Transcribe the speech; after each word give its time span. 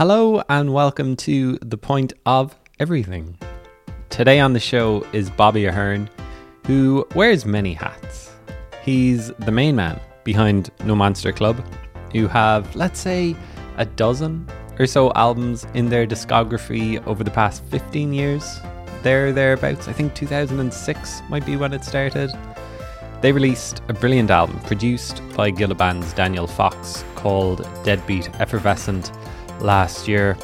Hello 0.00 0.42
and 0.48 0.72
welcome 0.72 1.14
to 1.16 1.58
The 1.60 1.76
Point 1.76 2.14
of 2.24 2.56
Everything. 2.78 3.36
Today 4.08 4.40
on 4.40 4.54
the 4.54 4.58
show 4.58 5.06
is 5.12 5.28
Bobby 5.28 5.64
Aherne, 5.64 6.08
who 6.66 7.06
wears 7.14 7.44
many 7.44 7.74
hats. 7.74 8.32
He's 8.82 9.30
the 9.40 9.52
main 9.52 9.76
man 9.76 10.00
behind 10.24 10.70
No 10.86 10.96
Monster 10.96 11.32
Club, 11.32 11.62
who 12.12 12.28
have, 12.28 12.74
let's 12.74 12.98
say, 12.98 13.36
a 13.76 13.84
dozen 13.84 14.48
or 14.78 14.86
so 14.86 15.12
albums 15.16 15.66
in 15.74 15.90
their 15.90 16.06
discography 16.06 17.06
over 17.06 17.22
the 17.22 17.30
past 17.30 17.62
15 17.64 18.14
years. 18.14 18.58
There, 19.02 19.34
thereabouts. 19.34 19.86
I 19.86 19.92
think 19.92 20.14
2006 20.14 21.22
might 21.28 21.44
be 21.44 21.56
when 21.56 21.74
it 21.74 21.84
started. 21.84 22.30
They 23.20 23.32
released 23.32 23.82
a 23.88 23.92
brilliant 23.92 24.30
album 24.30 24.60
produced 24.60 25.20
by 25.36 25.50
Gilla 25.50 25.74
Band's 25.74 26.14
Daniel 26.14 26.46
Fox 26.46 27.04
called 27.16 27.68
Deadbeat 27.84 28.30
Effervescent 28.40 29.12
last 29.60 30.08
year. 30.08 30.36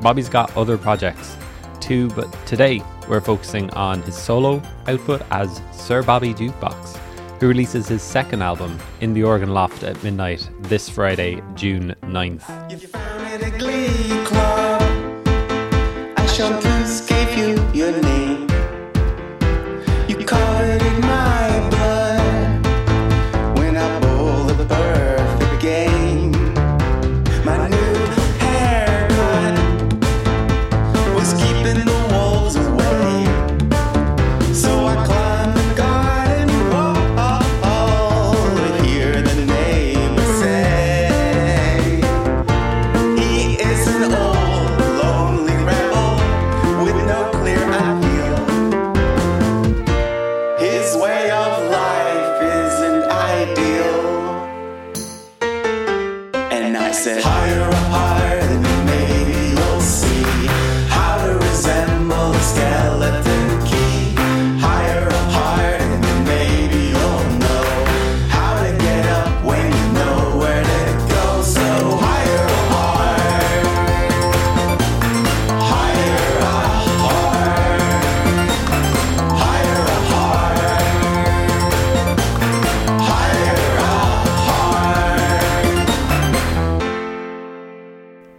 Bobby's 0.00 0.28
got 0.28 0.56
other 0.56 0.78
projects 0.78 1.36
too, 1.80 2.08
but 2.10 2.30
today 2.46 2.82
we're 3.08 3.20
focusing 3.20 3.70
on 3.70 4.02
his 4.02 4.16
solo 4.16 4.62
output 4.86 5.22
as 5.30 5.60
Sir 5.72 6.02
Bobby 6.02 6.32
Jukebox, 6.32 6.96
who 7.40 7.48
releases 7.48 7.88
his 7.88 8.02
second 8.02 8.42
album 8.42 8.78
in 9.00 9.14
the 9.14 9.24
Organ 9.24 9.52
Loft 9.52 9.82
at 9.82 10.02
midnight 10.02 10.48
this 10.60 10.88
Friday, 10.88 11.42
June 11.54 11.94
9th. 12.02 12.48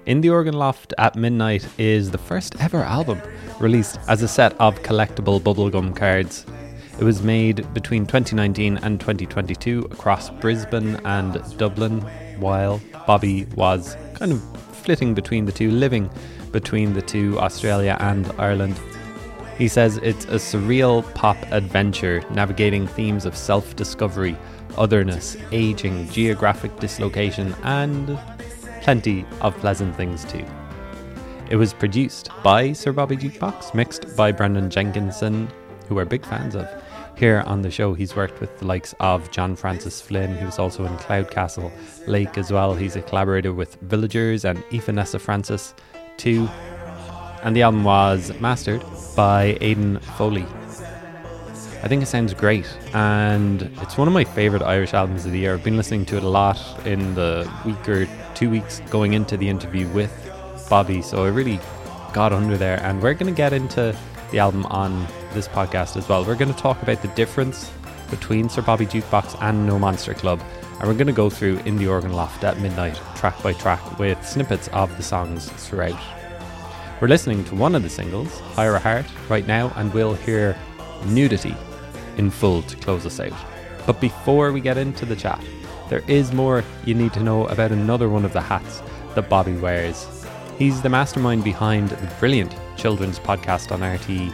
In 0.06 0.20
the 0.20 0.32
Organ 0.32 0.56
Loft 0.56 0.94
at 0.98 1.16
Midnight 1.16 1.66
is 1.78 2.12
the 2.12 2.18
first 2.18 2.62
ever 2.62 2.80
album 2.80 3.22
released 3.58 3.98
as 4.10 4.22
a 4.22 4.28
set 4.28 4.52
of 4.60 4.84
collectible 4.84 5.40
bubblegum 5.40 5.96
cards. 5.96 6.46
It 7.00 7.06
was 7.06 7.24
made 7.24 7.74
between 7.74 8.06
2019 8.06 8.80
and 8.80 9.00
2022 9.00 9.88
across 9.92 10.30
Brisbane 10.30 10.98
and 11.06 11.42
Dublin, 11.58 12.02
while 12.38 12.82
Bobby 13.08 13.46
was 13.56 13.96
kind 14.14 14.34
of 14.34 14.42
flitting 14.76 15.14
between 15.14 15.46
the 15.46 15.54
two, 15.54 15.72
living 15.72 16.10
between 16.52 16.92
the 16.92 17.02
two, 17.02 17.40
Australia 17.40 17.96
and 18.02 18.30
Ireland. 18.38 18.78
He 19.58 19.70
says 19.70 20.02
it's 20.04 20.26
a 20.26 20.36
surreal 20.36 21.02
pop 21.14 21.38
adventure 21.50 22.22
navigating 22.30 22.88
themes 22.88 23.26
of 23.26 23.38
self 23.38 23.74
discovery, 23.78 24.36
otherness, 24.78 25.38
aging, 25.54 26.10
geographic 26.10 26.78
dislocation, 26.82 27.56
and 27.64 28.20
plenty 28.84 29.26
of 29.40 29.56
pleasant 29.60 29.96
things 29.96 30.26
too. 30.26 30.46
It 31.50 31.56
was 31.56 31.74
produced 31.74 32.30
by 32.44 32.74
Sir 32.74 32.92
Bobby 32.92 33.16
Jukebox, 33.16 33.74
mixed 33.74 34.16
by 34.18 34.34
Brendan 34.34 34.70
Jenkinson, 34.70 35.50
who 35.88 35.96
we're 35.96 36.04
big 36.04 36.26
fans 36.26 36.54
of. 36.54 36.68
Here 37.16 37.44
on 37.46 37.62
the 37.62 37.72
show, 37.72 37.94
he's 37.94 38.14
worked 38.14 38.42
with 38.42 38.60
the 38.60 38.66
likes 38.66 38.94
of 39.00 39.32
John 39.32 39.56
Francis 39.56 40.02
Flynn, 40.02 40.36
who's 40.36 40.60
also 40.60 40.84
in 40.84 40.98
Cloud 40.98 41.32
Castle 41.32 41.72
Lake 42.08 42.38
as 42.38 42.52
well. 42.52 42.76
He's 42.76 42.98
a 42.98 43.02
collaborator 43.02 43.54
with 43.54 43.76
Villagers 43.84 44.44
and 44.44 44.62
Vanessa 44.66 45.18
Francis 45.18 45.74
too. 46.18 46.50
And 47.42 47.56
the 47.56 47.62
album 47.62 47.86
was 47.86 48.38
mastered 48.42 48.84
by 49.16 49.58
Aidan 49.62 50.00
Foley. 50.18 50.46
I 51.84 51.88
think 51.88 52.02
it 52.02 52.08
sounds 52.08 52.34
great, 52.34 52.66
and 52.94 53.62
it's 53.82 53.98
one 53.98 54.08
of 54.08 54.14
my 54.14 54.24
favorite 54.24 54.62
Irish 54.62 54.94
albums 54.94 55.26
of 55.26 55.32
the 55.32 55.40
year. 55.40 55.54
I've 55.54 55.64
been 55.64 55.78
listening 55.78 56.06
to 56.08 56.18
it 56.18 56.24
a 56.24 56.30
lot 56.30 56.58
in 56.86 57.14
the 57.16 57.50
week 57.66 57.90
or 57.90 58.08
two 58.36 58.50
weeks 58.50 58.82
going 58.90 59.14
into 59.14 59.38
the 59.38 59.50
interview 59.50 59.88
with 59.90 60.12
Bobby, 60.70 61.02
so 61.02 61.24
I 61.26 61.30
really 61.30 61.60
got 62.14 62.34
under 62.34 62.58
there. 62.58 62.80
And 62.82 63.02
we're 63.02 63.14
going 63.14 63.34
to 63.34 63.38
get 63.38 63.54
into 63.54 63.96
the 64.32 64.40
album 64.40 64.66
on 64.68 65.08
this 65.34 65.48
podcast 65.48 65.98
as 65.98 66.08
well. 66.10 66.26
We're 66.26 66.36
going 66.36 66.54
to 66.54 66.60
talk 66.60 66.82
about 66.82 67.02
the 67.02 67.08
difference 67.10 67.72
between 68.10 68.50
Sir 68.50 68.62
Bobby 68.62 68.86
Jukebox 68.86 69.42
and 69.42 69.66
No 69.66 69.80
Monster 69.80 70.14
Club, 70.14 70.42
and 70.80 70.88
we're 70.88 70.94
going 70.94 71.08
to 71.08 71.14
go 71.14 71.30
through 71.30 71.58
In 71.66 71.78
the 71.78 71.88
Organ 71.88 72.14
Loft 72.14 72.44
at 72.44 72.60
midnight, 72.60 73.00
track 73.16 73.42
by 73.42 73.54
track, 73.54 74.00
with 74.00 74.24
snippets 74.26 74.68
of 74.70 74.96
the 74.98 75.04
songs 75.04 75.50
throughout. 75.50 76.00
We're 77.02 77.08
listening 77.08 77.44
to 77.46 77.56
one 77.56 77.76
of 77.76 77.84
the 77.84 77.90
singles, 77.90 78.40
Higher 78.56 78.78
Heart, 78.78 79.06
right 79.30 79.46
now, 79.46 79.74
and 79.76 79.94
we'll 79.94 80.14
hear 80.14 80.58
Nudity 81.06 81.56
in 82.18 82.30
full 82.30 82.62
to 82.64 82.76
close 82.78 83.06
us 83.06 83.20
out. 83.20 83.34
But 83.86 84.00
before 84.00 84.52
we 84.52 84.62
get 84.62 84.78
into 84.78 85.06
the 85.06 85.16
chat, 85.16 85.44
there 85.94 86.04
is 86.08 86.34
more 86.34 86.64
you 86.86 86.96
need 86.96 87.14
to 87.14 87.22
know 87.22 87.46
about 87.50 87.72
another 87.72 88.10
one 88.10 88.26
of 88.26 88.34
the 88.34 88.42
hats 88.42 88.82
that 89.14 89.30
Bobby 89.30 89.54
wears. 89.54 90.26
He's 90.58 90.82
the 90.82 90.90
mastermind 90.90 91.44
behind 91.44 91.90
the 91.90 92.12
brilliant 92.20 92.56
children's 92.78 93.20
podcast 93.20 93.72
on 93.72 93.82
RTÉ, 93.82 94.34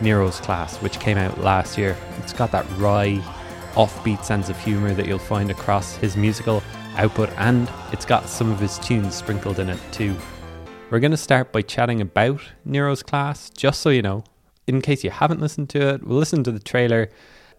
Nero's 0.00 0.38
Class, 0.38 0.76
which 0.76 1.00
came 1.00 1.18
out 1.18 1.40
last 1.40 1.76
year. 1.76 1.96
It's 2.18 2.32
got 2.32 2.52
that 2.52 2.64
wry, 2.78 3.20
offbeat 3.72 4.24
sense 4.24 4.48
of 4.50 4.60
humour 4.60 4.94
that 4.94 5.06
you'll 5.08 5.18
find 5.18 5.50
across 5.50 5.96
his 5.96 6.16
musical 6.16 6.62
output, 6.96 7.28
and 7.38 7.68
it's 7.90 8.04
got 8.04 8.28
some 8.28 8.52
of 8.52 8.60
his 8.60 8.78
tunes 8.78 9.16
sprinkled 9.16 9.58
in 9.58 9.68
it 9.68 9.80
too. 9.90 10.14
We're 10.90 11.00
going 11.00 11.10
to 11.10 11.16
start 11.16 11.50
by 11.50 11.62
chatting 11.62 12.00
about 12.00 12.40
Nero's 12.64 13.02
Class, 13.02 13.50
just 13.50 13.80
so 13.80 13.90
you 13.90 14.02
know, 14.02 14.22
in 14.68 14.80
case 14.80 15.02
you 15.02 15.10
haven't 15.10 15.40
listened 15.40 15.70
to 15.70 15.88
it, 15.88 16.06
we'll 16.06 16.18
listen 16.18 16.44
to 16.44 16.52
the 16.52 16.60
trailer 16.60 17.10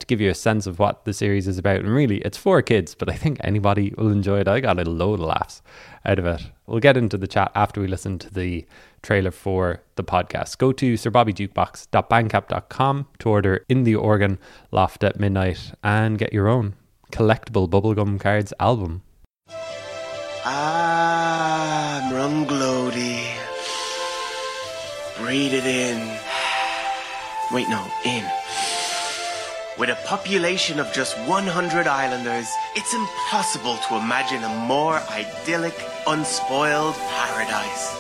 to 0.02 0.08
give 0.08 0.20
you 0.20 0.30
a 0.30 0.36
sense 0.36 0.68
of 0.68 0.80
what 0.80 1.06
the 1.06 1.14
series 1.14 1.48
is 1.48 1.58
about. 1.58 1.80
And 1.80 1.90
really, 1.90 2.18
it's 2.18 2.38
for 2.38 2.62
kids, 2.62 2.94
but 2.94 3.10
I 3.10 3.14
think 3.14 3.40
anybody 3.44 3.94
will 3.98 4.10
enjoy 4.10 4.42
it. 4.42 4.48
I 4.48 4.60
got 4.60 4.80
a 4.80 4.90
load 4.90 5.20
of 5.20 5.26
laughs 5.26 5.62
out 6.06 6.20
of 6.20 6.26
it. 6.26 6.42
We'll 6.68 6.80
get 6.80 6.98
into 6.98 7.18
the 7.18 7.28
chat 7.28 7.52
after 7.56 7.80
we 7.80 7.88
listen 7.88 8.20
to 8.20 8.34
the 8.34 8.66
trailer 9.02 9.32
for 9.32 9.82
the 9.96 10.04
podcast. 10.04 10.58
Go 10.58 10.74
to 10.74 10.96
sirbobbyjukebox.bandcamp.com 10.96 13.08
to 13.20 13.30
order 13.30 13.66
In 13.70 13.84
the 13.84 13.96
Organ 13.96 14.40
Loft 14.72 15.04
at 15.04 15.20
Midnight 15.20 15.74
and 15.84 16.18
get 16.18 16.34
your 16.34 16.48
own 16.48 16.74
collectible 17.12 17.70
bubblegum 17.70 18.20
cards 18.20 18.54
album. 18.60 19.04
I'm 20.44 22.12
Runglody. 22.12 23.28
Breathe 25.18 25.54
it 25.54 25.66
in. 25.66 26.00
Wait, 27.52 27.70
no, 27.70 27.86
in. 28.06 28.26
With 29.80 29.90
a 29.90 29.96
population 30.06 30.82
of 30.82 30.92
just 30.92 31.18
100 31.30 31.88
islanders, 31.88 32.48
it's 32.76 32.94
impossible 32.94 33.78
to 33.88 33.96
imagine 33.96 34.44
a 34.44 34.50
more 34.68 34.98
idyllic, 35.10 35.74
unspoiled 36.06 36.94
paradise. 36.96 37.98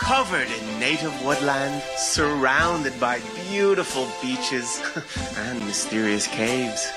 Covered 0.00 0.48
in 0.48 0.80
native 0.80 1.12
woodland, 1.22 1.82
surrounded 1.98 2.98
by 2.98 3.20
beautiful 3.50 4.08
beaches 4.22 4.82
and 5.36 5.60
mysterious 5.66 6.26
caves. 6.26 6.88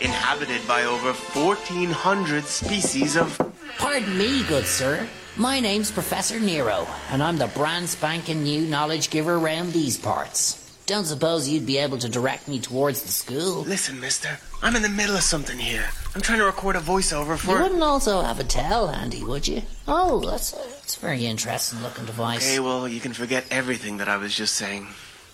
Inhabited 0.00 0.66
by 0.68 0.84
over 0.84 1.12
1,400 1.12 2.44
species 2.44 3.16
of. 3.16 3.36
Pardon 3.76 4.16
me, 4.16 4.44
good 4.44 4.66
sir. 4.66 5.08
My 5.36 5.58
name's 5.58 5.90
Professor 5.90 6.38
Nero, 6.38 6.86
and 7.10 7.20
I'm 7.20 7.38
the 7.38 7.48
brand 7.48 7.88
spanking 7.88 8.44
new 8.44 8.60
knowledge 8.62 9.10
giver 9.10 9.34
around 9.34 9.72
these 9.72 9.98
parts. 9.98 10.67
Don't 10.88 11.04
suppose 11.04 11.46
you'd 11.46 11.66
be 11.66 11.76
able 11.76 11.98
to 11.98 12.08
direct 12.08 12.48
me 12.48 12.58
towards 12.58 13.02
the 13.02 13.10
school? 13.10 13.60
Listen, 13.64 14.00
mister, 14.00 14.38
I'm 14.62 14.74
in 14.74 14.80
the 14.80 14.88
middle 14.88 15.16
of 15.16 15.20
something 15.22 15.58
here. 15.58 15.84
I'm 16.14 16.22
trying 16.22 16.38
to 16.38 16.46
record 16.46 16.76
a 16.76 16.80
voiceover 16.80 17.36
for. 17.36 17.56
You 17.56 17.62
wouldn't 17.62 17.82
also 17.82 18.22
have 18.22 18.40
a 18.40 18.44
towel 18.44 18.86
handy, 18.86 19.22
would 19.22 19.46
you? 19.46 19.60
Oh, 19.86 20.20
that's 20.20 20.54
a, 20.54 20.56
that's 20.56 20.96
a 20.96 21.00
very 21.00 21.26
interesting 21.26 21.82
looking 21.82 22.06
device. 22.06 22.50
Okay, 22.50 22.58
well, 22.58 22.88
you 22.88 23.00
can 23.00 23.12
forget 23.12 23.44
everything 23.50 23.98
that 23.98 24.08
I 24.08 24.16
was 24.16 24.34
just 24.34 24.54
saying. 24.54 24.86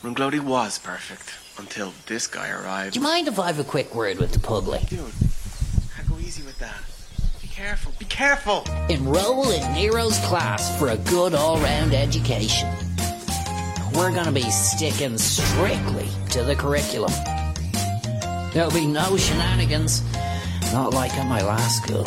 Runglody 0.02 0.40
was 0.40 0.80
perfect 0.80 1.38
until 1.56 1.92
this 2.06 2.26
guy 2.26 2.50
arrived. 2.50 2.94
Do 2.94 2.98
you 2.98 3.04
mind 3.04 3.28
if 3.28 3.38
I 3.38 3.46
have 3.46 3.60
a 3.60 3.64
quick 3.64 3.94
word 3.94 4.18
with 4.18 4.32
the 4.32 4.40
public? 4.40 4.84
Dude, 4.88 4.98
I 5.96 6.02
go 6.08 6.18
easy 6.18 6.42
with 6.42 6.58
that. 6.58 6.82
Be 7.40 7.46
careful. 7.46 7.92
Be 8.00 8.06
careful. 8.06 8.64
Enroll 8.88 9.52
in 9.52 9.62
Nero's 9.72 10.18
class 10.26 10.76
for 10.80 10.88
a 10.88 10.96
good 10.96 11.32
all-round 11.32 11.94
education. 11.94 12.74
We're 13.94 14.12
gonna 14.12 14.32
be 14.32 14.50
sticking 14.50 15.16
strictly 15.18 16.08
to 16.30 16.42
the 16.42 16.56
curriculum. 16.56 17.12
There'll 18.52 18.72
be 18.72 18.86
no 18.86 19.16
shenanigans, 19.16 20.02
not 20.72 20.92
like 20.92 21.12
at 21.14 21.28
my 21.28 21.42
last 21.42 21.82
school. 21.82 22.02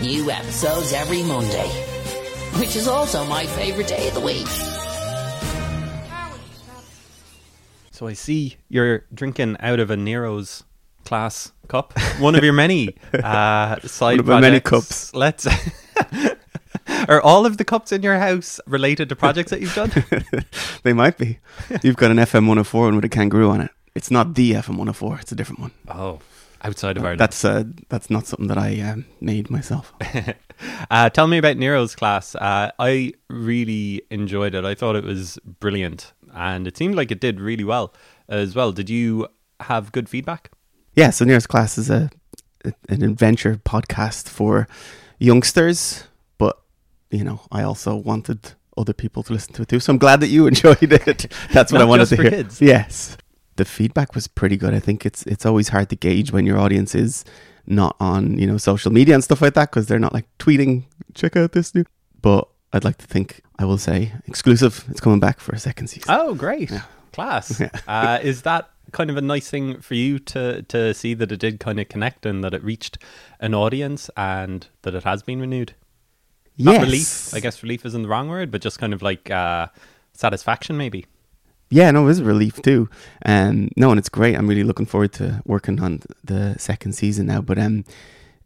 New 0.00 0.30
episodes 0.30 0.92
every 0.92 1.24
Monday, 1.24 1.68
which 2.60 2.76
is 2.76 2.86
also 2.86 3.24
my 3.26 3.46
favorite 3.46 3.88
day 3.88 4.06
of 4.08 4.14
the 4.14 4.20
week. 4.20 4.46
So 7.90 8.06
I 8.06 8.12
see 8.12 8.58
you're 8.68 9.06
drinking 9.12 9.56
out 9.58 9.80
of 9.80 9.90
a 9.90 9.96
Nero's 9.96 10.62
class 11.04 11.50
cup. 11.66 11.98
One 12.20 12.36
of 12.36 12.44
your 12.44 12.52
many 12.52 12.96
uh, 13.12 13.80
side 13.80 14.18
One 14.18 14.20
of 14.20 14.26
my 14.26 14.40
many 14.40 14.60
projects. 14.60 15.12
Let's. 15.14 15.48
Are 17.08 17.20
all 17.20 17.46
of 17.46 17.56
the 17.56 17.64
cups 17.64 17.92
in 17.92 18.02
your 18.02 18.18
house 18.18 18.60
related 18.66 19.08
to 19.10 19.16
projects 19.16 19.50
that 19.50 19.60
you've 19.60 19.74
done? 19.74 19.90
they 20.82 20.92
might 20.92 21.18
be. 21.18 21.38
You've 21.82 21.96
got 21.96 22.10
an 22.10 22.16
FM 22.16 22.46
104 22.46 22.84
one 22.84 22.96
with 22.96 23.04
a 23.04 23.08
kangaroo 23.08 23.50
on 23.50 23.60
it. 23.60 23.70
It's 23.94 24.10
not 24.10 24.34
the 24.34 24.52
FM 24.52 24.70
104. 24.70 25.18
It's 25.20 25.32
a 25.32 25.34
different 25.34 25.60
one. 25.60 25.72
oh, 25.88 26.20
outside 26.62 26.96
of 26.96 27.02
Ireland. 27.04 27.20
That's 27.20 27.44
uh, 27.44 27.64
that's 27.88 28.10
not 28.10 28.26
something 28.26 28.48
that 28.48 28.58
I 28.58 28.80
um, 28.80 29.06
made 29.20 29.50
myself. 29.50 29.92
Uh, 30.90 31.08
tell 31.08 31.28
me 31.28 31.38
about 31.38 31.56
Nero's 31.56 31.94
class. 31.94 32.34
Uh, 32.34 32.72
I 32.80 33.12
really 33.28 34.02
enjoyed 34.10 34.56
it. 34.56 34.64
I 34.64 34.74
thought 34.74 34.96
it 34.96 35.04
was 35.04 35.38
brilliant, 35.60 36.12
and 36.34 36.66
it 36.66 36.76
seemed 36.76 36.96
like 36.96 37.12
it 37.12 37.20
did 37.20 37.40
really 37.40 37.62
well 37.62 37.94
as 38.28 38.56
well. 38.56 38.72
Did 38.72 38.90
you 38.90 39.28
have 39.60 39.92
good 39.92 40.08
feedback? 40.08 40.50
Yeah, 40.96 41.10
so 41.10 41.24
Nero's 41.24 41.46
Class 41.46 41.78
is 41.78 41.90
a 41.90 42.10
an 42.88 43.04
adventure 43.04 43.60
podcast 43.64 44.28
for 44.28 44.66
youngsters, 45.20 46.07
you 47.10 47.24
know, 47.24 47.40
I 47.50 47.62
also 47.62 47.96
wanted 47.96 48.52
other 48.76 48.92
people 48.92 49.22
to 49.24 49.32
listen 49.32 49.52
to 49.54 49.62
it 49.62 49.68
too. 49.68 49.80
So 49.80 49.92
I'm 49.92 49.98
glad 49.98 50.20
that 50.20 50.28
you 50.28 50.46
enjoyed 50.52 50.92
it. 50.92 51.32
That's 51.52 51.72
what 51.72 51.80
I 51.80 51.84
wanted 51.84 52.02
just 52.02 52.10
to 52.10 52.16
for 52.16 52.22
hear. 52.22 52.30
kids. 52.30 52.60
Yes. 52.60 53.16
The 53.56 53.64
feedback 53.64 54.14
was 54.14 54.28
pretty 54.28 54.56
good. 54.56 54.72
I 54.72 54.78
think 54.78 55.04
it's 55.04 55.24
it's 55.26 55.44
always 55.44 55.68
hard 55.68 55.90
to 55.90 55.96
gauge 55.96 56.30
when 56.32 56.46
your 56.46 56.58
audience 56.58 56.94
is 56.94 57.24
not 57.66 57.96
on, 57.98 58.38
you 58.38 58.46
know, 58.46 58.56
social 58.56 58.92
media 58.92 59.14
and 59.14 59.24
stuff 59.24 59.42
like 59.42 59.54
that 59.54 59.70
because 59.70 59.86
they're 59.88 59.98
not 59.98 60.14
like 60.14 60.26
tweeting, 60.38 60.84
check 61.14 61.36
out 61.36 61.52
this 61.52 61.74
new. 61.74 61.84
But 62.22 62.48
I'd 62.72 62.84
like 62.84 62.98
to 62.98 63.06
think 63.06 63.42
I 63.58 63.64
will 63.64 63.78
say 63.78 64.12
exclusive. 64.26 64.84
It's 64.88 65.00
coming 65.00 65.20
back 65.20 65.40
for 65.40 65.52
a 65.52 65.58
second 65.58 65.88
season. 65.88 66.08
Oh, 66.08 66.34
great. 66.34 66.72
Class. 67.12 67.60
uh, 67.88 68.20
is 68.22 68.42
that 68.42 68.70
kind 68.92 69.10
of 69.10 69.16
a 69.16 69.20
nice 69.20 69.50
thing 69.50 69.80
for 69.80 69.94
you 69.94 70.18
to, 70.18 70.62
to 70.62 70.94
see 70.94 71.14
that 71.14 71.32
it 71.32 71.40
did 71.40 71.60
kind 71.60 71.80
of 71.80 71.88
connect 71.88 72.24
and 72.24 72.42
that 72.44 72.54
it 72.54 72.62
reached 72.62 72.98
an 73.40 73.54
audience 73.54 74.08
and 74.16 74.68
that 74.82 74.94
it 74.94 75.02
has 75.02 75.22
been 75.22 75.40
renewed? 75.40 75.74
Not 76.58 76.72
yes. 76.72 76.82
relief. 76.82 77.34
I 77.34 77.40
guess 77.40 77.62
relief 77.62 77.86
isn't 77.86 78.02
the 78.02 78.08
wrong 78.08 78.28
word, 78.28 78.50
but 78.50 78.60
just 78.60 78.78
kind 78.78 78.92
of 78.92 79.00
like 79.00 79.30
uh, 79.30 79.68
satisfaction, 80.12 80.76
maybe. 80.76 81.06
Yeah, 81.70 81.90
no, 81.90 82.02
it 82.02 82.06
was 82.06 82.18
a 82.20 82.24
relief 82.24 82.60
too. 82.62 82.88
Um, 83.24 83.70
no, 83.76 83.90
and 83.90 83.98
it's 83.98 84.08
great. 84.08 84.36
I'm 84.36 84.48
really 84.48 84.64
looking 84.64 84.86
forward 84.86 85.12
to 85.14 85.42
working 85.44 85.80
on 85.80 86.00
the 86.24 86.56
second 86.58 86.92
season 86.94 87.26
now. 87.26 87.42
But 87.42 87.58
um, 87.58 87.84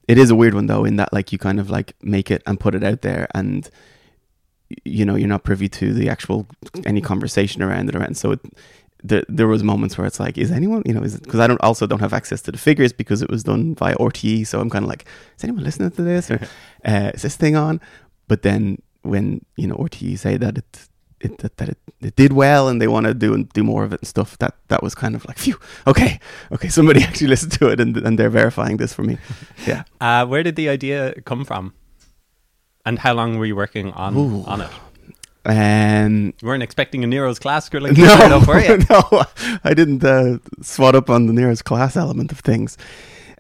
it 0.09 0.19
is 0.19 0.31
a 0.31 0.35
weird 0.35 0.55
one 0.55 0.67
though, 0.67 0.85
in 0.85 0.97
that 0.97 1.13
like 1.13 1.33
you 1.33 1.39
kind 1.39 1.61
of 1.61 1.71
like 1.71 1.95
make 2.03 2.31
it 2.31 2.43
and 2.47 2.59
put 2.59 2.75
it 2.75 2.83
out 2.83 3.03
there, 3.03 3.29
and 3.35 3.71
you 4.85 5.05
know 5.05 5.15
you're 5.15 5.29
not 5.29 5.45
privy 5.45 5.69
to 5.69 5.93
the 5.93 6.09
actual 6.09 6.47
any 6.85 7.01
conversation 7.01 7.63
around 7.63 7.89
it. 7.89 7.95
Around 7.95 8.17
so 8.17 8.33
it, 8.33 8.41
the, 9.05 9.25
there 9.29 9.49
was 9.49 9.63
moments 9.63 9.99
where 9.99 10.07
it's 10.07 10.21
like, 10.21 10.39
is 10.39 10.51
anyone 10.51 10.83
you 10.87 10.95
know 10.95 11.03
is 11.03 11.19
because 11.19 11.41
I 11.41 11.47
don't 11.47 11.61
also 11.63 11.87
don't 11.87 12.01
have 12.01 12.13
access 12.13 12.41
to 12.43 12.53
the 12.53 12.59
figures 12.59 12.93
because 12.93 13.23
it 13.23 13.31
was 13.31 13.43
done 13.43 13.75
via 13.75 13.97
RTE. 13.97 14.47
So 14.47 14.61
I'm 14.61 14.71
kind 14.71 14.85
of 14.85 14.89
like, 14.89 15.05
is 15.37 15.45
anyone 15.45 15.65
listening 15.65 15.91
to 15.93 16.03
this 16.03 16.31
or 16.31 16.41
uh, 16.85 17.11
is 17.15 17.23
this 17.23 17.37
thing 17.37 17.57
on? 17.57 17.81
But 18.29 18.43
then 18.43 18.81
when 19.03 19.45
you 19.57 19.67
know 19.67 19.77
RTE 19.77 20.19
say 20.19 20.37
that 20.37 20.59
it 20.59 20.89
it, 21.21 21.39
that, 21.39 21.57
that 21.59 21.69
it, 21.69 21.79
it 22.01 22.17
did 22.17 22.33
well 22.33 22.69
and 22.69 22.81
they 22.81 22.89
want 22.89 23.07
to 23.07 23.15
do 23.15 23.33
and 23.33 23.49
do 23.51 23.63
more 23.63 23.85
of 23.85 23.93
it 23.93 24.01
and 24.01 24.09
stuff. 24.09 24.37
That 24.39 24.55
that 24.69 24.83
was 24.83 24.95
kind 24.95 25.15
of 25.15 25.25
like, 25.25 25.39
phew, 25.39 25.59
okay, 25.87 26.19
okay, 26.51 26.69
somebody 26.69 27.03
actually 27.09 27.29
listened 27.29 27.53
to 27.53 27.69
it 27.69 27.81
and 27.81 27.97
and 27.97 28.19
they're 28.19 28.31
verifying 28.31 28.77
this 28.79 28.93
for 28.93 29.03
me. 29.03 29.19
Yeah, 29.67 29.85
Uh, 30.01 30.27
where 30.27 30.43
did 30.43 30.57
the 30.57 30.69
idea 30.69 31.15
come 31.25 31.45
from? 31.45 31.73
And 32.85 32.99
how 32.99 33.15
long 33.15 33.39
were 33.39 33.47
you 33.47 33.55
working 33.57 33.93
on 33.93 34.17
Ooh. 34.17 34.43
on 34.47 34.61
it? 34.61 34.71
Um, 35.45 36.35
You 36.41 36.49
weren't 36.49 36.63
expecting 36.63 37.05
a 37.05 37.07
Nero's 37.07 37.39
class 37.39 37.69
grilling 37.69 37.95
no, 37.99 38.05
right 38.07 38.33
up, 38.33 38.47
were 38.47 38.61
you? 38.61 38.79
no, 38.91 39.25
I 39.65 39.75
didn't 39.75 40.05
uh, 40.05 40.39
swat 40.61 40.95
up 40.95 41.11
on 41.11 41.27
the 41.27 41.33
Nero's 41.33 41.63
class 41.63 41.97
element 41.97 42.33
of 42.33 42.41
things. 42.41 42.79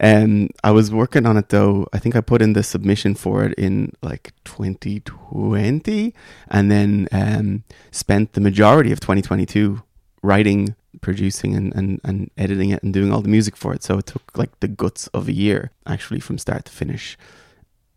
Um, 0.01 0.49
I 0.65 0.73
was 0.73 0.91
working 0.91 1.27
on 1.27 1.37
it 1.37 1.51
though. 1.51 1.87
I 1.93 1.99
think 1.99 2.17
I 2.17 2.21
put 2.21 2.43
in 2.43 2.55
the 2.55 2.63
submission 2.65 3.15
for 3.15 3.45
it 3.45 3.55
in 3.55 3.93
like 4.03 4.33
2020, 4.45 6.15
and 6.49 6.71
then 6.71 7.09
um, 7.13 7.63
spent 7.93 8.33
the 8.33 8.41
majority 8.41 8.91
of 8.91 8.99
2022 8.99 9.81
writing, 10.23 10.75
producing, 11.01 11.55
and, 11.55 11.75
and, 11.77 12.01
and 12.05 12.31
editing 12.37 12.71
it 12.71 12.83
and 12.83 12.93
doing 12.93 13.13
all 13.13 13.23
the 13.23 13.29
music 13.29 13.57
for 13.57 13.73
it. 13.75 13.85
So 13.85 13.99
it 13.99 14.07
took 14.07 14.37
like 14.37 14.59
the 14.61 14.69
guts 14.69 15.07
of 15.09 15.29
a 15.29 15.33
year 15.33 15.71
actually 15.87 16.21
from 16.21 16.39
start 16.39 16.65
to 16.65 16.73
finish. 16.73 17.17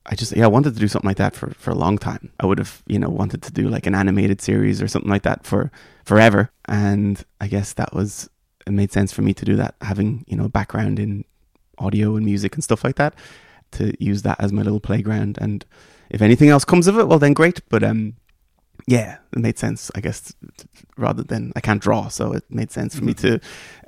I 0.07 0.16
just 0.16 0.36
yeah, 0.36 0.46
I 0.46 0.48
wanted 0.48 0.74
to 0.74 0.80
do 0.80 0.88
something 0.88 1.07
like 1.07 1.18
that 1.18 1.36
for, 1.36 1.52
for 1.56 1.72
a 1.72 1.75
long 1.75 1.98
time. 1.98 2.31
I 2.40 2.46
would 2.46 2.60
have, 2.60 2.84
you 2.86 3.00
know, 3.00 3.10
wanted 3.10 3.42
to 3.44 3.52
do 3.52 3.69
like 3.69 3.88
an 3.88 3.96
animated 3.96 4.42
series 4.42 4.81
or 4.81 4.88
something 4.88 5.10
like 5.10 5.24
that 5.24 5.46
for 5.46 5.72
forever. 6.04 6.52
And 6.66 7.24
I 7.42 7.48
guess 7.48 7.74
that 7.74 7.94
was 7.94 8.30
it 8.68 8.74
made 8.74 8.92
sense 8.92 9.12
for 9.12 9.22
me 9.22 9.34
to 9.34 9.46
do 9.46 9.56
that, 9.56 9.75
having, 9.81 10.24
you 10.28 10.38
know, 10.38 10.46
a 10.46 10.50
background 10.50 11.00
in 11.00 11.25
audio 11.78 12.16
and 12.16 12.25
music 12.25 12.56
and 12.56 12.64
stuff 12.64 12.83
like 12.83 12.95
that, 12.95 13.16
to 13.71 13.94
use 14.04 14.21
that 14.21 14.40
as 14.40 14.54
my 14.54 14.62
little 14.62 14.80
playground. 14.80 15.38
And 15.42 15.66
if 16.09 16.21
anything 16.21 16.50
else 16.50 16.66
comes 16.66 16.88
of 16.88 16.97
it, 17.00 17.07
well 17.07 17.19
then 17.19 17.33
great. 17.33 17.62
But 17.69 17.83
um 17.83 18.16
yeah, 18.88 19.18
it 19.33 19.40
made 19.40 19.57
sense, 19.57 19.90
I 19.95 20.02
guess, 20.02 20.33
rather 20.97 21.24
than 21.24 21.52
I 21.56 21.62
can't 21.62 21.81
draw, 21.81 22.07
so 22.07 22.33
it 22.33 22.44
made 22.50 22.71
sense 22.71 22.95
for 22.95 23.04
me 23.04 23.14
to 23.16 23.40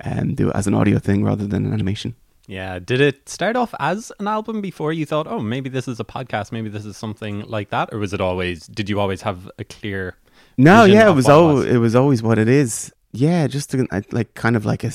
um, 0.03 0.33
do 0.33 0.49
it 0.49 0.55
as 0.55 0.65
an 0.65 0.73
audio 0.73 0.97
thing 0.97 1.23
rather 1.23 1.45
than 1.45 1.65
an 1.65 1.73
animation. 1.73 2.15
Yeah. 2.47 2.79
Did 2.79 3.01
it 3.01 3.29
start 3.29 3.55
off 3.55 3.75
as 3.79 4.11
an 4.19 4.27
album 4.27 4.61
before 4.61 4.93
you 4.93 5.05
thought, 5.05 5.27
oh, 5.27 5.39
maybe 5.39 5.69
this 5.69 5.87
is 5.87 5.99
a 5.99 6.05
podcast, 6.05 6.51
maybe 6.51 6.69
this 6.69 6.85
is 6.85 6.97
something 6.97 7.41
like 7.41 7.69
that, 7.69 7.89
or 7.93 7.99
was 7.99 8.13
it 8.13 8.21
always? 8.21 8.65
Did 8.67 8.89
you 8.89 8.99
always 8.99 9.21
have 9.21 9.51
a 9.59 9.65
clear? 9.65 10.15
No, 10.57 10.85
yeah, 10.85 11.09
it 11.09 11.13
was 11.13 11.27
always 11.27 11.65
was? 11.65 11.75
it 11.75 11.77
was 11.77 11.95
always 11.95 12.23
what 12.23 12.39
it 12.39 12.47
is. 12.47 12.91
Yeah, 13.11 13.47
just 13.47 13.75
like 14.11 14.33
kind 14.33 14.55
of 14.55 14.65
like 14.65 14.83
a 14.83 14.91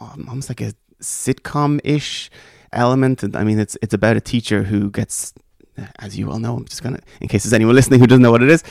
oh, 0.00 0.14
almost 0.28 0.48
like 0.48 0.60
a 0.60 0.72
sitcom 1.00 1.80
ish 1.84 2.30
element. 2.72 3.22
And 3.22 3.36
I 3.36 3.44
mean, 3.44 3.58
it's 3.58 3.76
it's 3.82 3.94
about 3.94 4.16
a 4.16 4.20
teacher 4.20 4.62
who 4.62 4.90
gets, 4.90 5.34
as 5.98 6.18
you 6.18 6.30
all 6.30 6.38
know, 6.38 6.56
I'm 6.56 6.64
just 6.64 6.82
gonna 6.82 7.00
in 7.20 7.28
case 7.28 7.44
there's 7.44 7.52
anyone 7.52 7.74
listening 7.74 8.00
who 8.00 8.06
doesn't 8.06 8.22
know 8.22 8.32
what 8.32 8.42
it 8.42 8.50
is. 8.50 8.62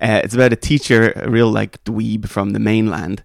Uh, 0.00 0.20
it's 0.24 0.34
about 0.34 0.52
a 0.52 0.56
teacher, 0.56 1.12
a 1.16 1.30
real 1.30 1.50
like 1.50 1.82
dweeb 1.84 2.28
from 2.28 2.50
the 2.50 2.58
mainland, 2.58 3.22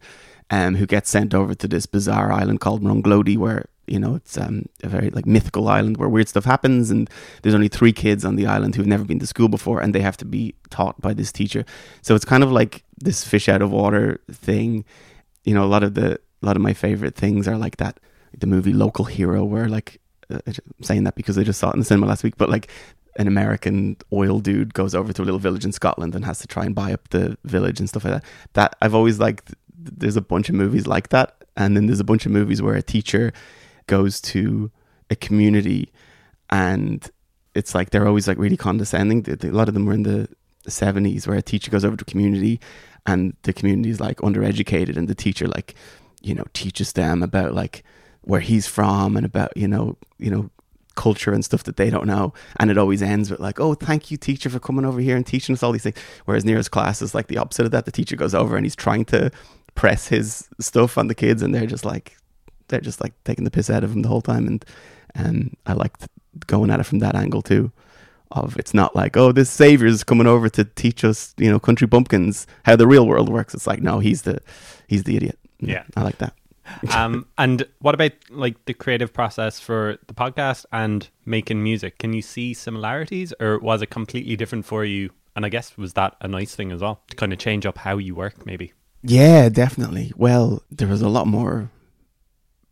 um, 0.49 0.75
who 0.75 0.85
gets 0.85 1.09
sent 1.09 1.33
over 1.33 1.55
to 1.55 1.67
this 1.67 1.85
bizarre 1.85 2.31
island 2.31 2.59
called 2.59 2.83
Runglody, 2.83 3.37
where 3.37 3.65
you 3.87 3.99
know 3.99 4.15
it's 4.15 4.37
um, 4.37 4.65
a 4.83 4.89
very 4.89 5.09
like 5.09 5.25
mythical 5.25 5.67
island 5.67 5.97
where 5.97 6.09
weird 6.09 6.27
stuff 6.27 6.45
happens, 6.45 6.91
and 6.91 7.09
there's 7.41 7.55
only 7.55 7.67
three 7.67 7.93
kids 7.93 8.25
on 8.25 8.35
the 8.35 8.45
island 8.45 8.75
who've 8.75 8.87
never 8.87 9.05
been 9.05 9.19
to 9.19 9.27
school 9.27 9.47
before, 9.47 9.81
and 9.81 9.95
they 9.95 10.01
have 10.01 10.17
to 10.17 10.25
be 10.25 10.53
taught 10.69 10.99
by 11.01 11.13
this 11.13 11.31
teacher. 11.31 11.65
So 12.01 12.15
it's 12.15 12.25
kind 12.25 12.43
of 12.43 12.51
like 12.51 12.83
this 12.97 13.23
fish 13.23 13.49
out 13.49 13.61
of 13.61 13.71
water 13.71 14.19
thing. 14.31 14.85
You 15.43 15.53
know, 15.53 15.63
a 15.63 15.71
lot 15.71 15.83
of 15.83 15.93
the 15.93 16.19
a 16.41 16.45
lot 16.45 16.55
of 16.55 16.61
my 16.61 16.73
favorite 16.73 17.15
things 17.15 17.47
are 17.47 17.57
like 17.57 17.77
that. 17.77 17.99
The 18.37 18.47
movie 18.47 18.73
Local 18.73 19.05
Hero, 19.05 19.43
where 19.45 19.69
like 19.69 19.99
uh, 20.29 20.39
I'm 20.47 20.83
saying 20.83 21.05
that 21.05 21.15
because 21.15 21.37
I 21.37 21.43
just 21.43 21.59
saw 21.59 21.69
it 21.69 21.73
in 21.73 21.79
the 21.79 21.85
cinema 21.85 22.07
last 22.07 22.23
week, 22.23 22.37
but 22.37 22.49
like 22.49 22.69
an 23.17 23.27
American 23.27 23.97
oil 24.13 24.39
dude 24.39 24.73
goes 24.73 24.93
over 24.93 25.11
to 25.11 25.21
a 25.21 25.25
little 25.25 25.39
village 25.39 25.65
in 25.65 25.71
Scotland 25.71 26.13
and 26.13 26.23
has 26.25 26.39
to 26.39 26.47
try 26.47 26.65
and 26.65 26.75
buy 26.75 26.93
up 26.93 27.09
the 27.09 27.37
village 27.43 27.79
and 27.79 27.89
stuff 27.89 28.05
like 28.05 28.13
that. 28.13 28.23
That 28.53 28.75
I've 28.81 28.93
always 28.95 29.19
liked. 29.19 29.53
There's 29.79 30.17
a 30.17 30.21
bunch 30.21 30.49
of 30.49 30.55
movies 30.55 30.85
like 30.85 31.09
that, 31.09 31.43
and 31.55 31.75
then 31.75 31.87
there's 31.87 31.99
a 31.99 32.05
bunch 32.05 32.25
of 32.25 32.31
movies 32.31 32.61
where 32.61 32.75
a 32.75 32.81
teacher 32.81 33.33
goes 33.87 34.21
to 34.21 34.71
a 35.09 35.15
community 35.15 35.91
and 36.49 37.09
it's 37.55 37.73
like 37.73 37.89
they're 37.89 38.07
always 38.07 38.27
like 38.27 38.37
really 38.37 38.57
condescending. 38.57 39.25
A 39.27 39.47
lot 39.47 39.67
of 39.67 39.73
them 39.73 39.85
were 39.85 39.93
in 39.93 40.03
the 40.03 40.29
70s 40.67 41.27
where 41.27 41.37
a 41.37 41.41
teacher 41.41 41.71
goes 41.71 41.83
over 41.83 41.95
to 41.95 42.03
a 42.03 42.05
community 42.05 42.59
and 43.05 43.35
the 43.43 43.53
community 43.53 43.89
is 43.89 43.99
like 43.99 44.17
undereducated 44.17 44.97
and 44.97 45.07
the 45.07 45.15
teacher 45.15 45.47
like, 45.47 45.73
you 46.21 46.35
know, 46.35 46.45
teaches 46.53 46.93
them 46.93 47.23
about 47.23 47.53
like 47.53 47.83
where 48.21 48.41
he's 48.41 48.67
from 48.67 49.15
and 49.17 49.25
about, 49.25 49.55
you 49.55 49.67
know, 49.67 49.97
you 50.19 50.29
know, 50.29 50.51
culture 50.95 51.31
and 51.31 51.45
stuff 51.45 51.63
that 51.63 51.77
they 51.77 51.89
don't 51.89 52.05
know. 52.05 52.33
And 52.57 52.69
it 52.69 52.77
always 52.77 53.01
ends 53.01 53.31
with 53.31 53.39
like, 53.39 53.59
"Oh, 53.59 53.75
thank 53.75 54.11
you, 54.11 54.17
teacher, 54.17 54.49
for 54.49 54.59
coming 54.59 54.83
over 54.83 54.99
here 54.99 55.15
and 55.15 55.25
teaching 55.25 55.53
us 55.53 55.63
all 55.63 55.71
these 55.71 55.83
things." 55.83 55.97
Whereas 56.25 56.43
Nero's 56.43 56.67
class 56.67 57.01
is 57.01 57.15
like 57.15 57.27
the 57.27 57.37
opposite 57.37 57.65
of 57.65 57.71
that. 57.71 57.85
The 57.85 57.91
teacher 57.91 58.17
goes 58.17 58.33
over 58.35 58.57
and 58.57 58.65
he's 58.65 58.75
trying 58.75 59.05
to 59.05 59.31
press 59.75 60.07
his 60.07 60.49
stuff 60.59 60.97
on 60.97 61.07
the 61.07 61.15
kids, 61.15 61.41
and 61.41 61.55
they're 61.55 61.67
just 61.67 61.85
like, 61.85 62.17
they're 62.67 62.81
just 62.81 63.01
like 63.01 63.13
taking 63.23 63.43
the 63.43 63.51
piss 63.51 63.69
out 63.69 63.83
of 63.83 63.91
him 63.91 64.01
the 64.01 64.09
whole 64.09 64.21
time. 64.21 64.47
And 64.47 64.65
and 65.15 65.55
I 65.65 65.73
liked 65.73 66.07
going 66.47 66.69
at 66.69 66.79
it 66.79 66.83
from 66.83 66.99
that 66.99 67.15
angle 67.15 67.41
too. 67.41 67.71
Of 68.31 68.57
it's 68.57 68.73
not 68.73 68.93
like, 68.93 69.15
oh, 69.15 69.31
this 69.31 69.49
savior's 69.49 70.03
coming 70.03 70.27
over 70.27 70.49
to 70.49 70.65
teach 70.65 71.05
us, 71.05 71.33
you 71.37 71.49
know, 71.49 71.59
country 71.59 71.87
bumpkins 71.87 72.45
how 72.63 72.75
the 72.75 72.85
real 72.85 73.07
world 73.07 73.29
works. 73.29 73.53
It's 73.53 73.67
like, 73.67 73.81
no, 73.81 73.99
he's 73.99 74.23
the 74.23 74.39
he's 74.87 75.03
the 75.03 75.15
idiot. 75.15 75.39
Yeah. 75.59 75.83
I 75.95 76.03
like 76.03 76.17
that. 76.17 76.33
um, 76.93 77.25
and 77.37 77.65
what 77.79 77.95
about 77.95 78.11
like 78.29 78.65
the 78.65 78.73
creative 78.73 79.13
process 79.13 79.59
for 79.59 79.97
the 80.07 80.13
podcast 80.13 80.65
and 80.71 81.09
making 81.25 81.63
music? 81.63 81.97
Can 81.97 82.13
you 82.13 82.21
see 82.21 82.53
similarities, 82.53 83.33
or 83.39 83.59
was 83.59 83.81
it 83.81 83.89
completely 83.89 84.35
different 84.35 84.65
for 84.65 84.83
you? 84.83 85.11
And 85.35 85.45
I 85.45 85.49
guess 85.49 85.77
was 85.77 85.93
that 85.93 86.15
a 86.21 86.27
nice 86.27 86.55
thing 86.55 86.71
as 86.71 86.81
well 86.81 87.01
to 87.09 87.15
kind 87.15 87.31
of 87.31 87.39
change 87.39 87.65
up 87.65 87.77
how 87.77 87.97
you 87.97 88.15
work, 88.15 88.45
maybe? 88.45 88.73
Yeah, 89.03 89.49
definitely. 89.49 90.11
Well, 90.15 90.63
there 90.71 90.87
was 90.87 91.01
a 91.01 91.09
lot 91.09 91.27
more 91.27 91.69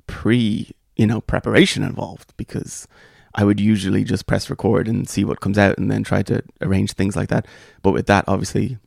pre, 0.08 0.72
you 0.96 1.08
know, 1.08 1.22
preparation 1.22 1.84
involved 1.84 2.34
because 2.38 2.88
I 3.36 3.44
would 3.44 3.60
usually 3.60 4.04
just 4.04 4.28
press 4.28 4.50
record 4.50 4.88
and 4.88 5.08
see 5.08 5.26
what 5.26 5.42
comes 5.42 5.58
out 5.58 5.78
and 5.78 5.92
then 5.92 6.04
try 6.04 6.24
to 6.24 6.42
arrange 6.62 6.94
things 6.94 7.16
like 7.16 7.30
that. 7.30 7.46
But 7.82 7.92
with 7.92 8.08
that, 8.08 8.24
obviously, 8.28 8.78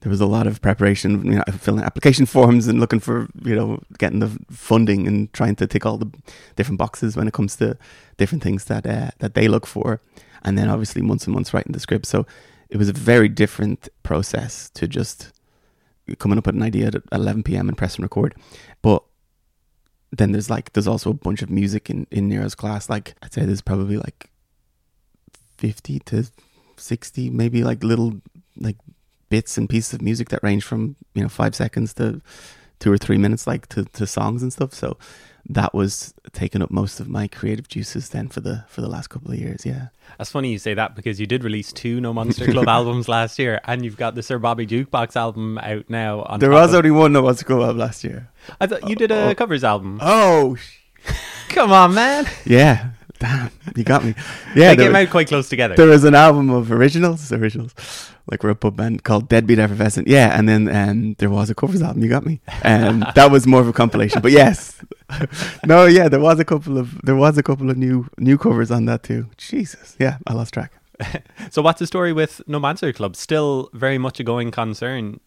there 0.00 0.10
was 0.10 0.20
a 0.20 0.26
lot 0.26 0.46
of 0.46 0.62
preparation, 0.62 1.26
you 1.26 1.36
know, 1.36 1.44
filling 1.58 1.84
application 1.84 2.26
forms 2.36 2.66
and 2.68 2.80
looking 2.80 3.00
for, 3.00 3.28
you 3.42 3.54
know, 3.54 3.80
getting 3.98 4.20
the 4.20 4.38
funding 4.50 5.06
and 5.06 5.32
trying 5.32 5.56
to 5.56 5.66
tick 5.66 5.84
all 5.84 5.98
the 5.98 6.10
different 6.56 6.78
boxes 6.78 7.16
when 7.16 7.28
it 7.28 7.34
comes 7.34 7.56
to 7.56 7.76
different 8.16 8.42
things 8.42 8.64
that 8.64 8.86
uh, 8.86 9.10
that 9.18 9.34
they 9.34 9.46
look 9.46 9.66
for, 9.66 10.00
and 10.42 10.56
then 10.56 10.70
obviously 10.70 11.02
months 11.02 11.26
and 11.26 11.34
months 11.34 11.52
writing 11.52 11.72
the 11.72 11.80
script. 11.80 12.06
So 12.06 12.26
it 12.70 12.78
was 12.78 12.88
a 12.88 12.92
very 12.92 13.28
different 13.28 13.88
process 14.02 14.70
to 14.70 14.88
just 14.88 15.32
coming 16.18 16.38
up 16.38 16.46
with 16.46 16.54
an 16.54 16.62
idea 16.62 16.86
at 16.86 16.94
11 17.12 17.42
p.m. 17.42 17.68
and 17.68 17.76
press 17.76 17.96
and 17.96 18.04
record. 18.04 18.34
But 18.82 19.02
then 20.12 20.32
there's 20.32 20.50
like 20.50 20.72
there's 20.72 20.86
also 20.86 21.10
a 21.10 21.14
bunch 21.14 21.42
of 21.42 21.50
music 21.50 21.90
in 21.90 22.06
in 22.10 22.28
Nero's 22.28 22.54
class. 22.54 22.88
Like 22.88 23.14
I'd 23.22 23.32
say 23.32 23.44
there's 23.44 23.62
probably 23.62 23.96
like 23.96 24.30
50 25.58 26.00
to 26.00 26.24
60 26.76 27.30
maybe 27.30 27.64
like 27.64 27.82
little 27.82 28.20
like 28.58 28.76
bits 29.30 29.56
and 29.56 29.68
pieces 29.68 29.94
of 29.94 30.02
music 30.02 30.28
that 30.28 30.42
range 30.42 30.64
from 30.64 30.96
you 31.14 31.22
know 31.22 31.28
five 31.28 31.54
seconds 31.54 31.94
to 31.94 32.20
two 32.78 32.92
or 32.92 32.98
three 32.98 33.18
minutes 33.18 33.46
like 33.46 33.66
to, 33.68 33.84
to 33.84 34.06
songs 34.06 34.42
and 34.42 34.52
stuff 34.52 34.72
so 34.72 34.96
that 35.48 35.72
was 35.72 36.12
taking 36.32 36.60
up 36.60 36.70
most 36.70 36.98
of 36.98 37.08
my 37.08 37.28
creative 37.28 37.68
juices 37.68 38.10
then 38.10 38.28
for 38.28 38.40
the 38.40 38.64
for 38.68 38.80
the 38.80 38.88
last 38.88 39.08
couple 39.08 39.30
of 39.30 39.38
years 39.38 39.64
yeah 39.64 39.88
That's 40.18 40.30
funny 40.30 40.50
you 40.50 40.58
say 40.58 40.74
that 40.74 40.94
because 40.96 41.20
you 41.20 41.26
did 41.26 41.44
release 41.44 41.72
two 41.72 42.00
No 42.00 42.12
Monster 42.12 42.50
Club 42.50 42.68
albums 42.76 43.08
last 43.08 43.38
year, 43.38 43.60
and 43.64 43.84
you've 43.84 43.96
got 43.96 44.14
the 44.14 44.22
Sir 44.22 44.38
Bobby 44.38 44.66
Jukebox 44.66 45.14
album 45.14 45.58
out 45.58 45.88
now. 45.88 46.22
On 46.22 46.40
there 46.40 46.50
was 46.50 46.72
of- 46.72 46.78
only 46.78 46.90
one 46.90 47.12
was 47.22 47.38
to 47.38 47.44
go 47.44 47.62
up 47.62 47.76
last 47.76 48.02
year 48.02 48.28
I 48.60 48.66
thought 48.66 48.88
you 48.88 48.96
did 48.96 49.10
a 49.10 49.26
oh, 49.26 49.28
oh. 49.30 49.34
covers 49.34 49.62
album. 49.64 49.98
oh 50.02 50.56
Come 51.48 51.70
on, 51.70 51.94
man! 51.94 52.26
yeah 52.44 52.90
damn 53.16 53.50
you 53.74 53.84
got 53.84 54.04
me 54.04 54.14
yeah 54.54 54.74
they 54.74 54.84
came 54.84 54.94
out 54.94 55.10
quite 55.10 55.28
close 55.28 55.48
together. 55.48 55.74
there 55.74 55.88
was 55.88 56.04
an 56.04 56.14
album 56.14 56.50
of 56.50 56.70
originals 56.70 57.32
originals 57.32 57.74
like 58.30 58.42
we're 58.42 58.50
a 58.50 58.54
pub 58.56 58.76
band 58.76 59.04
called 59.04 59.28
Deadbeat 59.28 59.58
Effervescent 59.58 60.08
yeah 60.08 60.36
and 60.38 60.48
then 60.48 60.68
um, 60.68 61.14
there 61.18 61.30
was 61.30 61.50
a 61.50 61.54
covers 61.54 61.82
album 61.82 62.02
you 62.02 62.08
got 62.08 62.26
me 62.26 62.40
and 62.62 63.02
that 63.14 63.30
was 63.30 63.46
more 63.46 63.60
of 63.60 63.68
a 63.68 63.72
compilation 63.72 64.20
but 64.20 64.32
yes 64.32 64.80
no 65.66 65.86
yeah 65.86 66.08
there 66.08 66.20
was 66.20 66.38
a 66.38 66.44
couple 66.44 66.78
of 66.78 67.00
there 67.02 67.16
was 67.16 67.38
a 67.38 67.42
couple 67.42 67.70
of 67.70 67.76
new 67.76 68.06
new 68.18 68.36
covers 68.36 68.70
on 68.70 68.84
that 68.86 69.02
too 69.02 69.28
jesus 69.36 69.96
yeah 69.98 70.18
i 70.26 70.32
lost 70.32 70.52
track 70.54 70.72
So, 71.50 71.62
what's 71.62 71.78
the 71.78 71.86
story 71.86 72.12
with 72.12 72.40
No 72.46 72.58
Monster 72.58 72.92
Club? 72.92 73.16
Still 73.16 73.68
very 73.74 73.98
much 73.98 74.18
a 74.20 74.24
going 74.24 74.50
concern. 74.50 75.20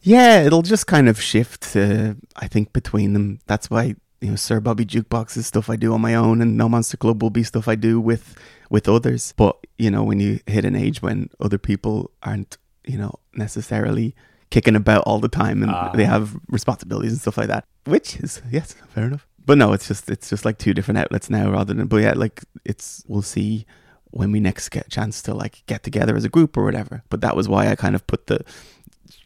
Yeah, 0.00 0.42
it'll 0.42 0.62
just 0.62 0.86
kind 0.86 1.08
of 1.08 1.20
shift. 1.20 1.76
Uh, 1.76 2.14
I 2.36 2.48
think 2.48 2.72
between 2.72 3.12
them. 3.12 3.40
That's 3.46 3.70
why 3.70 3.96
you 4.24 4.30
know 4.30 4.36
Sir 4.36 4.58
Bobby 4.60 4.86
Jukebox 4.86 5.36
is 5.36 5.46
stuff 5.46 5.68
I 5.68 5.76
do 5.76 5.92
on 5.94 6.00
my 6.00 6.14
own, 6.14 6.40
and 6.42 6.56
No 6.56 6.68
Monster 6.68 6.96
Club 6.96 7.22
will 7.22 7.30
be 7.30 7.42
stuff 7.42 7.68
I 7.68 7.74
do 7.74 8.00
with 8.00 8.24
with 8.70 8.88
others. 8.88 9.34
But 9.36 9.54
you 9.78 9.90
know, 9.90 10.02
when 10.02 10.18
you 10.20 10.40
hit 10.46 10.64
an 10.64 10.74
age 10.74 11.02
when 11.02 11.28
other 11.40 11.58
people 11.58 12.10
aren't 12.22 12.56
you 12.86 12.98
know 12.98 13.14
necessarily 13.34 14.14
kicking 14.50 14.76
about 14.76 15.02
all 15.06 15.18
the 15.20 15.28
time 15.28 15.62
and 15.62 15.70
Ah. 15.72 15.90
they 15.94 16.04
have 16.04 16.36
responsibilities 16.48 17.12
and 17.12 17.20
stuff 17.20 17.36
like 17.36 17.48
that, 17.48 17.64
which 17.84 18.16
is 18.20 18.40
yes, 18.50 18.74
fair 18.88 19.04
enough. 19.04 19.26
But 19.46 19.58
no, 19.58 19.72
it's 19.74 19.86
just 19.88 20.08
it's 20.08 20.30
just 20.30 20.44
like 20.46 20.56
two 20.58 20.72
different 20.72 20.98
outlets 20.98 21.28
now 21.28 21.50
rather 21.50 21.74
than. 21.74 21.86
But 21.86 21.98
yeah, 22.02 22.14
like 22.16 22.42
it's 22.64 23.04
we'll 23.06 23.22
see 23.36 23.66
when 24.10 24.32
we 24.32 24.40
next 24.40 24.70
get 24.70 24.86
a 24.86 24.90
chance 24.90 25.20
to 25.22 25.34
like 25.34 25.62
get 25.66 25.82
together 25.82 26.16
as 26.16 26.24
a 26.24 26.30
group 26.30 26.56
or 26.56 26.64
whatever. 26.64 27.02
But 27.10 27.20
that 27.20 27.36
was 27.36 27.46
why 27.48 27.68
I 27.68 27.74
kind 27.76 27.94
of 27.94 28.06
put 28.06 28.26
the 28.28 28.40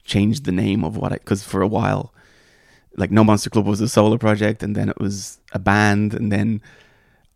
changed 0.05 0.45
the 0.45 0.53
name 0.53 0.83
of 0.85 0.97
what 0.97 1.13
I 1.13 1.17
because 1.19 1.45
for 1.45 1.63
a 1.63 1.69
while, 1.69 2.13
like 2.97 3.11
No 3.11 3.25
Monster 3.25 3.51
Club 3.51 3.67
was 3.67 3.81
a 3.81 3.89
solo 3.89 4.19
project, 4.19 4.63
and 4.63 4.75
then 4.75 4.89
it 4.89 4.99
was 4.99 5.39
a 5.53 5.59
band, 5.59 6.15
and 6.15 6.33
then 6.33 6.61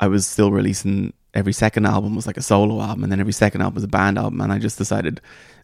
I 0.00 0.08
was 0.08 0.26
still 0.26 0.50
releasing 0.50 1.12
every 1.34 1.52
second 1.52 1.86
album 1.86 2.14
was 2.14 2.26
like 2.26 2.36
a 2.36 2.42
solo 2.42 2.80
album, 2.80 3.04
and 3.04 3.12
then 3.12 3.20
every 3.20 3.32
second 3.32 3.62
album 3.62 3.74
was 3.74 3.84
a 3.84 3.88
band 3.88 4.18
album, 4.18 4.40
and 4.40 4.52
I 4.52 4.58
just 4.58 4.78
decided 4.78 5.20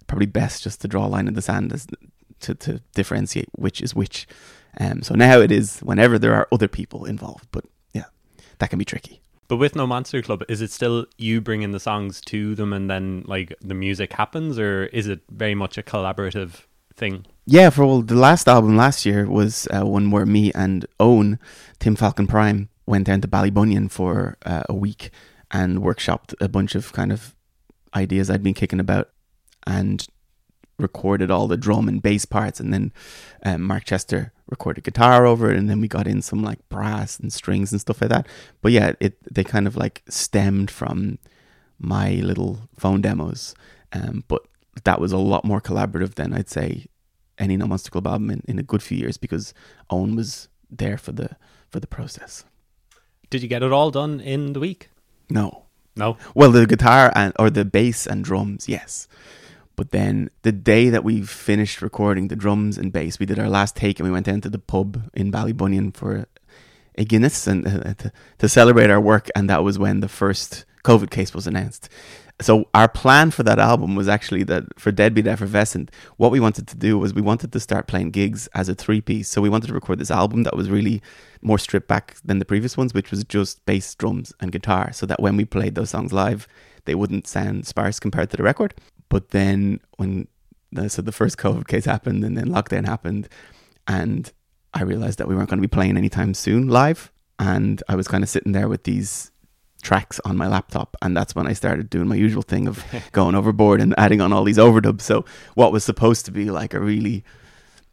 probably 0.06 0.26
best 0.26 0.62
just 0.62 0.80
to 0.82 0.88
draw 0.88 1.06
a 1.06 1.08
line 1.08 1.28
in 1.28 1.34
the 1.34 1.42
sand 1.42 1.72
as 1.72 1.86
to 2.40 2.54
to 2.54 2.80
differentiate 2.94 3.48
which 3.56 3.80
is 3.80 3.94
which. 3.94 4.26
Um, 4.80 5.02
so 5.02 5.14
now 5.14 5.40
it 5.40 5.50
is 5.50 5.80
whenever 5.80 6.18
there 6.18 6.34
are 6.34 6.46
other 6.52 6.68
people 6.68 7.04
involved, 7.04 7.48
but 7.50 7.64
yeah, 7.94 8.04
that 8.58 8.70
can 8.70 8.78
be 8.78 8.84
tricky. 8.84 9.20
But 9.48 9.56
with 9.56 9.74
No 9.74 9.86
Monster 9.86 10.20
Club, 10.20 10.44
is 10.48 10.60
it 10.60 10.70
still 10.70 11.06
you 11.16 11.40
bringing 11.40 11.72
the 11.72 11.80
songs 11.80 12.20
to 12.26 12.54
them 12.54 12.72
and 12.72 12.88
then 12.90 13.24
like 13.26 13.54
the 13.60 13.74
music 13.74 14.12
happens, 14.12 14.58
or 14.58 14.86
is 14.86 15.08
it 15.08 15.20
very 15.30 15.54
much 15.54 15.78
a 15.78 15.82
collaborative 15.82 16.64
thing? 16.94 17.24
Yeah, 17.50 17.70
for 17.70 17.86
well, 17.86 18.02
the 18.02 18.14
last 18.14 18.46
album 18.46 18.76
last 18.76 19.06
year 19.06 19.26
was 19.26 19.66
uh, 19.74 19.86
one 19.86 20.10
where 20.10 20.26
me 20.26 20.52
and 20.52 20.84
Owen, 21.00 21.38
Tim 21.78 21.96
Falcon 21.96 22.26
Prime, 22.26 22.68
went 22.84 23.06
down 23.06 23.22
to 23.22 23.28
Ballybunion 23.28 23.90
for 23.90 24.36
uh, 24.44 24.64
a 24.68 24.74
week 24.74 25.10
and 25.50 25.78
workshopped 25.78 26.34
a 26.42 26.48
bunch 26.50 26.74
of 26.74 26.92
kind 26.92 27.10
of 27.10 27.34
ideas 27.96 28.28
I'd 28.28 28.42
been 28.42 28.52
kicking 28.52 28.80
about 28.80 29.08
and 29.66 30.06
recorded 30.78 31.30
all 31.30 31.48
the 31.48 31.56
drum 31.56 31.88
and 31.88 32.02
bass 32.02 32.26
parts. 32.26 32.60
And 32.60 32.70
then 32.70 32.92
um, 33.46 33.62
Mark 33.62 33.84
Chester 33.84 34.30
recorded 34.50 34.84
guitar 34.84 35.24
over 35.24 35.50
it, 35.50 35.56
and 35.56 35.70
then 35.70 35.80
we 35.80 35.88
got 35.88 36.06
in 36.06 36.20
some 36.20 36.42
like 36.42 36.68
brass 36.68 37.18
and 37.18 37.32
strings 37.32 37.72
and 37.72 37.80
stuff 37.80 38.02
like 38.02 38.10
that. 38.10 38.26
But 38.60 38.72
yeah, 38.72 38.92
it 39.00 39.16
they 39.24 39.42
kind 39.42 39.66
of 39.66 39.74
like 39.74 40.02
stemmed 40.06 40.70
from 40.70 41.18
my 41.78 42.10
little 42.16 42.68
phone 42.78 43.00
demos, 43.00 43.54
um, 43.94 44.24
but 44.28 44.42
that 44.84 45.00
was 45.00 45.12
a 45.12 45.16
lot 45.16 45.46
more 45.46 45.62
collaborative 45.62 46.16
than 46.16 46.34
I'd 46.34 46.50
say 46.50 46.88
any 47.38 47.56
No 47.56 47.66
Monster 47.66 47.90
Club 47.90 48.06
album 48.06 48.30
in, 48.30 48.42
in 48.48 48.58
a 48.58 48.62
good 48.62 48.82
few 48.82 48.98
years 48.98 49.16
because 49.16 49.54
Owen 49.90 50.16
was 50.16 50.48
there 50.70 50.98
for 50.98 51.12
the 51.12 51.30
for 51.70 51.80
the 51.80 51.86
process. 51.86 52.44
Did 53.30 53.42
you 53.42 53.48
get 53.48 53.62
it 53.62 53.72
all 53.72 53.90
done 53.90 54.20
in 54.20 54.52
the 54.54 54.60
week? 54.60 54.90
No, 55.30 55.64
No. 55.96 56.16
well, 56.34 56.50
the 56.50 56.66
guitar 56.66 57.12
and 57.14 57.32
or 57.38 57.50
the 57.50 57.64
bass 57.64 58.06
and 58.06 58.24
drums, 58.24 58.68
yes. 58.68 59.06
But 59.76 59.90
then 59.90 60.30
the 60.42 60.50
day 60.52 60.88
that 60.90 61.04
we 61.04 61.22
finished 61.22 61.82
recording 61.82 62.28
the 62.28 62.36
drums 62.36 62.78
and 62.78 62.92
bass, 62.92 63.20
we 63.20 63.26
did 63.26 63.38
our 63.38 63.48
last 63.48 63.76
take 63.76 64.00
and 64.00 64.08
we 64.08 64.12
went 64.12 64.26
down 64.26 64.40
to 64.40 64.50
the 64.50 64.58
pub 64.58 65.08
in 65.14 65.30
Ballybunion 65.30 65.94
for 65.94 66.26
a 66.96 67.04
Guinness 67.04 67.46
and 67.46 67.64
uh, 67.68 67.94
to, 67.94 68.12
to 68.38 68.48
celebrate 68.48 68.90
our 68.90 69.00
work. 69.00 69.28
And 69.36 69.48
that 69.48 69.62
was 69.62 69.78
when 69.78 70.00
the 70.00 70.08
first 70.08 70.64
COVID 70.84 71.10
case 71.10 71.32
was 71.32 71.46
announced. 71.46 71.88
So 72.40 72.68
our 72.72 72.88
plan 72.88 73.32
for 73.32 73.42
that 73.42 73.58
album 73.58 73.96
was 73.96 74.08
actually 74.08 74.44
that 74.44 74.78
for 74.78 74.92
Deadbeat 74.92 75.26
Effervescent, 75.26 75.90
what 76.18 76.30
we 76.30 76.38
wanted 76.38 76.68
to 76.68 76.76
do 76.76 76.96
was 76.96 77.12
we 77.12 77.20
wanted 77.20 77.52
to 77.52 77.58
start 77.58 77.88
playing 77.88 78.12
gigs 78.12 78.48
as 78.54 78.68
a 78.68 78.76
three 78.76 79.00
piece. 79.00 79.28
So 79.28 79.42
we 79.42 79.48
wanted 79.48 79.66
to 79.68 79.74
record 79.74 79.98
this 79.98 80.10
album 80.10 80.44
that 80.44 80.56
was 80.56 80.70
really 80.70 81.02
more 81.42 81.58
stripped 81.58 81.88
back 81.88 82.16
than 82.24 82.38
the 82.38 82.44
previous 82.44 82.76
ones, 82.76 82.94
which 82.94 83.10
was 83.10 83.24
just 83.24 83.64
bass, 83.66 83.92
drums, 83.96 84.32
and 84.40 84.52
guitar. 84.52 84.92
So 84.92 85.04
that 85.06 85.20
when 85.20 85.36
we 85.36 85.44
played 85.44 85.74
those 85.74 85.90
songs 85.90 86.12
live, 86.12 86.46
they 86.84 86.94
wouldn't 86.94 87.26
sound 87.26 87.66
sparse 87.66 87.98
compared 87.98 88.30
to 88.30 88.36
the 88.36 88.44
record. 88.44 88.74
But 89.08 89.30
then 89.30 89.80
when 89.96 90.28
the, 90.70 90.88
so 90.88 91.02
the 91.02 91.12
first 91.12 91.38
COVID 91.38 91.66
case 91.66 91.86
happened 91.86 92.22
and 92.24 92.36
then 92.36 92.50
lockdown 92.50 92.86
happened, 92.86 93.28
and 93.88 94.30
I 94.74 94.82
realized 94.82 95.18
that 95.18 95.26
we 95.26 95.34
weren't 95.34 95.48
going 95.48 95.60
to 95.60 95.68
be 95.68 95.72
playing 95.72 95.96
anytime 95.96 96.34
soon 96.34 96.68
live, 96.68 97.10
and 97.40 97.82
I 97.88 97.96
was 97.96 98.06
kind 98.06 98.22
of 98.22 98.30
sitting 98.30 98.52
there 98.52 98.68
with 98.68 98.84
these 98.84 99.32
tracks 99.88 100.20
on 100.26 100.36
my 100.36 100.46
laptop 100.46 100.94
and 101.00 101.16
that's 101.16 101.34
when 101.34 101.46
I 101.46 101.54
started 101.54 101.88
doing 101.88 102.08
my 102.08 102.14
usual 102.14 102.42
thing 102.42 102.68
of 102.68 102.84
going 103.12 103.34
overboard 103.34 103.80
and 103.80 103.94
adding 103.96 104.20
on 104.20 104.34
all 104.34 104.44
these 104.44 104.58
overdubs. 104.58 105.00
So 105.00 105.24
what 105.54 105.72
was 105.72 105.82
supposed 105.82 106.26
to 106.26 106.30
be 106.30 106.50
like 106.50 106.74
a 106.74 106.80
really 106.80 107.24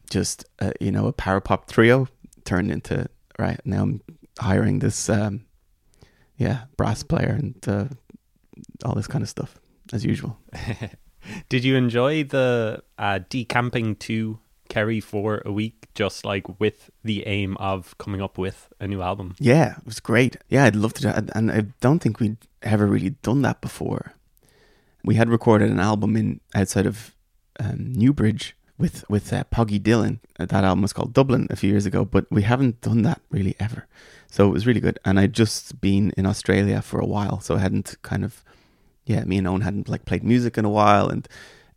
just 0.09 0.43
uh, 0.59 0.71
you 0.81 0.91
know 0.91 1.07
a 1.07 1.13
power 1.13 1.39
pop 1.39 1.71
trio 1.71 2.09
turned 2.43 2.69
into 2.69 3.07
right 3.39 3.61
now 3.63 3.83
I'm 3.83 4.01
hiring 4.37 4.79
this 4.79 5.09
um 5.09 5.45
yeah 6.35 6.65
brass 6.75 7.01
player 7.01 7.31
and 7.39 7.55
uh, 7.65 7.85
all 8.83 8.93
this 8.93 9.07
kind 9.07 9.23
of 9.23 9.29
stuff 9.29 9.57
as 9.93 10.03
usual. 10.03 10.37
Did 11.49 11.63
you 11.63 11.77
enjoy 11.77 12.25
the 12.25 12.83
uh, 12.97 13.19
decamping 13.29 13.95
to 13.99 14.37
Kerry 14.67 14.99
for 14.99 15.41
a 15.45 15.51
week, 15.51 15.84
just 15.95 16.25
like 16.25 16.59
with 16.59 16.91
the 17.03 17.25
aim 17.25 17.57
of 17.57 17.97
coming 17.97 18.21
up 18.21 18.37
with 18.37 18.69
a 18.79 18.87
new 18.87 19.01
album. 19.01 19.35
Yeah, 19.39 19.77
it 19.77 19.85
was 19.85 19.99
great. 19.99 20.37
Yeah, 20.49 20.65
I'd 20.65 20.75
love 20.75 20.93
to 20.95 21.01
do. 21.01 21.29
And 21.33 21.51
I 21.51 21.61
don't 21.79 21.99
think 21.99 22.19
we'd 22.19 22.37
ever 22.61 22.85
really 22.85 23.11
done 23.21 23.41
that 23.41 23.61
before. 23.61 24.13
We 25.03 25.15
had 25.15 25.29
recorded 25.29 25.71
an 25.71 25.79
album 25.79 26.15
in 26.17 26.41
outside 26.53 26.85
of 26.85 27.15
um, 27.59 27.93
Newbridge 27.93 28.55
with 28.77 29.09
with 29.09 29.31
uh, 29.31 29.45
Poggy. 29.45 29.79
Uh, 29.79 30.45
That 30.45 30.63
album 30.63 30.81
was 30.81 30.93
called 30.93 31.13
Dublin 31.13 31.47
a 31.49 31.55
few 31.55 31.69
years 31.69 31.85
ago, 31.85 32.03
but 32.05 32.25
we 32.29 32.41
haven't 32.41 32.81
done 32.81 33.03
that 33.03 33.21
really 33.29 33.55
ever. 33.59 33.87
So 34.29 34.47
it 34.47 34.51
was 34.51 34.67
really 34.67 34.81
good. 34.81 34.99
And 35.05 35.19
I'd 35.19 35.33
just 35.33 35.79
been 35.79 36.11
in 36.17 36.25
Australia 36.25 36.81
for 36.81 36.99
a 36.99 37.05
while, 37.05 37.39
so 37.39 37.55
I 37.55 37.59
hadn't 37.59 37.95
kind 38.01 38.25
of, 38.25 38.43
yeah, 39.05 39.23
me 39.23 39.37
and 39.37 39.47
Owen 39.47 39.61
hadn't 39.61 39.87
like 39.87 40.05
played 40.05 40.23
music 40.23 40.57
in 40.57 40.65
a 40.65 40.69
while, 40.69 41.07
and 41.07 41.27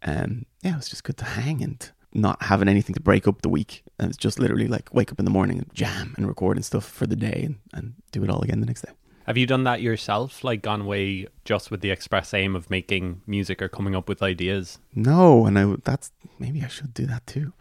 um, 0.02 0.46
yeah, 0.62 0.72
it 0.72 0.76
was 0.76 0.88
just 0.88 1.04
good 1.04 1.18
to 1.18 1.24
hang 1.24 1.62
and 1.62 1.90
not 2.20 2.42
having 2.42 2.68
anything 2.68 2.94
to 2.94 3.00
break 3.00 3.26
up 3.26 3.42
the 3.42 3.48
week. 3.48 3.84
And 3.98 4.08
it's 4.08 4.16
just 4.16 4.38
literally 4.38 4.68
like 4.68 4.92
wake 4.94 5.10
up 5.12 5.18
in 5.18 5.24
the 5.24 5.30
morning 5.30 5.58
and 5.58 5.74
jam 5.74 6.14
and 6.16 6.26
record 6.26 6.56
and 6.56 6.64
stuff 6.64 6.84
for 6.84 7.06
the 7.06 7.16
day 7.16 7.42
and, 7.44 7.58
and 7.72 7.94
do 8.12 8.22
it 8.24 8.30
all 8.30 8.42
again 8.42 8.60
the 8.60 8.66
next 8.66 8.82
day. 8.82 8.92
Have 9.26 9.36
you 9.36 9.46
done 9.46 9.64
that 9.64 9.82
yourself? 9.82 10.42
Like 10.42 10.62
gone 10.62 10.80
away 10.82 11.26
just 11.44 11.70
with 11.70 11.82
the 11.82 11.90
express 11.90 12.32
aim 12.32 12.56
of 12.56 12.70
making 12.70 13.20
music 13.26 13.60
or 13.60 13.68
coming 13.68 13.94
up 13.94 14.08
with 14.08 14.22
ideas? 14.22 14.78
No, 14.94 15.44
and 15.44 15.58
I 15.58 15.74
that's 15.84 16.12
maybe 16.38 16.62
I 16.62 16.68
should 16.68 16.94
do 16.94 17.04
that 17.06 17.26
too. 17.26 17.52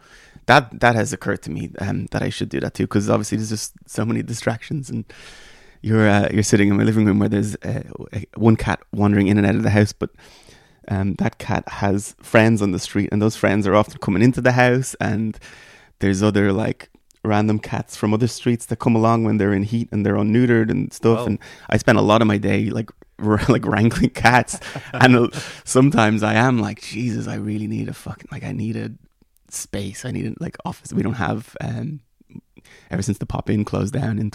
That 0.46 0.80
that 0.80 0.94
has 0.94 1.12
occurred 1.12 1.42
to 1.42 1.50
me 1.50 1.70
um, 1.78 2.06
that 2.06 2.22
I 2.22 2.30
should 2.30 2.48
do 2.48 2.58
that 2.60 2.72
too 2.72 2.84
because 2.84 3.10
obviously 3.10 3.36
there's 3.36 3.50
just 3.50 3.74
so 3.84 4.06
many 4.06 4.22
distractions 4.22 4.88
and 4.88 5.04
you're 5.82 6.08
uh, 6.08 6.28
you're 6.32 6.42
sitting 6.42 6.68
in 6.68 6.76
my 6.78 6.84
living 6.84 7.04
room 7.04 7.18
where 7.18 7.28
there's 7.28 7.54
uh, 7.56 7.82
one 8.34 8.56
cat 8.56 8.80
wandering 8.92 9.28
in 9.28 9.36
and 9.36 9.46
out 9.46 9.54
of 9.54 9.62
the 9.62 9.68
house, 9.68 9.92
but 9.92 10.08
um, 10.88 11.14
that 11.14 11.38
cat 11.38 11.68
has 11.68 12.14
friends 12.20 12.62
on 12.62 12.72
the 12.72 12.78
street 12.78 13.08
and 13.12 13.20
those 13.20 13.36
friends 13.36 13.66
are 13.66 13.74
often 13.74 13.98
coming 13.98 14.22
into 14.22 14.40
the 14.40 14.52
house 14.52 14.94
and 15.00 15.38
there's 16.00 16.22
other 16.22 16.52
like 16.52 16.90
random 17.24 17.58
cats 17.58 17.96
from 17.96 18.14
other 18.14 18.28
streets 18.28 18.66
that 18.66 18.78
come 18.78 18.94
along 18.94 19.24
when 19.24 19.36
they're 19.36 19.52
in 19.52 19.64
heat 19.64 19.88
and 19.92 20.06
they're 20.06 20.14
unneutered 20.14 20.70
and 20.70 20.92
stuff 20.92 21.26
and 21.26 21.38
I 21.68 21.76
spend 21.76 21.98
a 21.98 22.02
lot 22.02 22.22
of 22.22 22.28
my 22.28 22.38
day 22.38 22.70
like 22.70 22.90
r- 23.18 23.40
like 23.48 23.66
wrangling 23.66 24.10
cats 24.10 24.60
and 24.92 25.16
uh, 25.16 25.28
sometimes 25.64 26.22
I 26.22 26.34
am 26.34 26.60
like 26.60 26.80
Jesus 26.80 27.26
I 27.26 27.34
really 27.34 27.66
need 27.66 27.88
a 27.88 27.94
fucking 27.94 28.28
like 28.30 28.44
I 28.44 28.52
need 28.52 28.76
a 28.76 28.92
space. 29.50 30.04
I 30.04 30.10
need 30.10 30.26
a 30.26 30.34
like 30.40 30.56
office. 30.64 30.92
We 30.92 31.02
don't 31.02 31.14
have 31.14 31.56
um 31.60 32.00
ever 32.90 33.02
since 33.02 33.18
the 33.18 33.26
pop 33.26 33.50
in 33.50 33.64
closed 33.64 33.94
down 33.94 34.18
in 34.18 34.30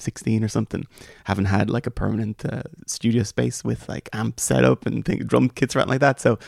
2016 0.00 0.42
or 0.44 0.48
something 0.48 0.86
haven't 1.24 1.46
had 1.46 1.70
like 1.70 1.86
a 1.86 1.90
permanent 1.90 2.44
uh, 2.44 2.62
studio 2.86 3.22
space 3.22 3.62
with 3.64 3.88
like 3.88 4.08
amp 4.12 4.40
setup 4.40 4.86
and 4.86 5.04
thing, 5.04 5.18
drum 5.20 5.48
kits 5.50 5.76
or 5.76 5.80
anything 5.80 5.90
like 5.90 6.00
that 6.00 6.20
so 6.20 6.38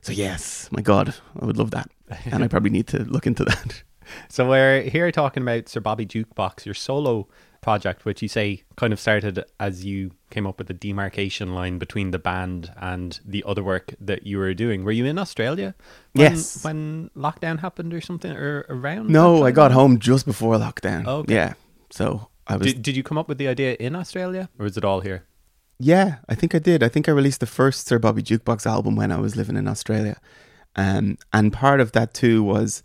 so 0.00 0.12
yes 0.12 0.68
my 0.70 0.80
god 0.82 1.14
I 1.40 1.44
would 1.44 1.56
love 1.56 1.70
that 1.72 1.90
and 2.26 2.42
I 2.44 2.48
probably 2.48 2.70
need 2.70 2.86
to 2.88 3.04
look 3.04 3.26
into 3.26 3.44
that 3.44 3.82
So 4.28 4.48
we're 4.48 4.82
here 4.82 5.10
talking 5.12 5.42
about 5.44 5.68
Sir 5.68 5.80
Bobby 5.80 6.04
Jukebox, 6.04 6.66
your 6.66 6.74
solo 6.74 7.28
project, 7.62 8.04
which 8.04 8.20
you 8.20 8.26
say 8.28 8.64
kind 8.76 8.92
of 8.92 8.98
started 8.98 9.44
as 9.60 9.84
you 9.84 10.10
came 10.28 10.44
up 10.44 10.58
with 10.58 10.66
the 10.66 10.74
demarcation 10.74 11.54
line 11.54 11.78
between 11.78 12.10
the 12.10 12.18
band 12.18 12.72
and 12.76 13.20
the 13.24 13.44
other 13.46 13.62
work 13.62 13.94
that 14.00 14.26
you 14.26 14.38
were 14.38 14.54
doing. 14.54 14.82
Were 14.84 14.90
you 14.90 15.06
in 15.06 15.18
Australia? 15.18 15.74
When, 16.14 16.32
Yes. 16.32 16.64
When 16.64 17.10
lockdown 17.16 17.60
happened 17.60 17.94
or 17.94 18.00
something, 18.00 18.32
or 18.32 18.66
around? 18.68 19.08
no 19.08 19.44
I 19.44 19.52
got 19.52 19.70
home 19.70 19.98
just 20.00 20.26
before 20.26 20.56
lockdown 20.56 21.06
Okay. 21.06 21.34
yeah 21.34 21.54
so 21.90 22.28
I 22.52 22.56
was 22.56 22.66
Did, 22.66 22.82
did 22.82 22.96
you 22.96 23.02
come 23.02 23.18
up 23.18 23.28
with 23.28 23.38
the 23.38 23.48
idea 23.48 23.76
in 23.80 23.96
Australia, 23.96 24.48
or 24.58 24.66
is 24.66 24.76
it 24.76 24.84
all 24.84 25.00
here? 25.00 25.24
Yeah, 25.78 26.16
I 26.28 26.34
think 26.34 26.54
I 26.54 26.58
did. 26.58 26.82
I 26.82 26.88
think 26.88 27.08
I 27.08 27.12
released 27.12 27.40
the 27.40 27.46
first 27.46 27.86
Sir 27.88 27.98
Bobby 27.98 28.22
Jukebox 28.22 28.66
album 28.66 28.94
when 28.94 29.10
I 29.10 29.18
was 29.18 29.34
living 29.34 29.56
in 29.56 29.66
Australia. 29.66 30.20
Um, 30.76 31.18
and 31.32 31.52
part 31.52 31.80
of 31.80 31.92
that 31.92 32.14
too 32.14 32.42
was 32.42 32.82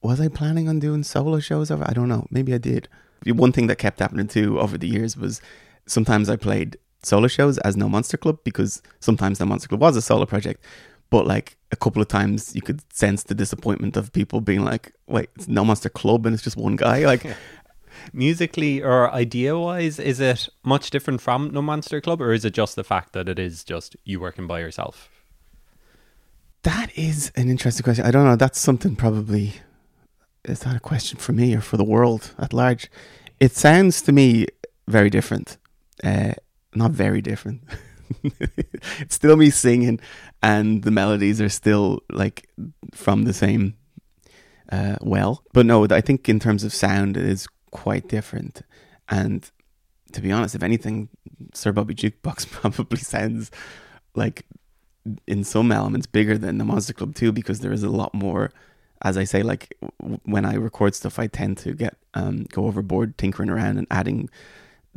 was 0.00 0.20
I 0.20 0.28
planning 0.28 0.68
on 0.68 0.78
doing 0.78 1.02
solo 1.02 1.40
shows 1.40 1.70
over? 1.70 1.84
I 1.86 1.92
don't 1.92 2.08
know. 2.08 2.26
Maybe 2.30 2.54
I 2.54 2.58
did. 2.58 2.88
One 3.26 3.52
thing 3.52 3.66
that 3.66 3.76
kept 3.76 3.98
happening 3.98 4.28
too 4.28 4.60
over 4.60 4.78
the 4.78 4.86
years 4.86 5.16
was 5.16 5.40
sometimes 5.86 6.28
I 6.30 6.36
played 6.36 6.78
solo 7.02 7.26
shows 7.26 7.58
as 7.58 7.76
No 7.76 7.88
Monster 7.88 8.16
Club 8.16 8.38
because 8.44 8.82
sometimes 9.00 9.40
No 9.40 9.46
Monster 9.46 9.68
Club 9.68 9.80
was 9.80 9.96
a 9.96 10.02
solo 10.02 10.24
project. 10.24 10.64
But 11.10 11.26
like 11.26 11.56
a 11.72 11.76
couple 11.76 12.00
of 12.00 12.08
times 12.08 12.54
you 12.54 12.62
could 12.62 12.80
sense 12.94 13.24
the 13.24 13.34
disappointment 13.34 13.96
of 13.96 14.12
people 14.12 14.40
being 14.40 14.64
like, 14.64 14.92
wait, 15.06 15.30
it's 15.34 15.48
No 15.48 15.64
Monster 15.64 15.88
Club 15.88 16.24
and 16.26 16.34
it's 16.34 16.44
just 16.44 16.56
one 16.56 16.76
guy. 16.76 17.04
Like 17.04 17.24
Musically 18.12 18.82
or 18.82 19.12
idea 19.12 19.58
wise, 19.58 19.98
is 19.98 20.20
it 20.20 20.48
much 20.64 20.90
different 20.90 21.20
from 21.20 21.50
No 21.50 21.62
Monster 21.62 22.00
Club, 22.00 22.20
or 22.20 22.32
is 22.32 22.44
it 22.44 22.54
just 22.54 22.76
the 22.76 22.84
fact 22.84 23.12
that 23.12 23.28
it 23.28 23.38
is 23.38 23.64
just 23.64 23.96
you 24.04 24.20
working 24.20 24.46
by 24.46 24.60
yourself? 24.60 25.08
That 26.62 26.96
is 26.98 27.30
an 27.36 27.48
interesting 27.48 27.84
question. 27.84 28.04
I 28.04 28.10
don't 28.10 28.24
know. 28.24 28.36
That's 28.36 28.58
something 28.58 28.96
probably. 28.96 29.54
Is 30.44 30.60
that 30.60 30.76
a 30.76 30.80
question 30.80 31.18
for 31.18 31.32
me 31.32 31.54
or 31.54 31.60
for 31.60 31.76
the 31.76 31.84
world 31.84 32.34
at 32.38 32.52
large? 32.52 32.90
It 33.38 33.54
sounds 33.54 34.02
to 34.02 34.12
me 34.12 34.46
very 34.86 35.10
different. 35.10 35.58
Uh, 36.02 36.32
not 36.74 36.92
very 36.92 37.20
different. 37.20 37.62
it's 38.22 39.14
still 39.14 39.36
me 39.36 39.50
singing, 39.50 40.00
and 40.42 40.82
the 40.82 40.90
melodies 40.90 41.40
are 41.40 41.48
still 41.48 42.02
like 42.10 42.48
from 42.92 43.24
the 43.24 43.32
same 43.32 43.76
uh, 44.70 44.96
well. 45.00 45.44
But 45.52 45.66
no, 45.66 45.86
I 45.90 46.00
think 46.00 46.28
in 46.28 46.40
terms 46.40 46.64
of 46.64 46.74
sound, 46.74 47.16
it 47.16 47.24
is 47.24 47.46
quite 47.70 48.08
different. 48.08 48.62
And 49.08 49.50
to 50.12 50.20
be 50.20 50.32
honest, 50.32 50.54
if 50.54 50.62
anything, 50.62 51.08
Sir 51.54 51.72
Bobby 51.72 51.94
Jukebox 51.94 52.50
probably 52.50 52.98
sounds 52.98 53.50
like 54.14 54.46
in 55.26 55.44
some 55.44 55.72
elements 55.72 56.06
bigger 56.06 56.36
than 56.36 56.58
the 56.58 56.64
Monster 56.64 56.92
Club 56.92 57.14
too, 57.14 57.32
because 57.32 57.60
there 57.60 57.72
is 57.72 57.82
a 57.82 57.90
lot 57.90 58.14
more. 58.14 58.52
As 59.00 59.16
I 59.16 59.22
say, 59.22 59.44
like 59.44 59.76
w- 60.00 60.18
when 60.24 60.44
I 60.44 60.54
record 60.54 60.94
stuff, 60.94 61.20
I 61.20 61.28
tend 61.28 61.58
to 61.58 61.72
get 61.72 61.96
um, 62.14 62.46
go 62.52 62.66
overboard, 62.66 63.16
tinkering 63.16 63.48
around 63.48 63.78
and 63.78 63.86
adding 63.90 64.28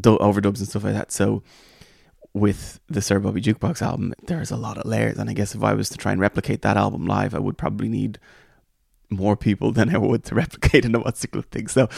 overdubs 0.01 0.57
and 0.57 0.67
stuff 0.67 0.83
like 0.83 0.95
that. 0.95 1.11
So 1.11 1.43
with 2.33 2.79
the 2.87 3.01
Sir 3.01 3.19
Bobby 3.19 3.41
Jukebox 3.41 3.81
album, 3.81 4.13
there's 4.23 4.51
a 4.51 4.57
lot 4.57 4.77
of 4.77 4.85
layers, 4.85 5.17
and 5.17 5.29
I 5.29 5.33
guess 5.33 5.53
if 5.53 5.63
I 5.63 5.73
was 5.73 5.89
to 5.89 5.97
try 5.97 6.11
and 6.11 6.21
replicate 6.21 6.61
that 6.61 6.77
album 6.77 7.05
live, 7.05 7.35
I 7.35 7.39
would 7.39 7.57
probably 7.57 7.89
need 7.89 8.19
more 9.09 9.35
people 9.35 9.71
than 9.73 9.93
I 9.93 9.97
would 9.97 10.23
to 10.25 10.35
replicate 10.35 10.85
in 10.85 10.95
a 10.95 10.99
Monster 10.99 11.27
Club 11.27 11.45
thing. 11.51 11.67
So 11.67 11.89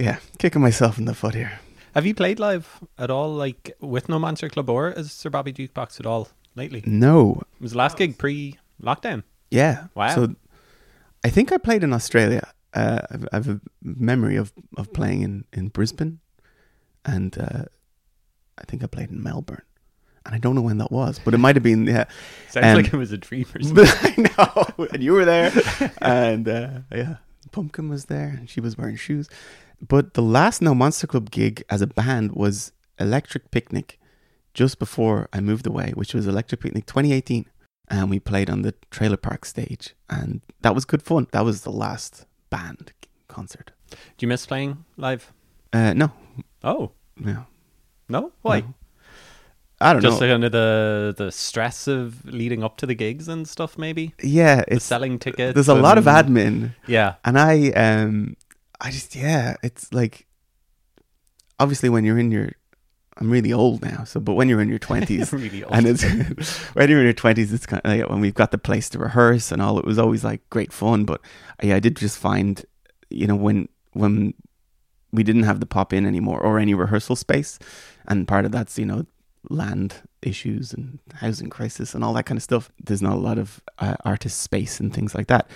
yeah, 0.00 0.18
kicking 0.38 0.62
myself 0.62 0.98
in 0.98 1.04
the 1.04 1.14
foot 1.14 1.34
here. 1.34 1.60
Have 1.94 2.06
you 2.06 2.14
played 2.14 2.38
live 2.38 2.80
at 2.98 3.10
all, 3.10 3.30
like 3.34 3.76
with 3.80 4.08
No 4.08 4.18
Monster 4.18 4.48
Club 4.48 4.70
or 4.70 4.96
as 4.96 5.12
Sir 5.12 5.30
Bobby 5.30 5.52
Jukebox 5.52 6.00
at 6.00 6.06
all 6.06 6.28
lately? 6.54 6.82
No, 6.86 7.42
It 7.58 7.62
Was 7.62 7.72
the 7.72 7.78
last 7.78 7.96
gig 7.96 8.16
pre 8.18 8.58
lockdown? 8.82 9.22
Yeah. 9.50 9.86
Wow. 9.94 10.14
So 10.14 10.34
I 11.24 11.28
think 11.30 11.52
I 11.52 11.58
played 11.58 11.82
in 11.84 11.92
Australia. 11.92 12.42
Uh, 12.72 13.00
I've- 13.10 13.26
I 13.32 13.36
have 13.36 13.48
a 13.48 13.60
memory 13.82 14.36
of, 14.36 14.52
of 14.76 14.92
playing 14.92 15.22
in, 15.22 15.44
in 15.52 15.68
Brisbane, 15.68 16.20
and 17.04 17.36
uh, 17.36 17.64
I 18.58 18.62
think 18.68 18.84
I 18.84 18.86
played 18.86 19.10
in 19.10 19.22
Melbourne. 19.22 19.62
And 20.26 20.34
I 20.34 20.38
don't 20.38 20.54
know 20.54 20.60
when 20.62 20.78
that 20.78 20.92
was, 20.92 21.18
but 21.24 21.34
it 21.34 21.38
might 21.38 21.56
have 21.56 21.62
been 21.62 21.86
yeah. 21.86 22.04
Sounds 22.50 22.66
Um, 22.66 22.76
like 22.76 22.92
it 22.92 22.96
was 22.96 23.10
a 23.10 23.18
dream 23.18 23.46
or 23.54 23.62
something. 23.64 24.26
I 24.38 24.42
know, 24.78 24.86
and 24.92 25.02
you 25.02 25.12
were 25.14 25.24
there, 25.24 25.50
and 26.00 26.46
uh, 26.48 26.70
yeah, 26.92 27.16
Pumpkin 27.50 27.88
was 27.88 28.04
there, 28.04 28.28
and 28.38 28.48
she 28.48 28.60
was 28.60 28.78
wearing 28.78 28.96
shoes. 28.96 29.28
But 29.80 30.14
the 30.14 30.22
last 30.22 30.60
No 30.60 30.74
Monster 30.74 31.06
Club 31.06 31.30
gig 31.30 31.64
as 31.70 31.80
a 31.80 31.86
band 31.86 32.32
was 32.32 32.72
Electric 32.98 33.50
Picnic, 33.50 33.98
just 34.52 34.78
before 34.78 35.28
I 35.32 35.40
moved 35.40 35.66
away, 35.66 35.92
which 35.94 36.12
was 36.14 36.26
Electric 36.26 36.60
Picnic 36.60 36.86
2018, 36.86 37.46
and 37.88 38.10
we 38.10 38.20
played 38.20 38.50
on 38.50 38.62
the 38.62 38.74
trailer 38.90 39.16
park 39.16 39.44
stage, 39.44 39.94
and 40.08 40.42
that 40.60 40.74
was 40.74 40.84
good 40.84 41.02
fun. 41.02 41.28
That 41.32 41.44
was 41.44 41.62
the 41.62 41.72
last 41.72 42.26
band 42.50 42.92
concert. 43.28 43.72
Do 43.90 43.96
you 44.20 44.28
miss 44.28 44.46
playing 44.46 44.84
live? 44.96 45.32
Uh, 45.72 45.94
no, 45.94 46.12
Oh 46.62 46.92
no, 47.16 47.46
no, 48.08 48.32
why? 48.42 48.60
No. 48.60 48.74
I 49.82 49.94
don't 49.94 50.02
know. 50.02 50.10
Just 50.10 50.20
know. 50.20 50.26
like 50.26 50.34
under 50.34 50.48
the 50.50 51.14
the 51.16 51.32
stress 51.32 51.88
of 51.88 52.24
leading 52.26 52.62
up 52.62 52.76
to 52.78 52.86
the 52.86 52.94
gigs 52.94 53.28
and 53.28 53.48
stuff, 53.48 53.78
maybe 53.78 54.14
yeah, 54.22 54.56
the 54.56 54.74
it's 54.74 54.84
selling 54.84 55.18
tickets. 55.18 55.54
there's 55.54 55.68
a 55.68 55.74
lot 55.74 55.96
of 55.96 56.04
admin. 56.04 56.74
Yeah, 56.86 57.14
And 57.24 57.38
I 57.38 57.70
um 57.70 58.36
I 58.80 58.90
just 58.90 59.14
yeah, 59.14 59.56
it's 59.62 59.92
like 59.92 60.26
obviously 61.58 61.88
when 61.88 62.04
you're 62.04 62.18
in 62.18 62.30
your 62.30 62.52
I'm 63.18 63.30
really 63.30 63.52
old 63.52 63.82
now, 63.82 64.04
so 64.04 64.18
but 64.18 64.34
when 64.34 64.48
you're 64.48 64.62
in 64.62 64.68
your 64.68 64.78
twenties 64.88 65.32
really 65.32 65.64
and 65.70 65.86
it's 65.86 66.02
when 66.74 66.88
you're 66.88 67.00
in 67.00 67.04
your 67.04 67.12
twenties 67.12 67.52
it's 67.52 67.66
kind 67.66 67.82
of 67.84 67.90
like 67.90 68.08
when 68.08 68.20
we've 68.20 68.34
got 68.34 68.50
the 68.50 68.58
place 68.58 68.88
to 68.90 68.98
rehearse 68.98 69.52
and 69.52 69.60
all 69.60 69.78
it 69.78 69.84
was 69.84 69.98
always 69.98 70.24
like 70.24 70.48
great 70.50 70.72
fun, 70.72 71.04
but 71.04 71.20
yeah, 71.62 71.76
I 71.76 71.80
did 71.80 71.96
just 71.96 72.18
find 72.18 72.64
you 73.10 73.26
know 73.26 73.36
when 73.36 73.68
when 73.92 74.34
we 75.12 75.22
didn't 75.22 75.42
have 75.42 75.60
the 75.60 75.66
pop 75.66 75.92
in 75.92 76.06
anymore 76.06 76.40
or 76.40 76.58
any 76.58 76.72
rehearsal 76.72 77.16
space 77.16 77.58
and 78.06 78.28
part 78.28 78.44
of 78.44 78.52
that's 78.52 78.78
you 78.78 78.86
know 78.86 79.04
land 79.48 79.96
issues 80.22 80.72
and 80.72 80.98
housing 81.14 81.48
crisis 81.48 81.94
and 81.94 82.04
all 82.04 82.12
that 82.12 82.24
kind 82.24 82.36
of 82.36 82.42
stuff 82.42 82.70
there's 82.78 83.00
not 83.00 83.14
a 83.14 83.20
lot 83.20 83.38
of 83.38 83.60
uh, 83.78 83.96
artist 84.04 84.40
space 84.40 84.80
and 84.80 84.94
things 84.94 85.14
like 85.14 85.26
that. 85.26 85.50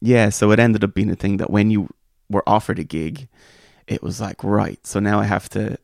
Yeah 0.00 0.28
so 0.28 0.50
it 0.50 0.58
ended 0.58 0.84
up 0.84 0.92
being 0.92 1.10
a 1.10 1.16
thing 1.16 1.38
that 1.38 1.50
when 1.50 1.70
you 1.70 1.88
were 2.28 2.42
offered 2.46 2.78
a 2.78 2.84
gig 2.84 3.28
it 3.86 4.02
was 4.02 4.20
like 4.20 4.42
right 4.42 4.86
so 4.86 5.00
now 5.00 5.20
i 5.20 5.24
have 5.24 5.48
to 5.48 5.76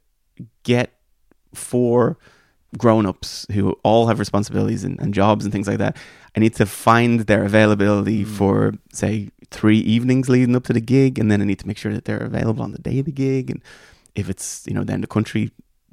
get 0.63 0.93
four 1.55 2.19
grown 2.79 3.07
ups 3.07 3.47
who 3.53 3.73
all 3.83 4.07
have 4.07 4.19
responsibilities 4.19 4.85
and, 4.85 4.99
and 5.01 5.13
jobs 5.13 5.45
and 5.45 5.53
things 5.53 5.69
like 5.69 5.79
that. 5.79 5.97
I 6.37 6.41
need 6.41 6.55
to 6.55 6.67
find 6.67 7.21
their 7.21 7.45
availability 7.45 8.25
for 8.25 8.75
say 8.93 9.31
three 9.51 9.79
evenings 9.79 10.29
leading 10.29 10.57
up 10.57 10.65
to 10.65 10.73
the 10.73 10.81
gig, 10.81 11.19
and 11.19 11.31
then 11.31 11.43
I 11.43 11.45
need 11.45 11.59
to 11.59 11.67
make 11.67 11.77
sure 11.77 11.93
that 11.93 12.07
they're 12.07 12.19
available 12.19 12.63
on 12.63 12.73
the 12.73 12.79
day 12.79 12.99
of 12.99 13.05
the 13.05 13.13
gig, 13.13 13.51
and 13.51 13.63
if 14.15 14.31
it's 14.31 14.65
you 14.67 14.75
know 14.75 14.85
then 14.85 15.03
the 15.03 15.07
country, 15.07 15.51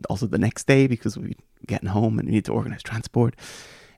also 0.10 0.28
the 0.28 0.38
next 0.38 0.66
day 0.66 0.88
because 0.88 1.18
we're 1.18 1.34
getting 1.68 1.90
home 1.90 2.20
and 2.20 2.28
you 2.30 2.36
need 2.36 2.46
to 2.46 2.54
organize 2.54 2.84
transport. 2.84 3.36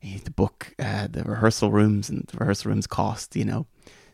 You 0.01 0.13
need 0.13 0.25
to 0.25 0.31
book 0.31 0.73
uh, 0.79 1.07
the 1.07 1.23
rehearsal 1.23 1.71
rooms, 1.71 2.09
and 2.09 2.25
the 2.25 2.37
rehearsal 2.37 2.71
rooms 2.71 2.87
cost 2.87 3.35
you 3.35 3.45
know 3.45 3.67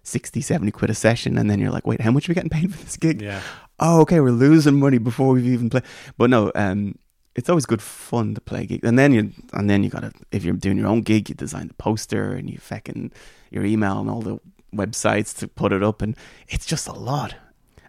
60, 0.08 0.42
70 0.42 0.72
quid 0.72 0.90
a 0.90 0.94
session, 0.96 1.38
and 1.38 1.50
then 1.50 1.60
you're 1.60 1.72
like, 1.72 1.86
wait, 1.86 2.02
how 2.02 2.12
much 2.12 2.28
are 2.28 2.32
we 2.32 2.36
getting 2.36 2.50
paid 2.50 2.74
for 2.74 2.84
this 2.84 2.98
gig? 2.98 3.22
Yeah. 3.22 3.42
oh, 3.80 4.02
okay, 4.02 4.20
we're 4.20 4.32
losing 4.32 4.80
money 4.80 4.98
before 4.98 5.34
we've 5.34 5.46
even 5.46 5.70
played. 5.70 5.84
But 6.18 6.30
no, 6.30 6.52
um, 6.56 6.96
it's 7.36 7.50
always 7.50 7.66
good 7.66 7.82
fun 7.82 8.34
to 8.36 8.42
play 8.42 8.66
gigs. 8.66 8.88
And 8.88 8.98
then 8.98 9.14
you, 9.14 9.32
and 9.54 9.70
then 9.70 9.84
you 9.84 9.90
gotta, 9.90 10.12
if 10.32 10.44
you're 10.44 10.56
doing 10.56 10.78
your 10.78 10.88
own 10.88 11.02
gig, 11.02 11.30
you 11.30 11.36
design 11.36 11.68
the 11.68 11.74
poster 11.76 12.34
and 12.34 12.50
you 12.50 12.58
fucking 12.58 13.12
your 13.52 13.64
email 13.66 14.00
and 14.00 14.10
all 14.10 14.22
the 14.22 14.40
websites 14.76 15.36
to 15.40 15.48
put 15.48 15.72
it 15.72 15.84
up, 15.84 16.02
and 16.02 16.16
it's 16.50 16.66
just 16.66 16.88
a 16.88 16.94
lot. 16.94 17.36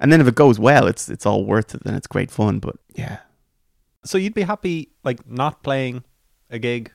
And 0.00 0.12
then 0.12 0.20
if 0.20 0.28
it 0.28 0.34
goes 0.34 0.58
well, 0.60 0.86
it's 0.86 1.08
it's 1.08 1.26
all 1.26 1.44
worth 1.44 1.74
it, 1.74 1.82
and 1.86 1.96
it's 1.96 2.06
great 2.06 2.30
fun. 2.30 2.58
But 2.60 2.76
yeah, 2.94 3.18
So 4.04 4.18
you'd 4.18 4.34
be 4.34 4.42
happy 4.42 4.90
like 5.04 5.28
not 5.28 5.62
playing 5.62 6.04
a 6.50 6.58
gig 6.58 6.92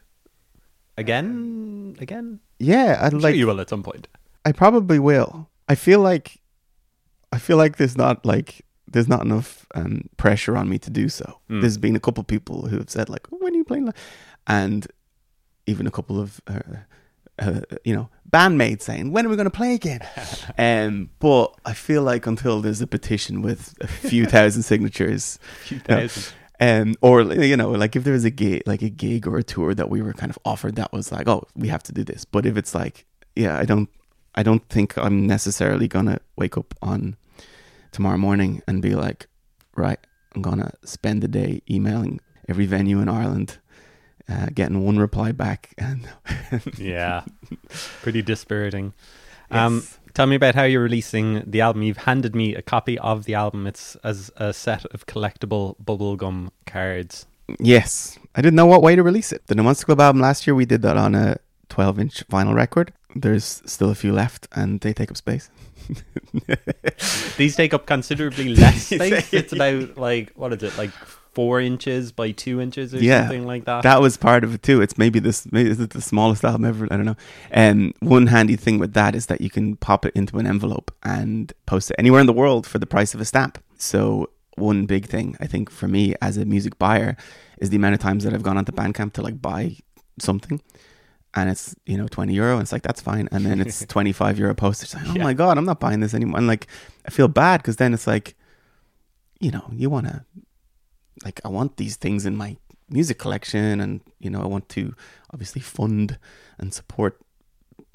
again, 0.97 1.95
again? 1.99 2.39
yeah, 2.59 2.97
I'd 3.01 3.13
I'm 3.13 3.19
like. 3.19 3.31
sure 3.33 3.37
you 3.39 3.47
will 3.47 3.59
at 3.61 3.69
some 3.69 3.83
point. 3.83 4.07
I 4.45 4.51
probably 4.51 4.99
will. 4.99 5.49
I 5.67 5.75
feel 5.75 5.99
like, 5.99 6.41
I 7.31 7.37
feel 7.39 7.57
like 7.57 7.77
there's 7.77 7.97
not 7.97 8.25
like 8.25 8.61
there's 8.87 9.07
not 9.07 9.21
enough 9.21 9.65
um, 9.75 10.09
pressure 10.17 10.55
on 10.55 10.69
me 10.69 10.77
to 10.79 10.89
do 10.89 11.09
so. 11.09 11.39
Mm. 11.49 11.61
There's 11.61 11.77
been 11.77 11.95
a 11.95 11.99
couple 11.99 12.23
people 12.23 12.67
who 12.67 12.77
have 12.77 12.89
said 12.89 13.09
like, 13.09 13.27
"Oh, 13.31 13.37
"When 13.39 13.53
are 13.53 13.57
you 13.57 13.63
playing?" 13.63 13.85
li-" 13.85 13.93
And 14.47 14.87
even 15.65 15.87
a 15.87 15.91
couple 15.91 16.19
of 16.19 16.41
uh, 16.47 16.59
uh, 17.39 17.61
you 17.83 17.95
know 17.95 18.09
bandmates 18.29 18.81
saying, 18.83 19.11
"When 19.11 19.25
are 19.25 19.29
we 19.29 19.35
going 19.35 19.45
to 19.45 19.57
play 19.57 19.73
again?" 19.73 20.01
um, 20.57 21.09
but 21.19 21.55
I 21.65 21.73
feel 21.73 22.03
like 22.03 22.27
until 22.27 22.61
there's 22.61 22.81
a 22.81 22.87
petition 22.87 23.41
with 23.41 23.73
a 23.81 23.87
few 23.87 24.25
thousand 24.25 24.63
signatures, 24.63 25.39
Few 25.63 25.79
thousand. 25.79 26.33
um, 26.59 26.95
or 27.01 27.21
you 27.21 27.57
know, 27.57 27.71
like 27.71 27.95
if 27.95 28.03
there 28.03 28.13
was 28.13 28.25
a 28.25 28.29
gig, 28.31 28.63
like 28.67 28.81
a 28.81 28.89
gig 28.89 29.27
or 29.27 29.37
a 29.37 29.43
tour 29.43 29.73
that 29.73 29.89
we 29.89 30.01
were 30.01 30.13
kind 30.13 30.29
of 30.29 30.37
offered 30.45 30.75
that 30.75 30.93
was 30.93 31.11
like, 31.11 31.27
oh, 31.27 31.43
we 31.55 31.69
have 31.69 31.83
to 31.83 31.91
do 31.91 32.03
this. 32.03 32.25
But 32.25 32.45
if 32.45 32.57
it's 32.57 32.75
like, 32.75 33.05
yeah, 33.35 33.57
I 33.57 33.65
don't, 33.65 33.89
I 34.35 34.43
don't 34.43 34.67
think 34.69 34.97
I'm 34.97 35.27
necessarily 35.27 35.87
gonna 35.87 36.19
wake 36.35 36.57
up 36.57 36.73
on 36.81 37.15
tomorrow 37.91 38.17
morning 38.17 38.61
and 38.67 38.81
be 38.81 38.95
like, 38.95 39.27
right, 39.75 39.99
I'm 40.35 40.41
gonna 40.41 40.73
spend 40.83 41.21
the 41.21 41.27
day 41.27 41.61
emailing 41.69 42.19
every 42.49 42.65
venue 42.65 42.99
in 42.99 43.09
Ireland, 43.09 43.59
uh, 44.27 44.47
getting 44.53 44.83
one 44.83 44.97
reply 44.97 45.31
back, 45.31 45.73
and 45.77 46.07
Yeah. 46.77 47.23
Pretty 48.01 48.21
dispiriting. 48.21 48.93
Um, 49.51 49.83
tell 50.15 50.25
me 50.25 50.35
about 50.35 50.55
how 50.55 50.63
you're 50.63 50.81
releasing 50.81 51.43
the 51.45 51.61
album. 51.61 51.83
You've 51.83 51.97
handed 51.97 52.35
me 52.35 52.55
a 52.55 52.61
copy 52.63 52.97
of 52.97 53.25
the 53.25 53.35
album. 53.35 53.67
It's 53.67 53.95
as 54.03 54.31
a 54.37 54.51
set 54.51 54.85
of 54.87 55.05
collectible 55.05 55.75
bubblegum 55.83 56.49
cards. 56.65 57.27
Yes, 57.59 58.17
I 58.35 58.41
didn't 58.41 58.55
know 58.55 58.65
what 58.65 58.81
way 58.81 58.95
to 58.95 59.03
release 59.03 59.31
it. 59.31 59.45
The 59.47 59.53
No 59.55 59.63
Monster 59.63 59.85
Club 59.85 60.01
album 60.01 60.21
last 60.21 60.47
year, 60.47 60.55
we 60.55 60.65
did 60.65 60.81
that 60.81 60.97
on 60.97 61.13
a 61.13 61.37
12 61.69 61.99
inch 61.99 62.27
vinyl 62.29 62.55
record. 62.55 62.93
There's 63.15 63.61
still 63.65 63.89
a 63.89 63.95
few 63.95 64.13
left, 64.13 64.47
and 64.53 64.79
they 64.81 64.93
take 64.93 65.11
up 65.11 65.17
space. 65.17 65.49
These 67.37 67.55
take 67.55 67.73
up 67.73 67.85
considerably 67.85 68.55
less 68.55 68.83
space. 68.87 69.33
It's 69.33 69.53
about 69.53 69.97
like 69.97 70.31
what 70.35 70.53
is 70.53 70.63
it, 70.63 70.77
like 70.77 70.91
four 71.33 71.59
inches 71.59 72.11
by 72.11 72.31
two 72.31 72.61
inches 72.61 72.93
or 72.93 72.99
Yeah, 72.99 73.21
something 73.21 73.45
like 73.45 73.65
that. 73.65 73.83
That 73.83 74.01
was 74.01 74.17
part 74.17 74.43
of 74.43 74.53
it 74.53 74.63
too. 74.63 74.81
It's 74.81 74.97
maybe 74.97 75.19
this, 75.19 75.51
maybe 75.51 75.69
is 75.69 75.79
it 75.79 75.91
the 75.91 76.01
smallest 76.01 76.43
album 76.43 76.65
ever? 76.65 76.85
I 76.91 76.95
don't 76.95 77.05
know. 77.05 77.17
And 77.51 77.93
one 77.99 78.27
handy 78.27 78.55
thing 78.55 78.79
with 78.79 78.93
that 78.93 79.15
is 79.15 79.25
that 79.27 79.41
you 79.41 79.49
can 79.49 79.75
pop 79.75 80.05
it 80.05 80.13
into 80.15 80.37
an 80.37 80.47
envelope 80.47 80.91
and 81.03 81.51
post 81.65 81.91
it 81.91 81.95
anywhere 81.97 82.21
in 82.21 82.27
the 82.27 82.33
world 82.33 82.67
for 82.67 82.79
the 82.79 82.85
price 82.85 83.13
of 83.13 83.21
a 83.21 83.25
stamp. 83.25 83.57
So 83.77 84.29
one 84.55 84.85
big 84.85 85.07
thing 85.07 85.35
I 85.39 85.47
think 85.47 85.69
for 85.71 85.87
me 85.87 86.13
as 86.21 86.37
a 86.37 86.45
music 86.45 86.77
buyer 86.77 87.17
is 87.57 87.69
the 87.71 87.77
amount 87.77 87.95
of 87.95 87.99
times 87.99 88.23
that 88.23 88.33
I've 88.33 88.43
gone 88.43 88.57
onto 88.57 88.71
Bandcamp 88.71 89.13
to 89.13 89.21
like 89.21 89.41
buy 89.41 89.77
something. 90.19 90.61
And 91.35 91.49
it's 91.49 91.75
you 91.85 91.97
know 91.97 92.07
twenty 92.07 92.33
euro, 92.35 92.53
and 92.53 92.61
it's 92.61 92.71
like 92.71 92.83
that's 92.83 93.01
fine. 93.01 93.27
And 93.31 93.45
then 93.45 93.59
it's 93.59 93.85
twenty 93.93 94.11
five 94.11 94.37
euro 94.37 94.53
postage. 94.53 94.93
Like, 94.93 95.07
oh 95.09 95.13
Yeah. 95.15 95.23
my 95.23 95.33
god, 95.33 95.57
I'm 95.57 95.65
not 95.65 95.79
buying 95.79 95.99
this 95.99 96.13
anymore. 96.13 96.37
And 96.37 96.47
like 96.47 96.67
I 97.07 97.09
feel 97.09 97.27
bad 97.27 97.57
because 97.61 97.77
then 97.77 97.93
it's 97.93 98.05
like, 98.07 98.35
you 99.39 99.49
know, 99.51 99.65
you 99.71 99.89
want 99.89 100.07
to 100.07 100.25
like 101.25 101.41
I 101.43 101.47
want 101.47 101.77
these 101.77 101.95
things 101.95 102.25
in 102.25 102.35
my 102.35 102.57
music 102.89 103.17
collection 103.17 103.79
and 103.81 104.01
you 104.19 104.29
know 104.29 104.41
I 104.41 104.45
want 104.45 104.69
to 104.69 104.93
obviously 105.33 105.61
fund 105.61 106.19
and 106.59 106.73
support 106.73 107.19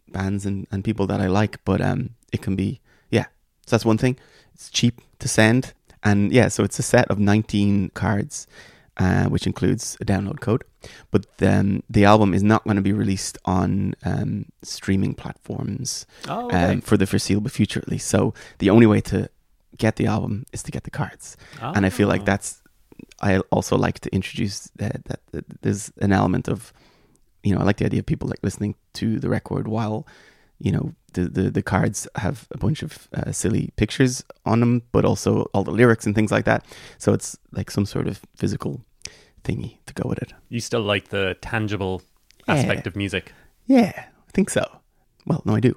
bands 0.09 0.45
and, 0.47 0.67
and 0.73 0.83
people 0.83 1.07
that 1.07 1.21
I 1.21 1.27
like 1.27 1.63
but 1.65 1.81
um 1.81 2.11
it 2.33 2.43
can 2.43 2.57
be 2.57 2.81
yeah 3.11 3.27
so 3.67 3.77
that's 3.77 3.85
one 3.85 3.99
thing 3.99 4.17
it's 4.55 4.71
cheap 4.71 5.01
to 5.19 5.29
send 5.29 5.75
and 6.03 6.33
yeah 6.33 6.49
so 6.49 6.65
it's 6.65 6.79
a 6.79 6.83
set 6.83 7.07
of 7.11 7.19
19 7.19 7.91
cards 7.91 8.47
uh, 8.99 9.27
which 9.27 9.47
includes 9.47 9.97
a 10.01 10.05
download 10.05 10.41
code 10.41 10.65
but 11.11 11.27
then 11.39 11.83
the 11.89 12.05
album 12.05 12.35
is 12.35 12.43
not 12.43 12.65
going 12.65 12.77
to 12.77 12.83
be 12.83 12.93
released 12.93 13.39
on 13.45 13.95
um, 14.05 14.47
streaming 14.63 15.15
platforms 15.15 16.07
oh, 16.29 16.47
okay. 16.47 16.73
um, 16.73 16.81
for 16.81 16.97
the 16.97 17.07
foreseeable 17.07 17.51
future 17.51 17.81
at 17.81 17.89
least 17.89 18.09
so 18.09 18.35
the 18.59 18.71
only 18.71 18.87
way 18.87 19.01
to 19.01 19.29
get 19.77 19.97
the 19.97 20.07
album 20.07 20.45
is 20.53 20.63
to 20.63 20.71
get 20.73 20.83
the 20.85 20.91
cards 20.91 21.37
and 21.61 21.87
I 21.87 21.91
feel 21.91 22.09
like 22.09 22.23
Oh. 22.23 22.25
that's 22.25 22.63
I 23.21 23.39
also 23.51 23.77
like 23.77 23.99
to 24.01 24.13
introduce 24.15 24.71
that, 24.77 25.05
that, 25.05 25.21
that 25.33 25.45
there's 25.63 25.93
an 26.01 26.13
element 26.13 26.49
of 26.49 26.73
you 27.45 27.55
know 27.55 27.61
I 27.61 27.65
like 27.65 27.77
the 27.77 27.87
idea 27.87 28.01
of 28.01 28.07
people 28.07 28.29
like 28.29 28.41
listening 28.43 28.75
to 28.95 29.19
the 29.21 29.29
record 29.29 29.69
while 29.69 30.07
you 30.59 30.73
know 30.73 30.93
the 31.13 31.29
the, 31.29 31.51
the 31.51 31.63
cards 31.63 32.09
have 32.17 32.47
a 32.51 32.59
bunch 32.59 32.83
of 32.83 33.09
uh, 33.15 33.31
silly 33.33 33.71
pictures 33.77 34.25
on 34.45 34.59
them 34.61 34.83
but 34.91 35.05
also 35.05 35.43
all 35.55 35.63
the 35.65 35.71
lyrics 35.71 36.07
and 36.07 36.15
things 36.15 36.33
like 36.33 36.45
that 36.45 36.65
so 36.99 37.13
it's 37.13 37.37
like 37.53 37.71
some 37.71 37.87
sort 37.87 38.09
of 38.09 38.21
physical 38.37 38.81
thingy 39.49 39.79
to 39.87 39.95
go 39.95 40.05
with 40.09 40.19
it 40.25 40.33
you 40.49 40.61
still 40.61 40.83
like 40.83 41.09
the 41.09 41.25
tangible 41.41 42.03
Yeah. 42.47 42.55
aspect 42.55 42.87
of 42.87 42.95
music. 42.97 43.33
yeah 43.67 43.93
I 44.29 44.31
think 44.33 44.51
so 44.51 44.65
well 45.27 45.43
no 45.45 45.55
I 45.57 45.61
do 45.61 45.75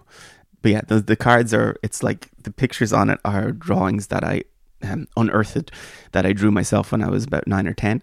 but 0.62 0.72
yeah 0.72 0.82
the 0.88 1.00
the 1.12 1.16
cards 1.16 1.54
are 1.54 1.76
it's 1.82 2.04
like 2.04 2.22
the 2.44 2.52
pictures 2.52 2.92
on 2.94 3.10
it 3.10 3.20
are 3.24 3.52
drawings 3.68 4.08
that 4.08 4.24
I 4.24 4.44
um, 4.84 5.08
unearthed 5.16 5.72
that 6.12 6.26
I 6.26 6.34
drew 6.34 6.52
myself 6.52 6.92
when 6.92 7.04
I 7.04 7.10
was 7.10 7.24
about 7.24 7.46
nine 7.48 7.68
or 7.68 7.74
ten. 7.74 8.02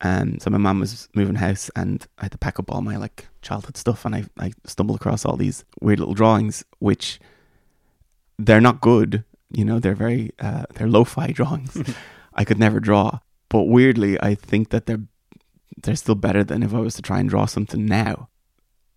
Um, 0.00 0.38
so 0.40 0.50
my 0.50 0.58
mom 0.58 0.80
was 0.80 1.08
moving 1.14 1.36
house, 1.36 1.70
and 1.76 2.04
I 2.18 2.24
had 2.24 2.32
to 2.32 2.38
pack 2.38 2.58
up 2.58 2.70
all 2.70 2.82
my 2.82 2.96
like 2.96 3.28
childhood 3.42 3.76
stuff, 3.76 4.04
and 4.04 4.12
I 4.14 4.24
I 4.46 4.50
stumbled 4.66 4.98
across 5.00 5.24
all 5.24 5.36
these 5.36 5.64
weird 5.80 6.00
little 6.00 6.14
drawings, 6.14 6.64
which 6.80 7.20
they're 8.38 8.60
not 8.60 8.80
good. 8.80 9.22
You 9.52 9.64
know, 9.64 9.78
they're 9.78 9.94
very 9.94 10.32
uh, 10.40 10.64
they're 10.74 10.88
lo-fi 10.88 11.28
drawings. 11.38 11.80
I 12.34 12.44
could 12.44 12.58
never 12.58 12.80
draw, 12.80 13.20
but 13.48 13.64
weirdly, 13.64 14.20
I 14.20 14.34
think 14.34 14.70
that 14.70 14.86
they're 14.86 15.02
they're 15.82 15.96
still 15.96 16.14
better 16.14 16.42
than 16.42 16.62
if 16.62 16.72
I 16.74 16.78
was 16.80 16.94
to 16.94 17.02
try 17.02 17.20
and 17.20 17.28
draw 17.28 17.46
something 17.46 17.84
now. 17.86 18.28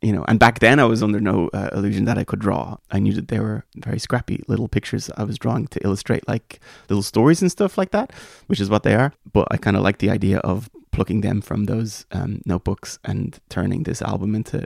You 0.02 0.14
know, 0.14 0.24
and 0.30 0.40
back 0.40 0.60
then 0.60 0.80
I 0.80 0.86
was 0.86 1.04
under 1.04 1.20
no 1.20 1.50
uh, 1.54 1.70
illusion 1.74 2.06
that 2.06 2.18
I 2.18 2.24
could 2.24 2.40
draw. 2.40 2.78
I 2.90 3.00
knew 3.00 3.12
that 3.14 3.28
they 3.28 3.40
were 3.42 3.66
very 3.76 4.00
scrappy 4.00 4.42
little 4.48 4.70
pictures 4.70 5.10
I 5.18 5.26
was 5.26 5.38
drawing 5.38 5.68
to 5.68 5.84
illustrate 5.84 6.26
like 6.26 6.62
little 6.88 7.04
stories 7.04 7.42
and 7.42 7.52
stuff 7.52 7.78
like 7.78 7.92
that, 7.92 8.14
which 8.48 8.62
is 8.62 8.70
what 8.70 8.84
they 8.84 8.96
are. 8.96 9.12
But 9.34 9.50
I 9.52 9.58
kind 9.58 9.76
of 9.76 9.84
like 9.84 9.98
the 9.98 10.10
idea 10.10 10.38
of 10.40 10.70
plucking 10.92 11.20
them 11.20 11.42
from 11.42 11.66
those 11.66 12.06
um, 12.14 12.42
notebooks 12.46 12.98
and 13.04 13.38
turning 13.50 13.84
this 13.84 14.02
album 14.02 14.36
into 14.36 14.64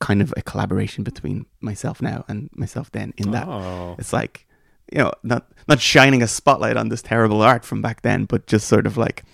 kind 0.00 0.22
of 0.22 0.32
a 0.36 0.42
collaboration 0.42 1.02
between 1.02 1.44
myself 1.60 2.00
now 2.00 2.24
and 2.28 2.48
myself 2.54 2.92
then. 2.92 3.12
In 3.16 3.32
that, 3.32 3.48
Oh. 3.48 3.96
it's 3.98 4.12
like 4.12 4.46
you 4.92 4.98
know, 4.98 5.12
not 5.22 5.46
not 5.68 5.80
shining 5.80 6.22
a 6.22 6.26
spotlight 6.28 6.76
on 6.76 6.88
this 6.88 7.02
terrible 7.02 7.42
art 7.42 7.64
from 7.64 7.82
back 7.82 8.02
then, 8.02 8.24
but 8.24 8.46
just 8.46 8.68
sort 8.68 8.86
of 8.86 8.96
like 8.96 9.24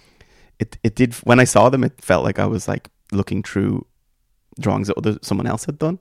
it. 0.59 0.77
It 0.83 0.95
did 0.97 1.15
when 1.25 1.41
I 1.41 1.45
saw 1.45 1.69
them. 1.69 1.85
It 1.85 2.01
felt 2.01 2.25
like 2.25 2.39
I 2.39 2.47
was 2.47 2.67
like 2.69 2.89
looking 3.13 3.43
through 3.43 3.87
drawings 4.61 4.89
that 4.89 4.97
other 4.99 5.19
someone 5.23 5.47
else 5.47 5.65
had 5.65 5.79
done, 5.79 6.01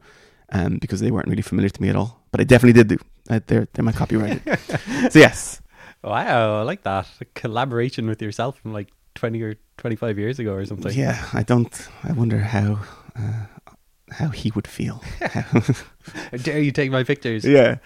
um, 0.52 0.78
because 0.80 1.00
they 1.00 1.12
weren't 1.12 1.28
really 1.28 1.42
familiar 1.42 1.70
to 1.70 1.82
me 1.82 1.90
at 1.90 1.96
all. 1.96 2.22
But 2.32 2.42
I 2.42 2.44
definitely 2.46 2.74
did 2.74 2.88
do. 2.88 2.98
Uh, 3.30 3.40
they're 3.48 3.68
they're 3.74 3.86
my 3.86 3.92
copyrighted. 3.92 4.42
so 5.12 5.20
yes, 5.20 5.62
Wow, 6.04 6.60
I 6.60 6.64
like 6.64 6.84
that. 6.84 7.08
A 7.22 7.26
collaboration 7.34 8.08
with 8.08 8.22
yourself 8.22 8.60
from 8.60 8.74
like 8.74 8.90
20 9.16 9.42
or 9.42 9.56
25 9.78 10.20
years 10.20 10.38
ago 10.40 10.54
or 10.54 10.66
something. 10.66 10.92
yeah. 10.94 11.26
I 11.34 11.44
don't. 11.44 11.88
I 12.04 12.12
wonder 12.12 12.40
how 12.40 12.80
uh, 13.16 13.46
how 14.12 14.28
he 14.30 14.52
would 14.52 14.68
feel. 14.68 15.02
How 15.22 16.38
dare 16.38 16.60
you 16.60 16.72
take 16.72 16.92
my 16.92 17.04
pictures? 17.04 17.46
yeah. 17.46 17.78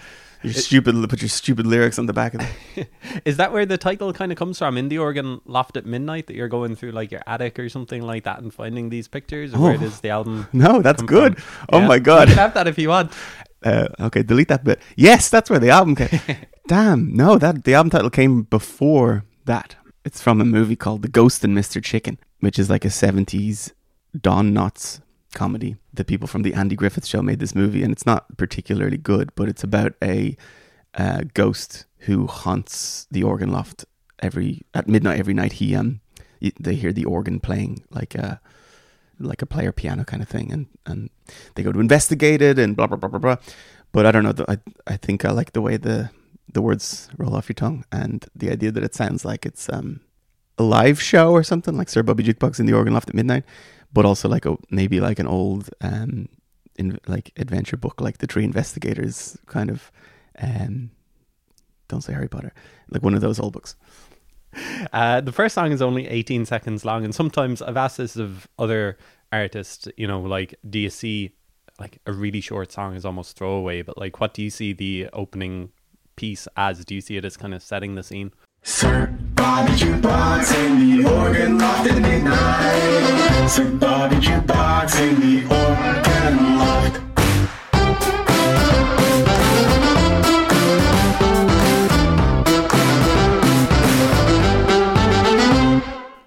Your 0.44 0.54
stupid, 0.54 0.96
put 1.10 1.22
your 1.22 1.30
stupid 1.30 1.66
lyrics 1.66 1.98
on 2.00 2.06
the 2.06 2.14
back 2.14 2.34
of 2.36 2.42
it. 2.76 2.88
Is 3.26 3.38
that 3.38 3.52
where 3.52 3.66
the 3.66 3.78
title 3.78 4.14
kind 4.14 4.32
of 4.32 4.38
comes 4.38 4.58
from? 4.60 4.78
In 4.78 4.90
the 4.90 4.98
organ 5.00 5.42
loft 5.46 5.78
at 5.78 5.86
midnight, 5.86 6.28
that 6.28 6.36
you're 6.36 6.48
going 6.48 6.76
through 6.76 6.92
like 6.92 7.12
your 7.12 7.22
attic 7.28 7.58
or 7.60 7.70
something 7.70 8.02
like 8.02 8.24
that 8.26 8.40
and 8.40 8.54
finding 8.54 8.90
these 8.90 9.08
pictures, 9.08 9.54
or 9.54 9.60
where 9.60 9.74
Oh. 9.74 9.78
does 9.78 10.00
the 10.02 10.10
album? 10.10 10.48
No, 10.54 10.82
that's 10.82 11.02
good. 11.02 11.42
from? 11.42 11.68
Oh 11.74 11.80
Yeah. 11.80 11.88
my 11.88 12.00
god. 12.00 12.30
You 12.30 12.36
can 12.36 12.44
have 12.44 12.54
that 12.54 12.68
if 12.68 12.78
you 12.78 12.90
want. 12.90 13.12
Uh, 13.64 13.88
okay, 14.00 14.22
delete 14.22 14.50
that 14.50 14.64
bit. 14.64 14.80
Yes, 14.96 15.30
that's 15.32 15.50
where 15.50 15.58
the 15.60 15.72
album 15.72 15.96
came. 15.96 16.20
Damn, 16.68 17.14
no, 17.16 17.40
that 17.40 17.64
the 17.64 17.74
album 17.74 17.90
title 17.90 18.12
came 18.12 18.44
before 18.44 19.26
that. 19.46 19.76
It's 20.06 20.22
from 20.22 20.40
a 20.40 20.46
movie 20.46 20.76
called 20.76 21.02
The 21.02 21.08
Ghost 21.08 21.44
and 21.44 21.58
Mr. 21.58 21.84
Chicken, 21.84 22.20
which 22.40 22.60
is 22.60 22.70
like 22.70 22.86
a 22.86 22.90
70s 22.90 23.72
Don 24.22 24.54
Knotts 24.54 25.02
comedy. 25.38 25.78
The 25.94 26.04
people 26.04 26.28
from 26.28 26.42
the 26.42 26.56
Andy 26.56 26.76
Griffith 26.76 27.06
show 27.06 27.22
made 27.22 27.40
this 27.40 27.56
movie, 27.56 27.84
and 27.84 27.92
it's 27.94 28.06
not 28.06 28.38
particularly 28.38 28.98
good, 28.98 29.32
but 29.36 29.48
it's 29.48 29.64
about 29.64 29.94
a 30.04 30.36
uh, 30.96 31.22
ghost 31.34 31.86
who 32.00 32.26
haunts 32.26 33.08
the 33.12 33.24
organ 33.24 33.52
loft 33.52 33.86
every 34.20 34.66
at 34.74 34.88
midnight 34.88 35.20
every 35.20 35.36
night. 35.36 35.54
He 35.54 35.76
um 35.76 36.02
they 36.60 36.76
hear 36.76 36.92
the 36.92 37.06
organ 37.06 37.40
playing 37.40 37.84
like 37.92 38.16
a 38.16 38.42
like 39.20 39.42
a 39.42 39.46
player 39.46 39.72
piano 39.72 40.04
kind 40.04 40.24
of 40.24 40.28
thing, 40.28 40.52
and 40.52 40.66
and 40.86 41.10
they 41.54 41.64
go 41.64 41.72
to 41.72 41.80
investigate 41.80 42.42
it 42.42 42.58
and 42.58 42.76
blah 42.76 42.88
blah 42.88 42.98
blah 42.98 43.10
blah 43.10 43.20
blah. 43.20 43.38
But 43.92 44.06
I 44.06 44.12
don't 44.12 44.24
know. 44.24 44.46
I 44.48 44.58
I 44.88 44.98
think 44.98 45.24
I 45.24 45.32
like 45.32 45.54
the 45.54 45.62
way 45.62 45.78
the 45.78 46.10
the 46.52 46.62
words 46.62 47.10
roll 47.18 47.36
off 47.36 47.50
your 47.50 47.54
tongue 47.54 47.86
and 47.92 48.26
the 48.36 48.50
idea 48.50 48.72
that 48.72 48.84
it 48.84 48.96
sounds 48.96 49.24
like 49.24 49.46
it's 49.46 49.70
um 49.70 50.02
a 50.58 50.64
live 50.64 51.00
show 51.00 51.32
or 51.32 51.44
something 51.44 51.78
like 51.78 51.90
Sir 51.90 52.02
Bobby 52.02 52.24
Jukebox 52.24 52.60
in 52.60 52.66
the 52.66 52.74
organ 52.74 52.94
loft 52.94 53.10
at 53.10 53.16
midnight, 53.16 53.46
but 53.94 54.06
also 54.06 54.28
like 54.30 54.46
a 54.46 54.58
maybe 54.70 55.00
like 55.00 55.20
an 55.20 55.28
old 55.28 55.70
um 55.82 56.28
in 56.76 57.00
like 57.08 57.32
adventure 57.38 57.78
book 57.78 58.00
like 58.02 58.20
the 58.20 58.28
Three 58.28 58.44
Investigators 58.44 59.38
kind 59.48 59.70
of 59.70 59.92
um 60.40 60.92
don't 61.88 62.02
say 62.02 62.14
Harry 62.14 62.28
Potter 62.28 62.54
like 62.90 63.04
one 63.04 63.14
of 63.14 63.22
those 63.22 63.40
old 63.40 63.54
books. 63.54 63.76
Uh, 64.94 65.22
the 65.22 65.32
first 65.32 65.54
song 65.54 65.72
is 65.72 65.84
only 65.84 66.08
18 66.08 66.46
seconds 66.46 66.84
long, 66.84 67.04
and 67.04 67.14
sometimes 67.14 67.62
I've 67.62 67.78
asked 67.78 67.98
this 67.98 68.16
of 68.16 68.48
other 68.58 68.98
artists, 69.32 69.88
you 69.98 70.08
know, 70.08 70.22
like, 70.22 70.56
do 70.68 70.80
you 70.80 70.90
see 70.90 71.36
like 71.80 72.00
a 72.06 72.12
really 72.12 72.42
short 72.42 72.72
song 72.72 72.96
is 72.96 73.06
almost 73.06 73.38
throwaway, 73.38 73.82
but 73.82 73.98
like, 73.98 74.20
what 74.20 74.34
do 74.34 74.42
you 74.42 74.50
see 74.50 74.74
the 74.74 75.10
opening 75.14 75.72
piece 76.16 76.48
as? 76.56 76.84
Do 76.86 76.96
you 76.96 77.02
see 77.02 77.18
it 77.18 77.26
as 77.26 77.38
kind 77.38 77.54
of 77.54 77.62
setting 77.62 77.96
the 77.96 78.04
scene? 78.04 78.32
Sir 78.70 79.08
Bobby 79.34 79.72
Jukebox 79.74 80.54
in 80.66 81.02
the 81.02 81.10
organ 81.10 81.58
loft 81.58 81.90
at 81.90 82.02
midnight. 82.02 83.48
Sir 83.50 83.72
Bobby 83.72 84.18
Jukebox 84.18 85.00
in 85.00 85.22
the 85.22 85.44
organ 85.44 86.58
loft. 86.60 87.02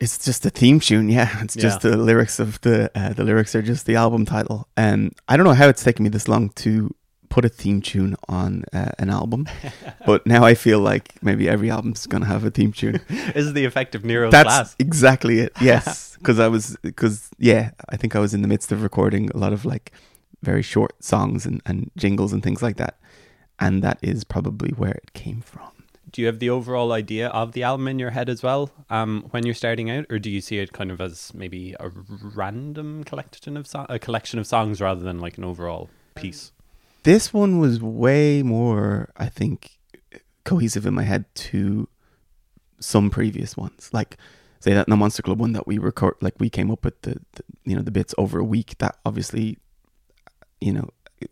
It's 0.02 0.16
just 0.24 0.46
a 0.46 0.50
theme 0.50 0.80
tune, 0.80 1.10
yeah. 1.10 1.28
It's 1.42 1.54
just 1.54 1.84
Yeah. 1.84 1.90
the 1.90 1.96
lyrics 1.98 2.38
of 2.40 2.58
the 2.62 2.90
uh, 2.94 3.12
the 3.12 3.22
lyrics 3.22 3.54
are 3.54 3.60
just 3.60 3.84
the 3.84 3.96
album 3.96 4.24
title. 4.24 4.66
And 4.74 5.12
I 5.28 5.36
don't 5.36 5.44
know 5.44 5.52
how 5.52 5.68
it's 5.68 5.84
taken 5.84 6.04
me 6.04 6.08
this 6.08 6.26
long 6.26 6.48
to 6.64 6.94
put 7.30 7.44
a 7.44 7.48
theme 7.48 7.80
tune 7.80 8.16
on 8.28 8.64
uh, 8.72 8.90
an 8.98 9.08
album, 9.08 9.48
but 10.06 10.26
now 10.26 10.44
I 10.44 10.54
feel 10.54 10.80
like 10.80 11.14
maybe 11.22 11.48
every 11.48 11.70
album's 11.70 12.06
gonna 12.06 12.26
have 12.26 12.44
a 12.44 12.50
theme 12.50 12.72
tune. 12.72 13.00
This 13.08 13.46
is 13.46 13.52
the 13.54 13.64
effect 13.64 13.94
of 13.94 14.04
Nero's 14.04 14.32
That's 14.32 14.76
exactly 14.78 15.38
it. 15.38 15.52
Yes, 15.62 16.16
because 16.18 16.38
I 16.38 16.48
was 16.48 16.76
because 16.82 17.30
yeah, 17.38 17.70
I 17.88 17.96
think 17.96 18.14
I 18.14 18.18
was 18.18 18.34
in 18.34 18.42
the 18.42 18.48
midst 18.48 18.72
of 18.72 18.82
recording 18.82 19.30
a 19.30 19.38
lot 19.38 19.52
of 19.52 19.64
like 19.64 19.92
very 20.42 20.62
short 20.62 21.02
songs 21.02 21.46
and, 21.46 21.62
and 21.64 21.90
jingles 21.96 22.32
and 22.32 22.42
things 22.42 22.62
like 22.62 22.76
that, 22.76 22.98
and 23.58 23.82
that 23.82 23.98
is 24.02 24.24
probably 24.24 24.70
where 24.70 24.92
it 24.92 25.12
came 25.14 25.40
from. 25.40 25.70
Do 26.12 26.20
you 26.20 26.26
have 26.26 26.40
the 26.40 26.50
overall 26.50 26.90
idea 26.90 27.28
of 27.28 27.52
the 27.52 27.62
album 27.62 27.86
in 27.86 28.00
your 28.00 28.10
head 28.10 28.28
as 28.28 28.42
well 28.42 28.72
um, 28.90 29.26
when 29.30 29.46
you're 29.46 29.54
starting 29.54 29.88
out, 29.90 30.06
or 30.10 30.18
do 30.18 30.28
you 30.28 30.40
see 30.40 30.58
it 30.58 30.72
kind 30.72 30.90
of 30.90 31.00
as 31.00 31.32
maybe 31.34 31.76
a 31.78 31.88
random 32.34 33.04
collection 33.04 33.56
of 33.56 33.68
so- 33.68 33.86
a 33.88 34.00
collection 34.00 34.40
of 34.40 34.46
songs 34.46 34.80
rather 34.80 35.02
than 35.02 35.20
like 35.20 35.38
an 35.38 35.44
overall 35.44 35.88
piece? 36.16 36.50
This 37.02 37.32
one 37.32 37.58
was 37.58 37.80
way 37.80 38.42
more, 38.42 39.10
I 39.16 39.26
think, 39.26 39.78
cohesive 40.44 40.86
in 40.86 40.94
my 40.94 41.04
head 41.04 41.24
to 41.34 41.88
some 42.78 43.10
previous 43.10 43.56
ones. 43.56 43.90
Like, 43.92 44.16
say 44.60 44.74
that 44.74 44.86
the 44.86 44.96
Monster 44.96 45.22
Club 45.22 45.40
one 45.40 45.52
that 45.52 45.66
we 45.66 45.78
record, 45.78 46.14
like 46.20 46.34
we 46.38 46.50
came 46.50 46.70
up 46.70 46.84
with 46.84 47.00
the, 47.02 47.20
the 47.32 47.42
you 47.64 47.74
know 47.74 47.82
the 47.82 47.90
bits 47.90 48.14
over 48.18 48.38
a 48.38 48.44
week. 48.44 48.76
That 48.78 48.98
obviously, 49.04 49.58
you 50.60 50.72
know, 50.72 50.90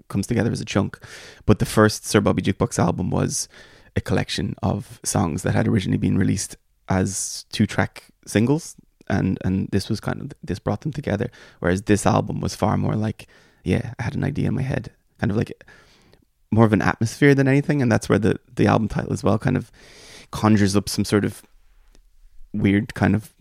comes 0.08 0.26
together 0.26 0.50
as 0.50 0.60
a 0.60 0.64
chunk. 0.64 0.98
But 1.46 1.58
the 1.58 1.66
first 1.66 2.06
Sir 2.06 2.20
Bobby 2.20 2.42
Jukebox 2.42 2.78
album 2.78 3.10
was 3.10 3.48
a 3.96 4.00
collection 4.00 4.54
of 4.62 5.00
songs 5.04 5.42
that 5.42 5.54
had 5.54 5.68
originally 5.68 5.98
been 5.98 6.18
released 6.18 6.56
as 6.88 7.44
two 7.50 7.66
track 7.66 8.04
singles, 8.26 8.76
and 9.08 9.38
and 9.44 9.68
this 9.70 9.88
was 9.88 10.00
kind 10.00 10.20
of 10.20 10.32
this 10.42 10.58
brought 10.58 10.80
them 10.80 10.92
together. 10.92 11.30
Whereas 11.60 11.82
this 11.82 12.06
album 12.06 12.40
was 12.40 12.54
far 12.54 12.76
more 12.76 12.94
like, 12.94 13.26
yeah, 13.64 13.94
I 13.98 14.02
had 14.04 14.14
an 14.14 14.24
idea 14.24 14.48
in 14.48 14.54
my 14.54 14.62
head, 14.62 14.92
kind 15.18 15.30
of 15.30 15.36
like 15.36 15.64
more 16.50 16.64
of 16.64 16.72
an 16.72 16.82
atmosphere 16.82 17.34
than 17.34 17.48
anything, 17.48 17.82
and 17.82 17.90
that's 17.90 18.08
where 18.08 18.18
the 18.18 18.38
the 18.54 18.66
album 18.66 18.88
title 18.88 19.12
as 19.12 19.22
well 19.22 19.38
kind 19.38 19.56
of 19.56 19.70
conjures 20.30 20.76
up 20.76 20.88
some 20.88 21.04
sort 21.04 21.24
of 21.24 21.42
weird 22.52 22.94
kind 22.94 23.14
of 23.14 23.32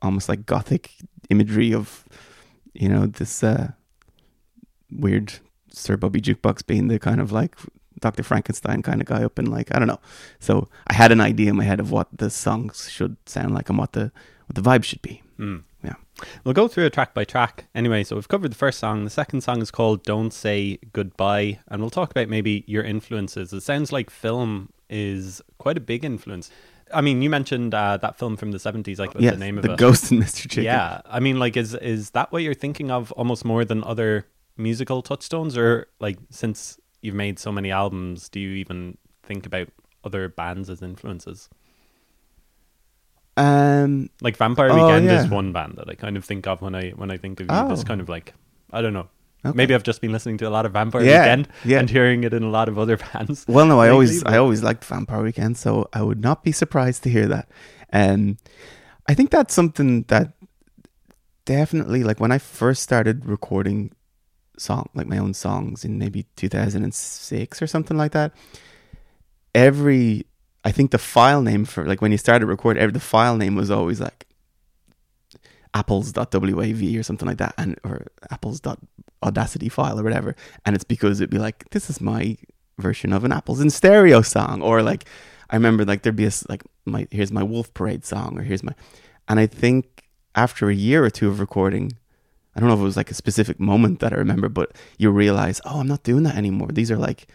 almost 0.00 0.28
like 0.28 0.46
gothic 0.46 0.92
imagery 1.30 1.72
of 1.72 2.04
you 2.74 2.88
know 2.88 3.06
this 3.06 3.42
uh 3.42 3.72
weird 4.90 5.34
Sir 5.70 5.96
Bobby 5.96 6.20
Jukebox 6.20 6.66
being 6.66 6.88
the 6.88 6.98
kind 6.98 7.20
of 7.20 7.32
like 7.32 7.56
Dr. 8.00 8.22
Frankenstein 8.22 8.82
kind 8.82 9.00
of 9.00 9.06
guy 9.06 9.24
up 9.24 9.38
in 9.38 9.46
like 9.46 9.74
I 9.74 9.78
don't 9.78 9.88
know. 9.88 10.00
So 10.38 10.68
I 10.86 10.94
had 10.94 11.12
an 11.12 11.20
idea 11.20 11.50
in 11.50 11.56
my 11.56 11.64
head 11.64 11.80
of 11.80 11.90
what 11.90 12.08
the 12.16 12.30
songs 12.30 12.90
should 12.90 13.16
sound 13.26 13.54
like 13.54 13.68
and 13.68 13.78
what 13.78 13.92
the 13.92 14.12
what 14.46 14.54
the 14.54 14.62
vibe 14.62 14.84
should 14.84 15.02
be. 15.02 15.22
Mm. 15.38 15.62
Yeah. 15.82 15.94
We'll 16.44 16.54
go 16.54 16.68
through 16.68 16.86
it 16.86 16.92
track 16.92 17.14
by 17.14 17.24
track. 17.24 17.66
Anyway, 17.74 18.04
so 18.04 18.16
we've 18.16 18.28
covered 18.28 18.52
the 18.52 18.56
first 18.56 18.78
song. 18.78 19.04
The 19.04 19.10
second 19.10 19.40
song 19.40 19.60
is 19.60 19.70
called 19.70 20.04
Don't 20.04 20.32
Say 20.32 20.78
Goodbye. 20.92 21.60
And 21.68 21.80
we'll 21.80 21.90
talk 21.90 22.10
about 22.10 22.28
maybe 22.28 22.64
your 22.66 22.84
influences. 22.84 23.52
It 23.52 23.62
sounds 23.62 23.92
like 23.92 24.10
film 24.10 24.70
is 24.88 25.42
quite 25.58 25.76
a 25.76 25.80
big 25.80 26.04
influence. 26.04 26.50
I 26.94 27.00
mean, 27.00 27.22
you 27.22 27.30
mentioned 27.30 27.74
uh, 27.74 27.96
that 27.98 28.18
film 28.18 28.36
from 28.36 28.52
the 28.52 28.58
70s, 28.58 28.98
like 28.98 29.12
yeah, 29.18 29.30
the 29.32 29.36
name 29.38 29.56
of 29.56 29.64
the 29.64 29.72
it? 29.72 29.78
Ghost 29.78 30.10
and 30.10 30.22
Mr. 30.22 30.42
Chicken. 30.42 30.64
Yeah. 30.64 31.00
I 31.06 31.20
mean, 31.20 31.38
like, 31.38 31.56
is 31.56 31.74
is 31.74 32.10
that 32.10 32.30
what 32.32 32.42
you're 32.42 32.54
thinking 32.54 32.90
of 32.90 33.10
almost 33.12 33.44
more 33.44 33.64
than 33.64 33.82
other 33.82 34.26
musical 34.56 35.02
touchstones? 35.02 35.56
Or, 35.56 35.88
like, 36.00 36.18
since 36.30 36.78
you've 37.00 37.14
made 37.14 37.38
so 37.38 37.50
many 37.50 37.70
albums, 37.70 38.28
do 38.28 38.38
you 38.38 38.50
even 38.56 38.98
think 39.22 39.46
about 39.46 39.68
other 40.04 40.28
bands 40.28 40.68
as 40.68 40.82
influences? 40.82 41.48
Um 43.36 44.10
Like 44.20 44.36
Vampire 44.36 44.70
Oh, 44.70 44.74
Weekend 44.86 45.06
yeah. 45.06 45.24
is 45.24 45.30
one 45.30 45.52
band 45.52 45.74
that 45.78 45.88
I 45.88 45.94
kind 45.94 46.16
of 46.16 46.24
think 46.24 46.46
of 46.46 46.60
when 46.62 46.74
I 46.74 46.90
when 46.90 47.10
I 47.10 47.16
think 47.16 47.40
of 47.40 47.46
you. 47.46 47.52
Oh. 47.56 47.68
This 47.68 47.84
kind 47.84 48.00
of 48.00 48.08
like 48.08 48.34
I 48.72 48.82
don't 48.82 48.92
know. 48.92 49.08
Okay. 49.44 49.56
Maybe 49.56 49.74
I've 49.74 49.82
just 49.82 50.00
been 50.00 50.12
listening 50.12 50.38
to 50.38 50.48
a 50.48 50.50
lot 50.50 50.66
of 50.66 50.72
Vampire 50.72 51.02
Yeah, 51.02 51.20
Weekend 51.22 51.48
yeah. 51.64 51.78
and 51.80 51.90
hearing 51.90 52.22
it 52.24 52.32
in 52.32 52.42
a 52.44 52.50
lot 52.50 52.68
of 52.68 52.78
other 52.78 52.96
bands. 53.12 53.44
Well, 53.48 53.66
no, 53.66 53.80
I 53.80 53.84
lately, 53.86 53.90
always 53.92 54.22
but- 54.22 54.32
I 54.32 54.36
always 54.36 54.62
liked 54.62 54.84
Vampire 54.84 55.22
Weekend, 55.22 55.56
so 55.58 55.88
I 55.92 56.02
would 56.02 56.20
not 56.20 56.44
be 56.44 56.52
surprised 56.52 57.02
to 57.04 57.10
hear 57.10 57.26
that. 57.26 57.48
Um, 57.92 58.36
I 59.08 59.14
think 59.14 59.30
that's 59.30 59.52
something 59.52 60.04
that 60.08 60.34
definitely, 61.44 62.04
like 62.04 62.20
when 62.20 62.30
I 62.30 62.38
first 62.38 62.82
started 62.84 63.26
recording 63.26 63.90
song, 64.58 64.88
like 64.94 65.08
my 65.08 65.18
own 65.18 65.34
songs 65.34 65.84
in 65.84 65.98
maybe 65.98 66.24
2006 66.36 67.60
or 67.60 67.66
something 67.66 67.96
like 67.96 68.12
that. 68.12 68.32
Every, 69.54 70.24
I 70.64 70.70
think 70.70 70.90
the 70.90 70.98
file 70.98 71.42
name 71.42 71.64
for 71.64 71.84
like 71.84 72.00
when 72.00 72.12
you 72.12 72.18
started 72.18 72.46
recording, 72.46 72.92
the 72.92 73.00
file 73.00 73.36
name 73.36 73.54
was 73.54 73.70
always 73.70 74.00
like 74.00 74.26
apples.wav 75.74 76.98
or 76.98 77.02
something 77.02 77.26
like 77.28 77.38
that, 77.38 77.54
and 77.58 77.78
or 77.84 78.06
apples.audacity 78.30 79.68
file 79.68 79.98
or 79.98 80.02
whatever. 80.02 80.36
And 80.64 80.74
it's 80.74 80.84
because 80.84 81.20
it'd 81.20 81.30
be 81.30 81.38
like, 81.38 81.68
this 81.70 81.90
is 81.90 82.00
my 82.00 82.36
version 82.78 83.12
of 83.12 83.24
an 83.24 83.32
apples 83.32 83.60
in 83.60 83.70
stereo 83.70 84.22
song, 84.22 84.62
or 84.62 84.82
like 84.82 85.04
I 85.50 85.56
remember 85.56 85.84
like 85.84 86.02
there'd 86.02 86.16
be 86.16 86.26
a 86.26 86.32
like 86.48 86.62
my 86.84 87.06
here's 87.10 87.32
my 87.32 87.42
Wolf 87.42 87.72
Parade 87.74 88.04
song, 88.04 88.38
or 88.38 88.42
here's 88.42 88.62
my, 88.62 88.74
and 89.28 89.40
I 89.40 89.46
think 89.46 90.04
after 90.34 90.68
a 90.68 90.74
year 90.74 91.04
or 91.04 91.10
two 91.10 91.28
of 91.28 91.40
recording, 91.40 91.92
I 92.54 92.60
don't 92.60 92.68
know 92.68 92.74
if 92.74 92.80
it 92.80 92.84
was 92.84 92.96
like 92.96 93.10
a 93.10 93.14
specific 93.14 93.58
moment 93.58 94.00
that 94.00 94.12
I 94.12 94.16
remember, 94.16 94.48
but 94.48 94.76
you 94.98 95.10
realize, 95.10 95.60
oh, 95.64 95.80
I'm 95.80 95.88
not 95.88 96.02
doing 96.04 96.22
that 96.24 96.36
anymore. 96.36 96.68
These 96.68 96.90
are 96.90 96.96
like, 96.96 97.26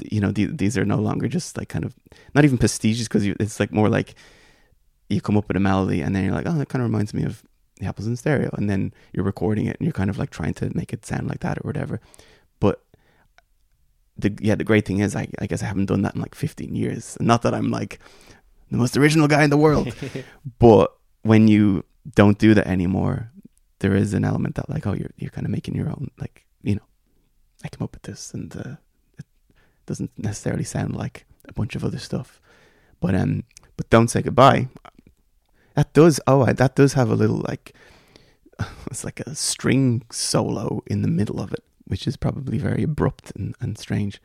you 0.00 0.20
know, 0.20 0.30
the, 0.30 0.46
these 0.46 0.78
are 0.78 0.84
no 0.84 0.96
longer 0.96 1.28
just 1.28 1.56
like 1.58 1.68
kind 1.68 1.84
of 1.84 1.94
not 2.34 2.44
even 2.44 2.58
prestigious 2.58 3.08
because 3.08 3.26
it's 3.26 3.60
like 3.60 3.72
more 3.72 3.88
like 3.88 4.14
you 5.08 5.20
come 5.20 5.36
up 5.36 5.48
with 5.48 5.56
a 5.56 5.60
melody 5.60 6.00
and 6.00 6.14
then 6.14 6.24
you're 6.24 6.34
like, 6.34 6.46
oh, 6.46 6.54
that 6.54 6.68
kind 6.68 6.82
of 6.82 6.88
reminds 6.88 7.12
me 7.12 7.24
of 7.24 7.42
the 7.78 7.86
apples 7.86 8.06
in 8.06 8.16
stereo, 8.16 8.50
and 8.54 8.70
then 8.70 8.92
you're 9.12 9.24
recording 9.24 9.66
it 9.66 9.76
and 9.78 9.86
you're 9.86 9.92
kind 9.92 10.10
of 10.10 10.18
like 10.18 10.30
trying 10.30 10.54
to 10.54 10.70
make 10.76 10.92
it 10.92 11.04
sound 11.04 11.28
like 11.28 11.40
that 11.40 11.58
or 11.58 11.62
whatever. 11.62 12.00
But 12.60 12.82
the 14.16 14.36
yeah, 14.40 14.54
the 14.54 14.64
great 14.64 14.86
thing 14.86 15.00
is, 15.00 15.16
I, 15.16 15.28
I 15.38 15.46
guess 15.46 15.62
I 15.62 15.66
haven't 15.66 15.86
done 15.86 16.02
that 16.02 16.14
in 16.14 16.20
like 16.20 16.34
15 16.34 16.74
years. 16.74 17.16
Not 17.20 17.42
that 17.42 17.54
I'm 17.54 17.70
like 17.70 17.98
the 18.70 18.78
most 18.78 18.96
original 18.96 19.28
guy 19.28 19.42
in 19.44 19.50
the 19.50 19.56
world, 19.56 19.94
but 20.58 20.96
when 21.22 21.48
you 21.48 21.84
don't 22.14 22.38
do 22.38 22.54
that 22.54 22.66
anymore, 22.66 23.30
there 23.80 23.94
is 23.94 24.14
an 24.14 24.24
element 24.24 24.54
that 24.56 24.70
like, 24.70 24.86
oh, 24.86 24.94
you're 24.94 25.12
you're 25.16 25.30
kind 25.30 25.46
of 25.46 25.50
making 25.50 25.74
your 25.74 25.88
own. 25.88 26.10
Like, 26.18 26.46
you 26.62 26.76
know, 26.76 26.86
I 27.64 27.68
came 27.68 27.82
up 27.82 27.92
with 27.92 28.02
this, 28.02 28.32
and 28.32 28.54
uh, 28.56 28.76
doesn't 29.86 30.10
necessarily 30.18 30.64
sound 30.64 30.96
like 30.96 31.26
a 31.48 31.52
bunch 31.52 31.74
of 31.76 31.84
other 31.84 31.98
stuff. 31.98 32.40
But 33.00 33.14
um, 33.14 33.44
but 33.76 33.90
don't 33.90 34.08
say 34.08 34.22
goodbye. 34.22 34.68
That 35.74 35.92
does. 35.92 36.20
Oh, 36.26 36.42
I, 36.42 36.52
that 36.52 36.76
does 36.76 36.92
have 36.94 37.10
a 37.10 37.14
little 37.14 37.42
like. 37.48 37.74
It's 38.90 39.04
like 39.04 39.20
a 39.20 39.34
string 39.34 40.02
solo 40.10 40.82
in 40.86 41.02
the 41.02 41.08
middle 41.08 41.40
of 41.40 41.52
it, 41.52 41.64
which 41.86 42.06
is 42.06 42.16
probably 42.16 42.58
very 42.58 42.82
abrupt 42.82 43.32
and, 43.34 43.54
and 43.60 43.78
strange. 43.78 44.20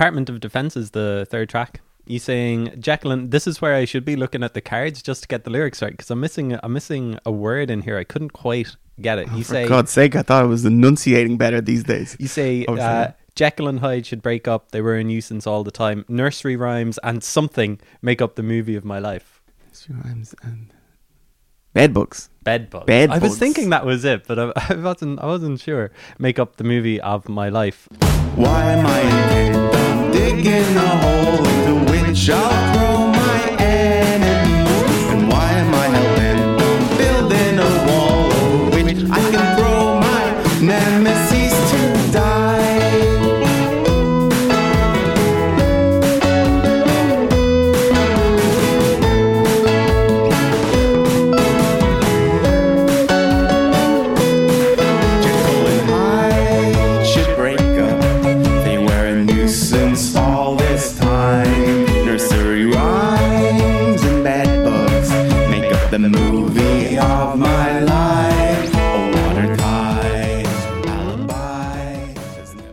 Department 0.00 0.30
of 0.30 0.40
Defense 0.40 0.78
is 0.78 0.92
the 0.92 1.26
third 1.28 1.50
track. 1.50 1.82
You 2.06 2.18
saying 2.18 2.80
Jacqueline? 2.80 3.28
this 3.28 3.46
is 3.46 3.60
where 3.60 3.74
I 3.74 3.84
should 3.84 4.02
be 4.02 4.16
looking 4.16 4.42
at 4.42 4.54
the 4.54 4.62
cards 4.62 5.02
just 5.02 5.20
to 5.24 5.28
get 5.28 5.44
the 5.44 5.50
lyrics 5.50 5.82
right 5.82 5.90
because 5.90 6.10
I'm 6.10 6.20
missing 6.20 6.58
I'm 6.62 6.72
missing 6.72 7.18
a 7.26 7.30
word 7.30 7.70
in 7.70 7.82
here. 7.82 7.98
I 7.98 8.04
couldn't 8.04 8.30
quite 8.32 8.76
get 8.98 9.18
it. 9.18 9.30
you 9.32 9.44
For 9.44 9.52
say 9.52 9.68
God's 9.68 9.90
sake, 9.90 10.16
I 10.16 10.22
thought 10.22 10.42
I 10.42 10.46
was 10.46 10.64
enunciating 10.64 11.36
better 11.36 11.60
these 11.60 11.84
days. 11.84 12.16
you 12.18 12.28
say 12.28 12.64
Oh, 12.66 12.78
uh. 12.78 13.12
Jekyll 13.34 13.68
and 13.68 13.80
Hyde 13.80 14.06
should 14.06 14.22
break 14.22 14.48
up. 14.48 14.70
They 14.70 14.80
were 14.80 14.96
a 14.96 15.04
nuisance 15.04 15.46
all 15.46 15.64
the 15.64 15.70
time. 15.70 16.06
Nursery 16.08 16.56
rhymes 16.56 16.98
and 17.02 17.22
something 17.22 17.78
make 18.00 18.22
up 18.22 18.36
the 18.36 18.42
movie 18.42 18.76
of 18.76 18.86
my 18.86 18.98
life. 18.98 19.42
Nursery 19.68 19.96
Rhymes 20.02 20.34
and 20.42 20.72
bed 21.72 21.94
bugs. 21.94 22.28
Bed 22.42 22.70
bugs. 22.70 22.86
Bed 22.86 23.10
I 23.10 23.18
was 23.18 23.32
bugs. 23.32 23.38
thinking 23.38 23.70
that 23.70 23.84
was 23.84 24.04
it, 24.04 24.26
but 24.26 24.38
I, 24.38 24.52
I 24.70 24.74
wasn't. 24.74 25.20
I 25.20 25.26
wasn't 25.26 25.60
sure. 25.60 25.90
Make 26.18 26.38
up 26.38 26.56
the 26.56 26.64
movie 26.64 27.00
of 27.00 27.28
my 27.28 27.48
life. 27.48 27.88
Why 28.34 28.72
am 28.72 28.86
I 28.86 29.00
intent 29.00 29.74
on 29.74 30.10
digging 30.12 30.76
a 30.76 30.88
hole 31.02 31.46
into 31.46 31.92
which 31.92 32.30
I'll 32.30 32.72
throw 32.74 32.98
my 33.08 33.09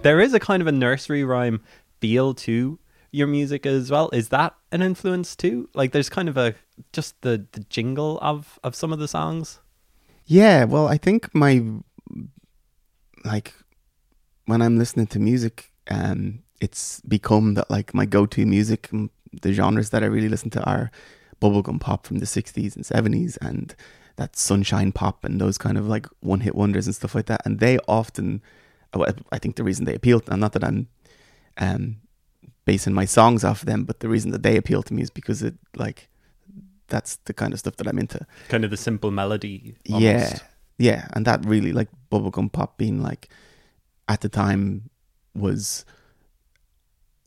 There 0.08 0.22
is 0.22 0.34
a 0.34 0.40
kind 0.40 0.62
of 0.62 0.68
a 0.68 0.72
nursery 0.72 1.26
rhyme 1.26 1.62
feel 2.00 2.34
to 2.36 2.80
your 3.12 3.28
music 3.28 3.66
as 3.66 3.92
well. 3.92 4.10
Is 4.14 4.30
that 4.30 4.56
an 4.72 4.82
influence 4.82 5.36
too? 5.36 5.68
Like, 5.74 5.92
there's 5.92 6.08
kind 6.08 6.30
of 6.30 6.38
a 6.38 6.56
just 6.94 7.20
the 7.24 7.46
the 7.52 7.60
jingle 7.70 8.18
of 8.22 8.58
of 8.64 8.74
some 8.74 8.94
of 8.94 9.00
the 9.00 9.10
songs. 9.10 9.60
Yeah, 10.26 10.64
well, 10.64 10.88
I 10.88 10.98
think 10.98 11.36
my 11.36 11.62
like 13.26 13.54
when 14.46 14.62
I'm 14.62 14.78
listening 14.78 15.08
to 15.08 15.20
music, 15.20 15.74
um, 15.92 16.40
it's 16.62 17.02
become 17.02 17.56
that 17.56 17.70
like 17.70 17.94
my 17.94 18.06
go-to 18.06 18.46
music. 18.46 18.90
The 19.42 19.52
genres 19.52 19.90
that 19.90 20.04
I 20.04 20.06
really 20.06 20.30
listen 20.30 20.52
to 20.52 20.64
are 20.64 20.90
bubblegum 21.42 21.82
pop 21.82 22.08
from 22.08 22.20
the 22.20 22.26
'60s 22.26 22.78
and 22.78 22.86
'70s, 22.86 23.38
and 23.42 23.76
that 24.16 24.38
sunshine 24.38 24.94
pop 24.94 25.26
and 25.26 25.42
those 25.42 25.58
kind 25.58 25.78
of 25.78 25.86
like 25.86 26.08
one-hit 26.22 26.56
wonders 26.56 26.86
and 26.88 26.96
stuff 26.96 27.14
like 27.14 27.26
that. 27.26 27.42
And 27.44 27.60
they 27.60 27.78
often, 27.90 28.42
I 29.32 29.40
think 29.40 29.56
the 29.56 29.64
reason 29.64 29.86
they 29.86 29.96
appeal, 29.96 30.22
and 30.28 30.42
not 30.42 30.54
that 30.54 30.64
I'm 30.64 30.88
um, 31.58 31.98
basing 32.66 32.94
my 32.94 33.06
songs 33.06 33.44
off 33.44 33.62
of 33.62 33.66
them, 33.66 33.84
but 33.84 34.00
the 34.00 34.10
reason 34.10 34.32
that 34.32 34.44
they 34.44 34.58
appeal 34.58 34.84
to 34.84 34.94
me 34.94 35.02
is 35.02 35.10
because 35.10 35.44
it 35.44 35.56
like 35.76 36.10
that's 36.88 37.18
the 37.26 37.34
kind 37.34 37.54
of 37.54 37.60
stuff 37.60 37.76
that 37.78 37.88
I'm 37.88 38.00
into. 38.00 38.26
Kind 38.50 38.64
of 38.64 38.72
the 38.72 38.78
simple 38.78 39.12
melody. 39.12 39.76
Yeah, 39.86 40.38
yeah, 40.78 41.08
and 41.14 41.26
that 41.26 41.46
really 41.46 41.74
like 41.74 41.90
bubblegum 42.12 42.52
pop 42.52 42.78
being 42.78 43.02
like 43.02 43.30
at 44.08 44.22
the 44.22 44.30
time 44.30 44.90
was 45.36 45.86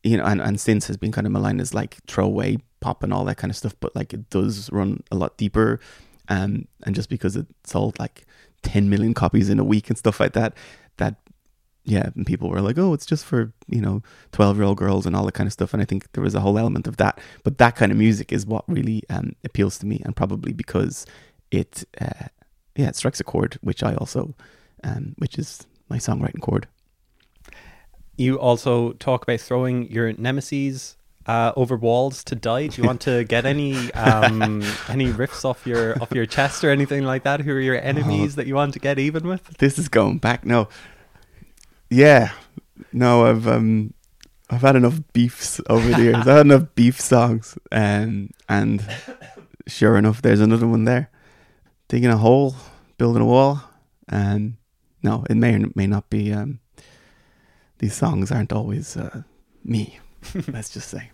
you 0.02 0.16
know, 0.16 0.24
and, 0.24 0.40
and 0.40 0.60
since 0.60 0.86
has 0.86 0.96
been 0.96 1.12
kind 1.12 1.26
of 1.26 1.32
maligned 1.32 1.60
as 1.60 1.74
like 1.74 1.98
throwaway 2.06 2.56
pop 2.80 3.02
and 3.02 3.12
all 3.12 3.24
that 3.24 3.36
kind 3.36 3.50
of 3.50 3.56
stuff, 3.56 3.74
but 3.80 3.94
like 3.94 4.14
it 4.14 4.30
does 4.30 4.70
run 4.72 5.02
a 5.10 5.16
lot 5.16 5.36
deeper. 5.36 5.80
Um, 6.28 6.68
and 6.84 6.94
just 6.94 7.10
because 7.10 7.36
it 7.36 7.46
sold 7.64 7.98
like 7.98 8.24
10 8.62 8.88
million 8.88 9.14
copies 9.14 9.48
in 9.48 9.58
a 9.58 9.64
week 9.64 9.88
and 9.88 9.98
stuff 9.98 10.20
like 10.20 10.32
that, 10.32 10.54
that, 10.96 11.16
yeah, 11.90 12.10
and 12.14 12.24
people 12.24 12.48
were 12.48 12.60
like, 12.60 12.78
oh, 12.78 12.94
it's 12.94 13.04
just 13.04 13.24
for, 13.24 13.52
you 13.68 13.80
know, 13.80 14.02
12 14.32 14.56
year 14.56 14.64
old 14.64 14.76
girls 14.76 15.06
and 15.06 15.16
all 15.16 15.24
that 15.26 15.34
kind 15.34 15.46
of 15.46 15.52
stuff. 15.52 15.72
And 15.74 15.82
I 15.82 15.84
think 15.84 16.12
there 16.12 16.22
was 16.22 16.34
a 16.34 16.40
whole 16.40 16.56
element 16.56 16.86
of 16.86 16.98
that. 16.98 17.18
But 17.42 17.58
that 17.58 17.74
kind 17.74 17.90
of 17.90 17.98
music 17.98 18.32
is 18.32 18.46
what 18.46 18.64
really 18.68 19.02
um, 19.10 19.34
appeals 19.44 19.78
to 19.78 19.86
me, 19.86 20.00
and 20.04 20.14
probably 20.14 20.52
because 20.52 21.04
it, 21.50 21.84
uh, 22.00 22.28
yeah, 22.76 22.88
it 22.88 22.96
strikes 22.96 23.18
a 23.18 23.24
chord, 23.24 23.58
which 23.60 23.82
I 23.82 23.94
also, 23.96 24.34
um, 24.84 25.14
which 25.18 25.38
is 25.38 25.66
my 25.88 25.98
songwriting 25.98 26.40
chord. 26.40 26.68
You 28.16 28.38
also 28.38 28.92
talk 28.92 29.24
about 29.24 29.40
throwing 29.40 29.90
your 29.90 30.12
nemesis 30.12 30.96
uh, 31.26 31.52
over 31.56 31.76
walls 31.76 32.22
to 32.24 32.34
die. 32.34 32.68
Do 32.68 32.80
you 32.80 32.86
want 32.86 33.00
to 33.02 33.24
get 33.24 33.46
any 33.46 33.92
um, 33.94 34.62
any 34.88 35.10
riffs 35.12 35.44
off 35.44 35.66
your 35.66 36.00
off 36.00 36.12
your 36.12 36.26
chest 36.26 36.62
or 36.62 36.70
anything 36.70 37.04
like 37.04 37.24
that? 37.24 37.40
Who 37.40 37.52
are 37.52 37.60
your 37.60 37.80
enemies 37.80 38.36
that 38.36 38.46
you 38.46 38.54
want 38.54 38.74
to 38.74 38.78
get 38.78 38.98
even 38.98 39.26
with? 39.26 39.56
this 39.58 39.78
is 39.78 39.88
going 39.88 40.18
back. 40.18 40.44
No, 40.44 40.68
yeah, 41.90 42.32
no, 42.92 43.26
I've 43.26 43.46
um, 43.46 43.92
I've 44.48 44.62
had 44.62 44.76
enough 44.76 45.00
beefs 45.12 45.60
over 45.68 45.88
the 45.90 46.02
years. 46.02 46.16
I've 46.16 46.26
had 46.26 46.46
enough 46.46 46.74
beef 46.74 47.00
songs, 47.00 47.58
and 47.70 48.32
and 48.48 48.86
sure 49.66 49.96
enough, 49.96 50.22
there's 50.22 50.40
another 50.40 50.66
one 50.66 50.84
there. 50.84 51.10
Digging 51.88 52.10
a 52.10 52.16
hole, 52.16 52.54
building 52.98 53.22
a 53.22 53.26
wall, 53.26 53.62
and 54.08 54.56
no, 55.02 55.24
it 55.28 55.34
may 55.34 55.54
or 55.54 55.66
may 55.74 55.86
not 55.86 56.08
be. 56.10 56.32
Um, 56.32 56.60
these 57.78 57.94
songs 57.94 58.30
aren't 58.30 58.52
always 58.52 58.96
uh, 58.96 59.22
me. 59.64 59.98
let's 60.48 60.70
just 60.70 60.88
say. 60.88 61.10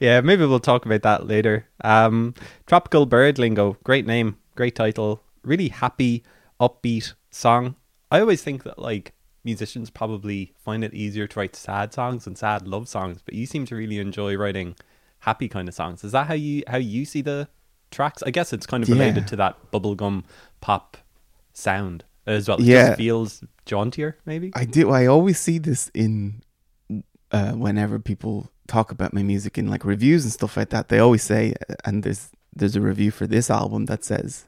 Yeah, 0.00 0.22
maybe 0.22 0.46
we'll 0.46 0.60
talk 0.60 0.86
about 0.86 1.02
that 1.02 1.26
later. 1.26 1.66
Um, 1.84 2.34
Tropical 2.66 3.04
Bird 3.06 3.38
Lingo, 3.38 3.76
great 3.84 4.06
name, 4.06 4.38
great 4.56 4.74
title, 4.74 5.22
really 5.44 5.68
happy, 5.68 6.24
upbeat 6.58 7.12
song. 7.30 7.76
I 8.10 8.20
always 8.20 8.42
think 8.42 8.62
that 8.64 8.78
like 8.78 9.12
musicians 9.50 9.88
probably 10.00 10.40
find 10.66 10.80
it 10.84 10.92
easier 11.04 11.26
to 11.28 11.34
write 11.38 11.56
sad 11.56 11.88
songs 11.98 12.26
and 12.26 12.34
sad 12.46 12.60
love 12.74 12.86
songs, 12.96 13.16
but 13.24 13.34
you 13.34 13.46
seem 13.46 13.64
to 13.66 13.74
really 13.82 13.98
enjoy 14.08 14.36
writing 14.42 14.68
happy 15.28 15.48
kind 15.48 15.66
of 15.68 15.74
songs. 15.74 16.04
Is 16.04 16.12
that 16.12 16.26
how 16.30 16.34
you 16.46 16.62
how 16.72 16.78
you 16.94 17.04
see 17.12 17.22
the 17.30 17.38
tracks? 17.96 18.22
I 18.28 18.30
guess 18.36 18.52
it's 18.52 18.66
kind 18.72 18.82
of 18.84 18.88
related 18.96 19.24
Yeah. 19.24 19.32
to 19.32 19.36
that 19.42 19.54
bubblegum 19.72 20.16
pop 20.60 20.96
sound 21.52 22.04
as 22.26 22.48
well. 22.48 22.58
It 22.60 22.66
Yeah. 22.66 22.86
just 22.88 22.98
feels 22.98 23.30
jauntier, 23.66 24.10
maybe. 24.26 24.48
I 24.62 24.64
do. 24.64 24.90
I 25.00 25.06
always 25.06 25.38
see 25.46 25.58
this 25.58 25.90
in 25.94 26.42
uh, 27.30 27.52
whenever 27.52 27.98
people 27.98 28.50
talk 28.66 28.90
about 28.90 29.12
my 29.12 29.22
music 29.22 29.58
in 29.58 29.66
like 29.74 29.84
reviews 29.84 30.24
and 30.24 30.32
stuff 30.32 30.56
like 30.56 30.70
that. 30.70 30.88
They 30.88 30.98
always 30.98 31.22
say, 31.22 31.54
and 31.84 32.02
there's 32.04 32.30
there's 32.58 32.76
a 32.76 32.80
review 32.80 33.10
for 33.18 33.26
this 33.26 33.50
album 33.50 33.86
that 33.86 34.02
says 34.04 34.46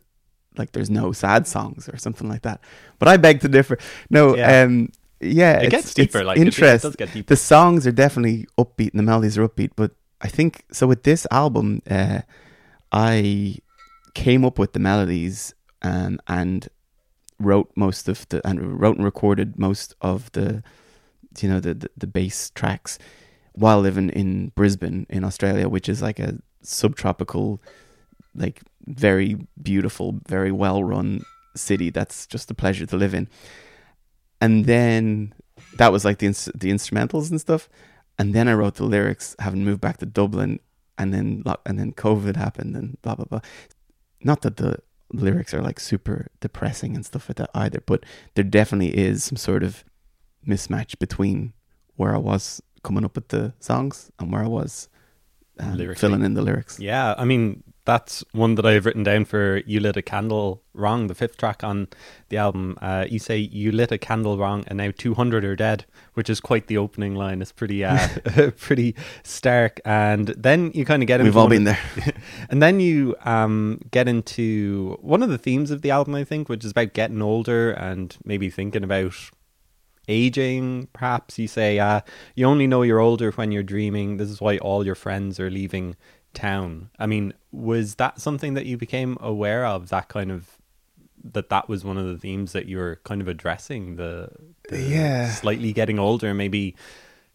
like 0.57 0.73
there's 0.73 0.91
no 0.91 1.13
sad 1.13 1.47
songs 1.47 1.89
or 1.89 1.97
something 1.97 2.29
like 2.29 2.43
that. 2.43 2.61
But 2.99 3.09
I 3.09 3.17
beg 3.17 3.41
to 3.41 3.49
differ. 3.49 3.79
No, 4.11 4.37
Yeah. 4.37 4.63
um, 4.63 4.91
yeah, 5.21 5.59
It 5.61 5.71
gets 5.71 5.95
deeper, 5.95 6.25
like, 6.25 6.39
it- 6.39 6.43
it 6.43 6.47
interest. 6.47 6.97
deeper. 6.97 7.23
The 7.29 7.37
songs 7.37 7.87
are 7.87 7.93
definitely 7.93 8.47
upbeat 8.59 8.91
and 8.91 8.99
the 8.99 9.03
melodies 9.05 9.37
are 9.39 9.47
upbeat, 9.49 9.71
but 9.77 9.93
I 10.21 10.29
think 10.29 10.65
so. 10.73 10.87
With 10.87 11.03
this 11.05 11.27
album, 11.31 11.83
uh, 11.91 12.21
I 12.93 13.57
came 14.15 14.45
up 14.45 14.59
with 14.59 14.73
the 14.73 14.79
melodies 14.81 15.55
um, 15.83 16.21
and 16.27 16.69
wrote 17.39 17.71
most 17.77 18.09
of 18.09 18.29
the 18.29 18.47
and 18.47 18.81
wrote 18.81 18.97
and 18.97 19.05
recorded 19.05 19.59
most 19.59 19.95
of 20.03 20.31
the 20.33 20.63
you 21.41 21.49
know 21.49 21.61
the, 21.61 21.73
the 21.75 21.91
the 21.97 22.07
bass 22.07 22.51
tracks 22.51 22.99
while 23.53 23.81
living 23.81 24.11
in 24.11 24.49
Brisbane 24.55 25.07
in 25.09 25.25
Australia 25.25 25.69
which 25.69 25.89
is 25.89 26.03
like 26.03 26.19
a 26.19 26.39
subtropical 26.63 27.63
like 28.35 28.63
very 28.87 29.37
beautiful 29.63 30.21
very 30.27 30.53
well 30.53 30.83
run 30.83 31.23
city 31.55 31.91
that's 31.91 32.27
just 32.27 32.51
a 32.51 32.55
pleasure 32.55 32.87
to 32.87 32.97
live 32.97 33.15
in. 33.15 33.29
And 34.41 34.65
then 34.65 35.35
that 35.77 35.93
was 35.93 36.05
like 36.05 36.19
the 36.19 36.29
the 36.55 36.71
instrumentals 36.71 37.31
and 37.31 37.41
stuff. 37.41 37.69
And 38.19 38.35
then 38.35 38.49
I 38.49 38.55
wrote 38.55 38.77
the 38.77 38.85
lyrics 38.85 39.37
having 39.39 39.65
moved 39.65 39.81
back 39.81 39.99
to 39.99 40.07
Dublin 40.07 40.61
and 40.99 41.15
then 41.15 41.43
and 41.65 41.79
then 41.79 41.93
covid 41.93 42.37
happened 42.37 42.77
and 42.77 43.01
blah 43.03 43.15
blah 43.15 43.27
blah. 43.27 43.41
Not 44.23 44.43
that 44.43 44.57
the 44.57 44.79
lyrics 45.13 45.53
are 45.55 45.63
like 45.63 45.81
super 45.81 46.29
depressing 46.41 46.95
and 46.95 47.05
stuff 47.05 47.29
like 47.29 47.37
that 47.37 47.51
either, 47.55 47.83
but 47.85 48.05
there 48.35 48.45
definitely 48.45 48.97
is 48.97 49.25
some 49.25 49.37
sort 49.37 49.63
of 49.63 49.85
mismatch 50.47 50.99
between 50.99 51.53
where 51.97 52.15
I 52.15 52.19
was 52.19 52.63
coming 52.83 53.05
up 53.05 53.15
with 53.15 53.29
the 53.29 53.53
songs 53.61 54.11
and 54.19 54.33
where 54.33 54.43
I 54.43 54.49
was 54.49 54.89
um, 55.59 55.95
filling 55.97 56.25
in 56.25 56.35
the 56.35 56.43
lyrics. 56.43 56.79
Yeah, 56.79 57.15
I 57.19 57.25
mean 57.25 57.63
that's 57.85 58.23
one 58.33 58.55
that 58.57 58.67
I've 58.67 58.87
written 58.87 59.03
down 59.03 59.25
for 59.25 59.63
"You 59.67 59.81
Lit 59.81 59.97
a 59.97 60.03
Candle 60.03 60.63
Wrong," 60.75 61.07
the 61.07 61.15
fifth 61.15 61.37
track 61.37 61.65
on 61.65 61.89
the 62.29 62.37
album. 62.37 62.77
Uh, 62.81 63.07
you 63.09 63.19
say 63.19 63.39
you 63.39 63.73
lit 63.73 63.91
a 63.91 63.99
candle 63.99 64.37
wrong, 64.39 64.65
and 64.67 64.77
now 64.77 64.93
two 64.97 65.15
hundred 65.15 65.45
are 65.45 65.57
dead, 65.57 65.87
which 66.15 66.29
is 66.29 66.41
quite 66.41 66.67
the 66.67 66.77
opening 66.77 67.15
line. 67.15 67.41
It's 67.41 67.53
pretty, 67.53 67.85
uh, 67.85 68.09
pretty 68.57 68.95
stark. 69.23 69.81
And 69.85 70.29
then 70.29 70.71
you 70.75 70.85
kind 70.85 71.03
of 71.03 71.07
get 71.07 71.21
into 71.21 71.31
We've 71.31 71.37
all 71.37 71.49
been 71.49 71.67
of- 71.67 71.77
there. 71.97 72.15
and 72.51 72.63
then 72.63 72.81
you 72.81 73.17
um, 73.25 73.81
get 73.91 74.09
into 74.09 74.99
one 75.01 75.23
of 75.23 75.31
the 75.31 75.39
themes 75.39 75.71
of 75.71 75.83
the 75.83 75.91
album, 75.91 76.15
I 76.15 76.25
think, 76.25 76.49
which 76.49 76.65
is 76.65 76.73
about 76.73 76.93
getting 76.93 77.23
older 77.23 77.73
and 77.73 78.17
maybe 78.25 78.51
thinking 78.51 78.85
about 78.85 79.15
aging. 80.09 80.89
Perhaps 80.93 81.39
you 81.39 81.49
say 81.49 81.79
uh, 81.79 82.01
you 82.35 82.47
only 82.47 82.67
know 82.67 82.83
you're 82.83 83.01
older 83.01 83.31
when 83.33 83.53
you're 83.53 83.63
dreaming. 83.63 84.17
This 84.17 84.29
is 84.29 84.41
why 84.41 84.59
all 84.59 84.85
your 84.85 84.95
friends 84.95 85.39
are 85.41 85.51
leaving 85.51 85.97
town. 86.35 86.91
I 86.99 87.07
mean, 87.07 87.33
was 87.53 87.97
that 87.97 88.21
something 88.21 88.55
that 88.55 88.67
you 88.67 88.77
became 88.77 89.17
aware 89.21 89.65
of? 89.67 89.89
That 89.91 90.09
kind 90.09 90.31
of 90.31 90.57
that 91.23 91.51
that 91.51 91.69
was 91.69 91.85
one 91.85 91.99
of 91.99 92.07
the 92.07 92.17
themes 92.17 92.53
that 92.53 92.67
you 92.67 92.79
were 92.79 92.99
kind 93.05 93.21
of 93.21 93.29
addressing 93.29 93.97
the, 93.97 94.31
the 94.71 94.81
Yeah. 94.81 95.31
slightly 95.31 95.73
getting 95.73 95.99
older, 95.99 96.33
maybe 96.33 96.75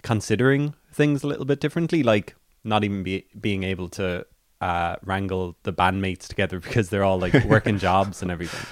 considering 0.02 0.74
things 0.92 1.24
a 1.24 1.28
little 1.28 1.46
bit 1.46 1.60
differently, 1.60 2.02
like 2.04 2.36
not 2.64 2.84
even 2.84 3.04
be, 3.04 3.26
being 3.40 3.64
able 3.64 3.90
to 3.90 4.26
uh, 4.62 4.96
wrangle 5.04 5.56
the 5.64 5.74
bandmates 5.74 6.28
together 6.28 6.60
because 6.68 6.90
they're 6.90 7.04
all 7.04 7.20
like 7.20 7.44
working 7.46 7.78
jobs 7.78 8.22
and 8.22 8.32
everything. 8.32 8.66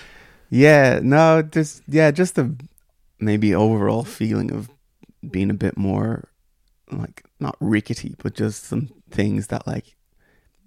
Yeah, 0.49 0.99
no, 1.03 1.41
just 1.41 1.83
yeah, 1.87 2.11
just 2.11 2.35
the 2.35 2.55
maybe 3.19 3.53
overall 3.53 4.03
feeling 4.03 4.51
of 4.51 4.69
being 5.29 5.49
a 5.49 5.53
bit 5.55 5.77
more 5.77 6.29
like 6.91 7.23
not 7.39 7.55
rickety, 7.59 8.15
but 8.21 8.33
just 8.35 8.63
some 8.65 8.89
things 9.09 9.47
that 9.47 9.65
like 9.67 9.95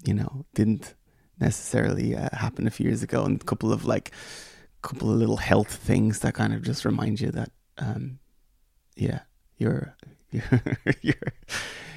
you 0.05 0.15
know 0.15 0.45
didn't 0.55 0.95
necessarily 1.39 2.15
uh, 2.17 2.29
happen 2.33 2.67
a 2.67 2.71
few 2.71 2.85
years 2.87 3.03
ago, 3.03 3.25
and 3.25 3.41
a 3.41 3.45
couple 3.45 3.73
of 3.73 3.85
like 3.85 4.11
couple 4.83 5.11
of 5.11 5.17
little 5.19 5.39
health 5.39 5.75
things 5.75 6.21
that 6.21 6.35
kind 6.35 6.53
of 6.55 6.63
just 6.63 6.85
remind 6.85 7.21
you 7.21 7.31
that 7.33 7.51
um 7.79 8.19
yeah, 8.97 9.21
your 9.59 9.95
your 10.31 10.45
your 11.03 11.15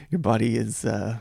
your 0.09 0.19
body 0.19 0.55
is 0.57 0.85
uh 0.85 1.19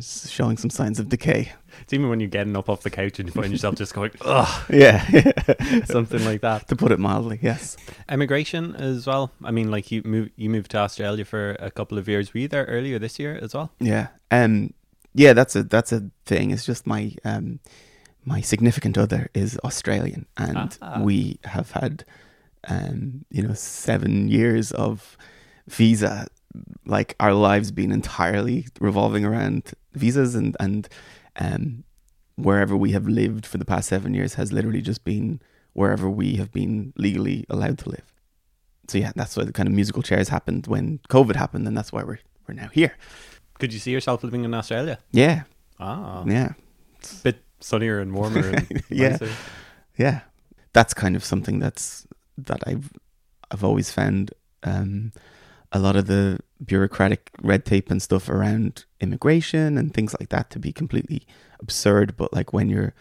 showing 0.00 0.56
some 0.56 0.70
signs 0.70 0.98
of 0.98 1.08
decay. 1.08 1.52
It's 1.82 1.92
even 1.92 2.08
when 2.08 2.20
you're 2.20 2.28
getting 2.30 2.56
up 2.56 2.68
off 2.70 2.82
the 2.82 2.90
couch 2.90 3.18
and 3.18 3.28
you 3.28 3.32
find 3.32 3.52
yourself 3.52 3.74
just 3.74 3.92
going, 3.94 4.10
ugh, 4.22 4.64
Yeah, 4.70 5.04
something 5.84 6.24
like 6.24 6.40
that. 6.40 6.68
to 6.68 6.76
put 6.76 6.90
it 6.90 6.98
mildly, 6.98 7.38
yes. 7.42 7.76
Emigration 8.08 8.74
as 8.76 9.06
well. 9.06 9.30
I 9.44 9.50
mean, 9.50 9.70
like 9.70 9.90
you 9.90 10.02
moved, 10.04 10.30
you 10.36 10.48
moved 10.48 10.70
to 10.72 10.78
Australia 10.78 11.24
for 11.24 11.52
a 11.58 11.70
couple 11.70 11.98
of 11.98 12.08
years. 12.08 12.32
Were 12.32 12.40
you 12.40 12.48
there 12.48 12.64
earlier 12.64 12.98
this 12.98 13.18
year 13.18 13.38
as 13.42 13.54
well? 13.54 13.72
Yeah. 13.78 14.08
Um 14.30 14.72
yeah, 15.14 15.32
that's 15.32 15.56
a 15.56 15.62
that's 15.64 15.92
a 15.92 16.10
thing. 16.26 16.50
It's 16.50 16.64
just 16.66 16.86
my 16.86 17.12
um 17.24 17.60
my 18.24 18.40
significant 18.40 18.96
other 18.98 19.28
is 19.34 19.58
Australian 19.64 20.26
and 20.36 20.78
Ah. 20.82 21.00
we 21.02 21.38
have 21.44 21.70
had 21.72 22.04
um 22.68 23.24
you 23.30 23.42
know 23.42 23.54
7 23.54 24.28
years 24.28 24.70
of 24.72 25.16
visa 25.68 26.26
like 26.84 27.16
our 27.18 27.32
lives 27.32 27.70
being 27.72 27.90
entirely 27.92 28.66
revolving 28.80 29.24
around 29.24 29.72
visas 29.94 30.34
and 30.34 30.56
and 30.60 30.88
um 31.36 31.84
wherever 32.36 32.76
we 32.76 32.92
have 32.92 33.06
lived 33.06 33.46
for 33.46 33.56
the 33.58 33.64
past 33.64 33.88
7 33.88 34.12
years 34.14 34.34
has 34.34 34.52
literally 34.52 34.82
just 34.82 35.02
been 35.04 35.40
wherever 35.72 36.08
we 36.10 36.36
have 36.36 36.52
been 36.52 36.92
legally 36.96 37.44
allowed 37.48 37.78
to 37.78 37.88
live. 37.90 38.12
So 38.88 38.98
yeah, 38.98 39.12
that's 39.14 39.36
why 39.36 39.44
the 39.44 39.52
kind 39.52 39.68
of 39.68 39.74
musical 39.74 40.02
chairs 40.02 40.28
happened 40.28 40.66
when 40.66 40.98
COVID 41.08 41.36
happened 41.36 41.66
and 41.68 41.76
that's 41.76 41.92
why 41.92 42.02
we're 42.02 42.18
we're 42.46 42.54
now 42.54 42.68
here. 42.68 42.94
Could 43.60 43.72
you 43.72 43.78
see 43.78 43.90
yourself 43.92 44.24
living 44.24 44.44
in 44.44 44.52
Australia? 44.54 44.98
Yeah. 45.12 45.42
Ah, 45.78 46.24
Yeah. 46.26 46.52
bit 47.22 47.42
sunnier 47.60 48.00
and 48.00 48.12
warmer. 48.14 48.48
And 48.48 48.82
Yeah. 48.90 49.10
nicer. 49.10 49.30
yeah 49.96 50.20
that's 50.72 50.94
kind 50.94 51.16
of 51.16 51.24
something 51.24 51.58
that's 51.58 52.06
that 52.38 52.62
i've 52.66 52.90
i've 53.50 53.64
always 53.64 53.90
found 53.90 54.30
um 54.62 55.12
a 55.72 55.78
lot 55.78 55.96
of 55.96 56.06
the 56.06 56.38
bureaucratic 56.64 57.30
red 57.42 57.64
tape 57.64 57.90
and 57.90 58.00
stuff 58.00 58.28
around 58.28 58.84
immigration 59.00 59.76
and 59.76 59.92
things 59.92 60.14
like 60.20 60.28
that 60.30 60.48
to 60.50 60.58
be 60.58 60.72
completely 60.72 61.26
absurd 61.60 62.16
but 62.16 62.32
like 62.32 62.52
when 62.52 62.68
you're 62.70 62.94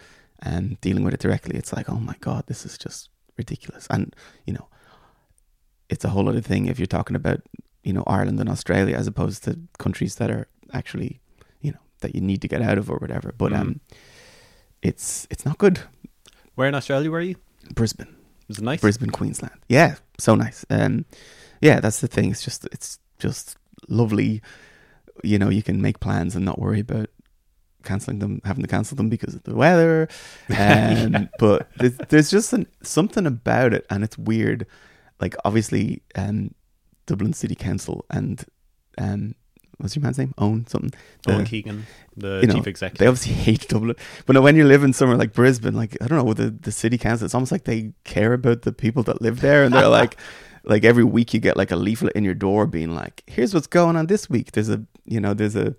um 0.43 0.77
dealing 0.81 1.03
with 1.03 1.13
it 1.13 1.19
directly 1.19 1.55
it's 1.57 1.71
like 1.71 1.87
oh 1.89 1.99
my 1.99 2.15
god 2.21 2.43
this 2.47 2.65
is 2.65 2.75
just 2.77 3.09
ridiculous 3.37 3.85
and 3.91 4.15
you 4.45 4.53
know 4.53 4.67
it's 5.89 6.03
a 6.05 6.09
whole 6.09 6.27
other 6.27 6.41
thing 6.41 6.65
if 6.65 6.79
you're 6.79 6.85
talking 6.97 7.15
about 7.15 7.39
you 7.83 7.93
know 7.93 8.03
Ireland 8.07 8.39
and 8.39 8.49
Australia 8.49 8.95
as 8.95 9.07
opposed 9.07 9.43
to 9.45 9.59
countries 9.77 10.15
that 10.15 10.29
are 10.29 10.47
actually 10.73 11.19
you 11.61 11.71
know 11.71 11.79
that 12.01 12.13
you 12.15 12.21
need 12.21 12.41
to 12.41 12.47
get 12.47 12.61
out 12.61 12.77
of 12.77 12.89
or 12.89 12.97
whatever 12.97 13.33
but 13.37 13.51
Mm. 13.51 13.59
um 13.61 13.79
it's 14.81 15.27
it's 15.29 15.45
not 15.45 15.57
good 15.57 15.79
Where 16.55 16.67
in 16.67 16.75
Australia 16.75 17.09
were 17.11 17.21
you? 17.21 17.35
Brisbane 17.75 18.15
Was 18.47 18.57
it 18.59 18.63
nice? 18.63 18.81
Brisbane, 18.81 19.09
Queensland. 19.11 19.53
Yeah, 19.69 19.95
so 20.17 20.35
nice. 20.35 20.65
Um, 20.69 21.05
yeah, 21.61 21.79
that's 21.79 21.99
the 22.01 22.07
thing. 22.07 22.31
It's 22.31 22.43
just 22.43 22.65
it's 22.71 22.99
just 23.19 23.57
lovely. 23.87 24.41
You 25.23 25.37
know, 25.39 25.49
you 25.49 25.61
can 25.63 25.81
make 25.81 25.99
plans 25.99 26.35
and 26.35 26.45
not 26.45 26.59
worry 26.59 26.79
about 26.79 27.09
canceling 27.83 28.19
them, 28.19 28.41
having 28.45 28.63
to 28.63 28.67
cancel 28.69 28.95
them 28.97 29.09
because 29.09 29.35
of 29.35 29.43
the 29.43 29.55
weather. 29.55 30.07
Um, 30.57 31.29
But 31.37 31.69
there's, 31.77 31.97
there's 32.09 32.31
just 32.31 32.53
an, 32.53 32.65
something 32.83 33.25
about 33.27 33.73
it, 33.73 33.85
and 33.89 34.03
it's 34.03 34.17
weird. 34.17 34.65
Like 35.21 35.35
obviously, 35.45 36.01
um, 36.15 36.53
Dublin 37.09 37.33
City 37.33 37.55
Council 37.55 38.05
and 38.11 38.45
um, 38.99 39.33
what's 39.79 39.95
your 39.95 40.03
man's 40.03 40.17
name? 40.19 40.33
Owen 40.37 40.67
something. 40.67 40.91
Owen 41.27 41.45
Keegan, 41.45 41.85
the 42.15 42.39
you 42.41 42.47
know, 42.47 42.55
chief 42.55 42.67
executive. 42.67 42.99
they 42.99 43.07
obviously 43.07 43.33
hate 43.45 43.67
Dublin. 43.67 43.95
But 44.27 44.41
when 44.43 44.55
you 44.55 44.63
live 44.65 44.83
in 44.83 44.93
somewhere 44.93 45.17
like 45.17 45.33
Brisbane, 45.33 45.73
like 45.73 45.97
I 46.01 46.07
don't 46.07 46.17
know, 46.19 46.23
with 46.23 46.37
the, 46.37 46.51
the 46.51 46.71
city 46.71 46.97
council, 46.99 47.25
it's 47.25 47.33
almost 47.33 47.51
like 47.51 47.63
they 47.63 47.93
care 48.03 48.33
about 48.33 48.61
the 48.61 48.71
people 48.71 49.01
that 49.03 49.21
live 49.21 49.41
there, 49.41 49.63
and 49.63 49.73
they're 49.73 49.87
like, 49.87 50.17
like 50.65 50.83
every 50.83 51.03
week 51.03 51.33
you 51.33 51.39
get 51.39 51.57
like 51.57 51.71
a 51.71 51.75
leaflet 51.75 52.13
in 52.13 52.23
your 52.23 52.35
door 52.35 52.67
being 52.67 52.93
like, 52.93 53.23
"Here's 53.25 53.53
what's 53.53 53.67
going 53.67 53.95
on 53.95 54.05
this 54.07 54.29
week." 54.29 54.51
There's 54.51 54.69
a 54.69 54.83
you 55.05 55.19
know 55.19 55.33
there's 55.33 55.55
a 55.55 55.75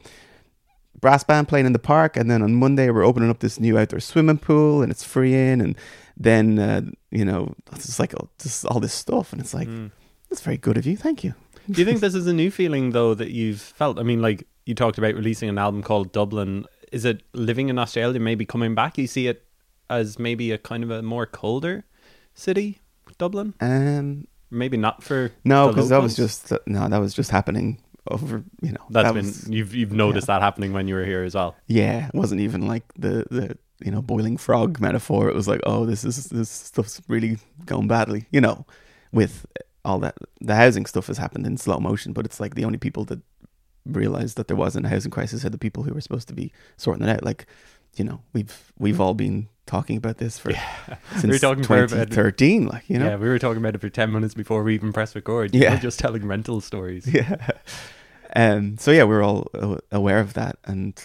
brass 1.00 1.22
band 1.24 1.48
playing 1.48 1.66
in 1.66 1.72
the 1.72 1.78
park, 1.78 2.16
and 2.16 2.30
then 2.30 2.42
on 2.42 2.54
Monday 2.54 2.90
we're 2.90 3.04
opening 3.04 3.30
up 3.30 3.40
this 3.40 3.60
new 3.60 3.78
outdoor 3.78 4.00
swimming 4.00 4.38
pool, 4.38 4.82
and 4.82 4.90
it's 4.90 5.04
free 5.04 5.34
in, 5.34 5.60
and 5.60 5.76
then 6.16 6.58
uh, 6.58 6.80
you 7.10 7.24
know 7.24 7.54
it's 7.72 7.86
just 7.86 8.00
like 8.00 8.14
oh, 8.14 8.28
just 8.38 8.64
all 8.66 8.80
this 8.80 8.94
stuff, 8.94 9.32
and 9.32 9.40
it's 9.42 9.54
like 9.54 9.68
Mm. 9.68 9.90
That's 10.30 10.40
very 10.42 10.56
good 10.56 10.76
of 10.78 10.86
you, 10.86 10.96
thank 10.96 11.22
you. 11.24 11.34
Do 11.70 11.80
you 11.80 11.84
think 11.84 12.00
this 12.00 12.14
is 12.14 12.26
a 12.26 12.32
new 12.32 12.50
feeling 12.50 12.90
though 12.90 13.14
that 13.14 13.30
you've 13.30 13.60
felt? 13.60 13.98
I 13.98 14.02
mean, 14.02 14.22
like 14.22 14.46
you 14.66 14.74
talked 14.74 14.96
about 14.98 15.14
releasing 15.14 15.48
an 15.48 15.58
album 15.58 15.82
called 15.82 16.12
Dublin. 16.12 16.64
Is 16.92 17.04
it 17.04 17.22
living 17.34 17.68
in 17.68 17.78
Australia, 17.78 18.18
maybe 18.18 18.44
coming 18.46 18.74
back? 18.74 18.96
You 18.98 19.06
see 19.06 19.28
it 19.28 19.44
as 19.88 20.18
maybe 20.18 20.50
a 20.52 20.58
kind 20.58 20.82
of 20.82 20.90
a 20.90 21.02
more 21.02 21.26
colder 21.26 21.84
city, 22.34 22.80
Dublin? 23.18 23.54
Um, 23.60 24.26
Maybe 24.52 24.76
not 24.76 25.04
for 25.04 25.30
no, 25.44 25.68
because 25.68 25.90
that 25.90 26.02
was 26.02 26.16
just 26.16 26.52
no, 26.66 26.88
that 26.88 26.98
was 26.98 27.14
just 27.14 27.30
happening 27.30 27.80
over 28.10 28.42
you 28.62 28.72
know 28.72 28.80
That's 28.90 29.08
that 29.08 29.14
been 29.14 29.26
was- 29.26 29.48
you've 29.48 29.72
you've 29.74 29.92
noticed 29.92 30.26
that 30.26 30.42
happening 30.42 30.72
when 30.72 30.88
you 30.88 30.96
were 30.96 31.04
here 31.04 31.22
as 31.22 31.36
well. 31.36 31.54
Yeah, 31.68 32.08
it 32.08 32.14
wasn't 32.14 32.40
even 32.40 32.66
like 32.66 32.82
the 32.98 33.26
the 33.30 33.56
you 33.84 33.92
know 33.92 34.02
boiling 34.02 34.36
frog 34.36 34.80
metaphor. 34.80 35.28
It 35.28 35.36
was 35.36 35.46
like, 35.46 35.60
oh, 35.66 35.86
this 35.86 36.02
is 36.04 36.24
this 36.30 36.50
stuff's 36.50 37.00
really 37.06 37.38
going 37.64 37.86
badly. 37.86 38.26
You 38.32 38.40
know, 38.40 38.66
with 39.12 39.46
all 39.84 39.98
that 40.00 40.16
the 40.40 40.54
housing 40.54 40.86
stuff 40.86 41.06
has 41.06 41.18
happened 41.18 41.46
in 41.46 41.56
slow 41.56 41.78
motion, 41.78 42.12
but 42.12 42.24
it's 42.26 42.40
like 42.40 42.54
the 42.54 42.64
only 42.64 42.78
people 42.78 43.04
that 43.06 43.20
realized 43.86 44.36
that 44.36 44.46
there 44.48 44.56
wasn't 44.56 44.84
a 44.86 44.88
housing 44.88 45.10
crisis 45.10 45.44
are 45.44 45.50
the 45.50 45.58
people 45.58 45.82
who 45.84 45.94
were 45.94 46.00
supposed 46.00 46.28
to 46.28 46.34
be 46.34 46.52
sorting 46.76 47.06
it 47.06 47.10
out. 47.10 47.24
Like, 47.24 47.46
you 47.96 48.04
know, 48.04 48.20
we've 48.32 48.72
we've 48.78 49.00
all 49.00 49.14
been 49.14 49.48
talking 49.66 49.96
about 49.96 50.18
this 50.18 50.38
for 50.38 50.52
since 51.12 51.24
We 51.24 51.30
were 51.30 51.38
talking 51.38 51.64
for 51.64 51.78
about- 51.84 52.10
2013. 52.10 52.66
Like, 52.66 52.88
you 52.90 52.98
know, 52.98 53.06
Yeah, 53.10 53.16
we 53.16 53.28
were 53.28 53.38
talking 53.38 53.58
about 53.62 53.74
it 53.74 53.80
for 53.80 53.88
ten 53.88 54.12
minutes 54.12 54.34
before 54.34 54.62
we 54.62 54.74
even 54.74 54.92
pressed 54.92 55.14
record. 55.14 55.54
You 55.54 55.62
Yeah. 55.62 55.74
were 55.74 55.80
just 55.80 55.98
telling 55.98 56.26
rental 56.26 56.60
stories. 56.60 57.06
yeah. 57.12 57.36
Um. 58.36 58.76
So 58.78 58.90
yeah, 58.90 59.04
we're 59.04 59.22
all 59.22 59.48
aware 59.90 60.20
of 60.20 60.34
that, 60.34 60.58
and 60.64 61.02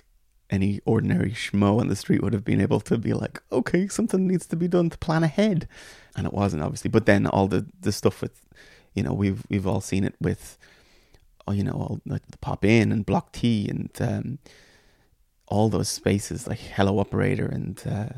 any 0.50 0.80
ordinary 0.86 1.32
schmo 1.32 1.80
on 1.80 1.88
the 1.88 1.96
street 1.96 2.22
would 2.22 2.34
have 2.34 2.46
been 2.46 2.62
able 2.62 2.80
to 2.80 2.98
be 3.00 3.14
like, 3.14 3.42
okay, 3.52 3.88
something 3.88 4.28
needs 4.28 4.46
to 4.48 4.56
be 4.56 4.68
done 4.68 4.92
to 4.92 4.98
plan 5.00 5.24
ahead, 5.24 5.68
and 6.16 6.26
it 6.26 6.34
wasn't 6.34 6.64
obviously. 6.64 6.90
But 6.90 7.06
then 7.06 7.28
all 7.28 7.48
the 7.48 7.66
the 7.82 7.92
stuff 7.92 8.22
with, 8.22 8.42
you 8.94 9.04
know, 9.04 9.14
we've 9.14 9.44
we've 9.50 9.68
all 9.68 9.82
seen 9.82 10.04
it 10.04 10.16
with, 10.22 10.58
oh, 11.48 11.52
you 11.54 11.64
know, 11.64 11.74
all 11.74 12.02
like 12.06 12.26
the 12.32 12.38
pop 12.38 12.64
in 12.66 12.92
and 12.92 13.06
block 13.06 13.32
T 13.32 13.68
and 13.70 13.90
um, 14.00 14.40
all 15.48 15.70
those 15.70 15.90
spaces 15.90 16.48
like 16.48 16.60
Hello 16.60 17.00
Operator 17.00 17.46
and 17.46 17.82
uh, 17.86 18.10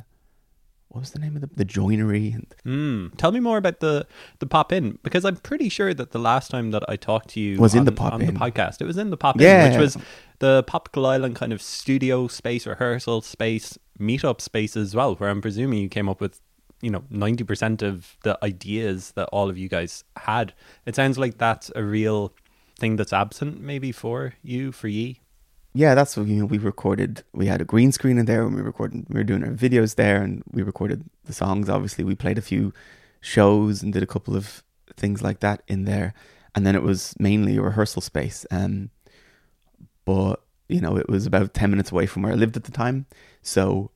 what 0.89 1.01
was 1.01 1.11
the 1.11 1.19
name 1.19 1.35
of 1.35 1.41
the 1.41 1.49
the 1.53 1.65
joinery 1.65 2.31
and 2.31 2.47
Mm. 2.65 3.17
Tell 3.17 3.31
me 3.31 3.39
more 3.39 3.57
about 3.57 3.79
the 3.81 4.07
the 4.39 4.45
pop 4.45 4.71
in 4.71 4.97
because 5.03 5.25
I'm 5.25 5.35
pretty 5.37 5.67
sure 5.69 5.93
that 5.93 6.11
the 6.11 6.19
last 6.19 6.49
time 6.51 6.71
that 6.71 6.83
I 6.89 6.95
talked 6.95 7.29
to 7.29 7.39
you 7.39 7.57
Was 7.59 7.75
in 7.75 7.83
the 7.85 7.91
Pop 7.91 8.13
on 8.13 8.21
In. 8.21 8.33
the 8.33 8.39
podcast, 8.39 8.81
it 8.81 8.85
was 8.85 8.97
in 8.97 9.09
the 9.09 9.17
pop 9.17 9.39
Yeah. 9.39 9.65
in, 9.65 9.71
which 9.71 9.79
was 9.79 9.97
the 10.39 10.63
Popical 10.67 11.05
Island 11.05 11.35
kind 11.35 11.51
of 11.51 11.61
studio 11.61 12.27
space, 12.27 12.65
rehearsal 12.67 13.21
space, 13.21 13.77
meetup 13.99 14.39
space 14.39 14.77
as 14.77 14.95
well, 14.95 15.15
where 15.15 15.29
I'm 15.29 15.41
presuming 15.41 15.79
you 15.79 15.89
came 15.89 16.07
up 16.07 16.21
with 16.21 16.39
you 16.81 16.89
know 16.89 17.03
ninety 17.09 17.43
percent 17.43 17.81
of 17.81 18.17
the 18.23 18.37
ideas 18.43 19.11
that 19.15 19.29
all 19.31 19.49
of 19.49 19.57
you 19.57 19.67
guys 19.69 20.03
had. 20.15 20.53
It 20.85 20.95
sounds 20.95 21.17
like 21.17 21.37
that's 21.37 21.71
a 21.75 21.83
real 21.83 22.33
thing 22.79 22.95
that's 22.95 23.13
absent 23.13 23.59
maybe 23.59 23.91
for 23.91 24.33
you 24.43 24.71
for 24.71 24.87
ye. 24.87 25.19
yeah, 25.73 25.95
that's 25.95 26.15
what 26.17 26.27
you 26.27 26.35
know. 26.37 26.45
We 26.45 26.57
recorded. 26.59 27.23
We 27.33 27.47
had 27.47 27.61
a 27.61 27.65
green 27.65 27.91
screen 27.91 28.17
in 28.17 28.25
there, 28.25 28.43
and 28.45 28.55
we 28.55 28.61
recorded. 28.61 29.05
We 29.09 29.19
were 29.19 29.23
doing 29.23 29.43
our 29.43 29.51
videos 29.51 29.95
there, 29.95 30.21
and 30.21 30.43
we 30.51 30.63
recorded 30.63 31.03
the 31.25 31.33
songs. 31.33 31.69
Obviously, 31.69 32.03
we 32.03 32.15
played 32.15 32.37
a 32.37 32.41
few 32.41 32.73
shows 33.21 33.81
and 33.83 33.93
did 33.93 34.03
a 34.03 34.07
couple 34.07 34.35
of 34.35 34.63
things 34.95 35.21
like 35.21 35.39
that 35.41 35.61
in 35.67 35.85
there, 35.85 36.13
and 36.55 36.65
then 36.65 36.75
it 36.75 36.83
was 36.83 37.15
mainly 37.19 37.57
a 37.57 37.61
rehearsal 37.61 38.01
space. 38.01 38.45
Um, 38.51 38.89
but 40.05 40.41
you 40.69 40.81
know, 40.81 40.97
it 40.97 41.09
was 41.09 41.25
about 41.25 41.53
ten 41.53 41.69
minutes 41.69 41.91
away 41.91 42.05
from 42.05 42.23
where 42.23 42.33
I 42.33 42.35
lived 42.35 42.57
at 42.57 42.63
the 42.63 42.71
time, 42.71 43.05
so 43.41 43.91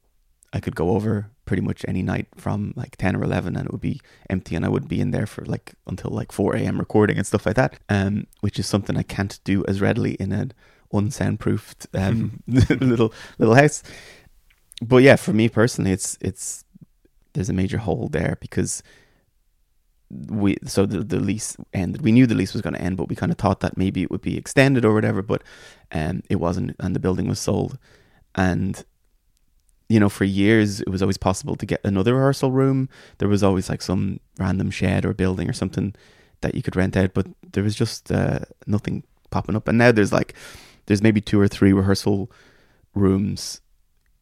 I 0.53 0.59
could 0.59 0.75
go 0.75 0.91
over 0.91 1.31
pretty 1.45 1.61
much 1.61 1.85
any 1.87 2.01
night 2.01 2.27
from 2.35 2.73
like 2.75 2.97
10 2.97 3.15
or 3.15 3.23
11 3.23 3.55
and 3.55 3.65
it 3.65 3.71
would 3.71 3.81
be 3.81 3.99
empty 4.29 4.55
and 4.55 4.65
I 4.65 4.69
would 4.69 4.87
be 4.87 5.01
in 5.01 5.11
there 5.11 5.25
for 5.25 5.45
like 5.45 5.73
until 5.87 6.11
like 6.11 6.31
4 6.31 6.55
a.m. 6.55 6.77
recording 6.77 7.17
and 7.17 7.25
stuff 7.25 7.45
like 7.45 7.55
that, 7.55 7.79
um, 7.89 8.27
which 8.41 8.59
is 8.59 8.67
something 8.67 8.97
I 8.97 9.03
can't 9.03 9.39
do 9.43 9.63
as 9.67 9.81
readily 9.81 10.13
in 10.15 10.31
an 10.31 10.53
unsoundproofed 10.93 11.87
um, 11.93 12.43
little 12.47 13.13
little 13.37 13.55
house. 13.55 13.83
But 14.81 14.97
yeah, 14.97 15.15
for 15.15 15.33
me 15.33 15.47
personally, 15.49 15.91
it's 15.91 16.17
it's 16.21 16.65
there's 17.33 17.49
a 17.49 17.53
major 17.53 17.77
hole 17.77 18.09
there 18.09 18.37
because 18.41 18.83
we 20.29 20.57
so 20.65 20.85
the, 20.85 21.03
the 21.03 21.19
lease 21.19 21.55
ended. 21.73 22.01
We 22.01 22.11
knew 22.11 22.27
the 22.27 22.35
lease 22.35 22.53
was 22.53 22.61
going 22.61 22.73
to 22.73 22.81
end, 22.81 22.97
but 22.97 23.09
we 23.09 23.15
kind 23.15 23.31
of 23.31 23.37
thought 23.37 23.61
that 23.61 23.77
maybe 23.77 24.01
it 24.01 24.11
would 24.11 24.21
be 24.21 24.37
extended 24.37 24.83
or 24.83 24.93
whatever. 24.93 25.21
But 25.21 25.43
um, 25.91 26.23
it 26.29 26.37
wasn't, 26.37 26.75
and 26.79 26.95
the 26.95 26.99
building 26.99 27.27
was 27.27 27.39
sold. 27.39 27.77
And 28.35 28.83
you 29.91 29.99
know, 29.99 30.07
for 30.07 30.23
years 30.23 30.79
it 30.79 30.89
was 30.89 31.01
always 31.01 31.17
possible 31.17 31.57
to 31.57 31.65
get 31.65 31.81
another 31.83 32.15
rehearsal 32.15 32.51
room. 32.51 32.87
There 33.17 33.27
was 33.27 33.43
always 33.43 33.69
like 33.69 33.81
some 33.81 34.21
random 34.39 34.71
shed 34.71 35.05
or 35.05 35.13
building 35.13 35.49
or 35.49 35.53
something 35.53 35.93
that 36.39 36.55
you 36.55 36.63
could 36.63 36.77
rent 36.77 36.95
out, 36.95 37.13
but 37.13 37.27
there 37.51 37.63
was 37.63 37.75
just 37.75 38.09
uh, 38.09 38.39
nothing 38.65 39.03
popping 39.31 39.55
up. 39.55 39.67
And 39.67 39.77
now 39.77 39.91
there's 39.91 40.13
like 40.13 40.33
there's 40.85 41.01
maybe 41.01 41.19
two 41.19 41.41
or 41.41 41.49
three 41.49 41.73
rehearsal 41.73 42.31
rooms 42.95 43.59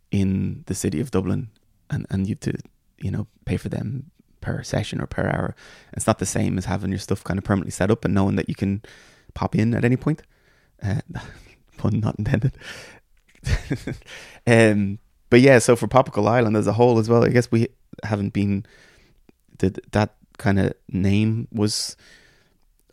in 0.09 0.63
the 0.65 0.73
city 0.73 0.99
of 0.99 1.11
Dublin, 1.11 1.49
and 1.91 2.07
and 2.09 2.25
you 2.27 2.33
have 2.33 2.39
to 2.41 2.53
you 2.97 3.11
know 3.11 3.27
pay 3.45 3.57
for 3.57 3.69
them 3.69 4.09
per 4.41 4.63
session 4.63 4.99
or 4.99 5.05
per 5.05 5.27
hour. 5.27 5.55
It's 5.93 6.07
not 6.07 6.17
the 6.17 6.25
same 6.25 6.57
as 6.57 6.65
having 6.65 6.89
your 6.89 6.99
stuff 6.99 7.23
kind 7.23 7.37
of 7.37 7.43
permanently 7.43 7.71
set 7.71 7.91
up 7.91 8.05
and 8.05 8.15
knowing 8.15 8.37
that 8.37 8.49
you 8.49 8.55
can 8.55 8.81
pop 9.35 9.55
in 9.55 9.75
at 9.75 9.85
any 9.85 9.97
point. 9.97 10.23
Uh, 10.81 11.01
pun 11.77 11.99
not 11.99 12.17
intended. 12.17 12.53
um, 14.47 14.97
but 15.29 15.41
yeah, 15.41 15.59
so 15.59 15.75
for 15.75 15.87
Popical 15.87 16.27
Island 16.27 16.55
as 16.57 16.67
a 16.67 16.73
whole 16.73 16.99
as 16.99 17.09
well, 17.09 17.23
I 17.23 17.29
guess 17.29 17.51
we 17.51 17.67
haven't 18.03 18.33
been 18.33 18.65
that 19.59 19.91
that 19.91 20.15
kind 20.37 20.59
of 20.59 20.73
name 20.91 21.47
was 21.51 21.95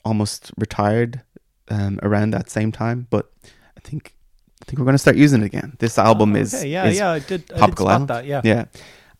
almost 0.04 0.50
retired 0.56 1.22
um, 1.68 1.98
around 2.02 2.30
that 2.30 2.50
same 2.50 2.72
time, 2.72 3.06
but 3.10 3.30
I 3.76 3.80
think 3.80 4.14
I 4.62 4.64
think 4.64 4.78
we're 4.78 4.84
going 4.84 4.94
to 4.94 4.98
start 4.98 5.16
using 5.16 5.42
it 5.42 5.46
again. 5.46 5.76
This 5.78 5.98
album 5.98 6.34
Oh, 6.34 6.38
is 6.40 6.64
yeah, 6.64 6.86
is 6.86 6.98
yeah. 6.98 7.10
I 7.12 7.18
did. 7.20 7.50
I 7.52 7.54
did 7.54 7.76
Popical 7.76 7.76
spot 7.84 7.88
Island. 7.92 8.08
that. 8.08 8.26
Yeah, 8.26 8.40
yeah. 8.44 8.64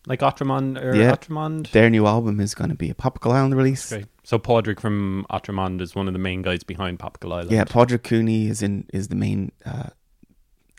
like 0.07 0.19
Ottermond 0.21 0.81
or 0.83 0.95
Yeah. 0.95 1.11
Ottermond. 1.15 1.71
Their 1.71 1.89
new 1.89 2.05
album 2.07 2.39
is 2.39 2.53
going 2.55 2.69
to 2.69 2.75
be 2.75 2.89
a 2.89 2.93
Popical 2.95 3.31
Island 3.31 3.55
release. 3.55 3.89
Great. 3.89 4.05
So 4.23 4.37
Podrick 4.39 4.79
from 4.81 5.25
Ottermond 5.29 5.79
is 5.81 5.95
one 5.95 6.07
of 6.07 6.13
the 6.13 6.19
main 6.19 6.41
guys 6.41 6.63
behind 6.63 6.99
Popical 6.99 7.31
Island. 7.31 7.51
Yeah, 7.51 7.63
Podrick 7.63 8.03
Cooney 8.03 8.47
is 8.47 8.61
in 8.61 8.85
is 8.93 9.07
the 9.09 9.15
main 9.15 9.51
uh, 9.65 9.89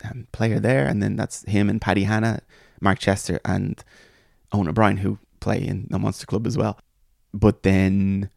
um, 0.03 0.27
player 0.31 0.59
there, 0.59 0.85
and 0.85 1.01
then 1.01 1.15
that's 1.15 1.43
him 1.45 1.69
and 1.69 1.81
Paddy 1.81 2.03
Hanna, 2.03 2.41
Mark 2.81 2.99
Chester, 2.99 3.39
and 3.45 3.83
Owen 4.51 4.67
O'Brien 4.67 4.97
who 4.97 5.19
play 5.39 5.65
in 5.65 5.87
the 5.89 5.99
Monster 5.99 6.25
Club 6.25 6.47
as 6.47 6.57
well. 6.57 6.79
But 7.33 7.63
then 7.63 8.29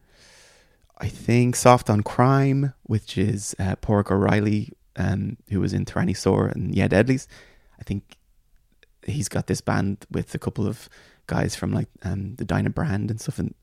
I 0.97 1.07
think 1.07 1.55
Soft 1.55 1.89
on 1.89 2.01
Crime, 2.01 2.73
which 2.83 3.17
is 3.17 3.55
uh, 3.59 3.75
O'Reilly, 3.87 4.71
um, 4.95 5.37
who 5.49 5.59
was 5.59 5.73
in 5.73 5.85
Tyrannosaur 5.85 6.51
and 6.51 6.75
Yeah 6.75 6.87
Deadlies. 6.87 7.27
I 7.79 7.83
think 7.83 8.17
he's 9.05 9.27
got 9.27 9.47
this 9.47 9.61
band 9.61 10.05
with 10.11 10.33
a 10.35 10.39
couple 10.39 10.67
of 10.67 10.87
guys 11.27 11.55
from 11.55 11.71
like 11.71 11.87
um, 12.03 12.35
the 12.35 12.45
Dyna 12.45 12.69
brand 12.69 13.09
and 13.09 13.19
stuff, 13.19 13.39
and 13.39 13.53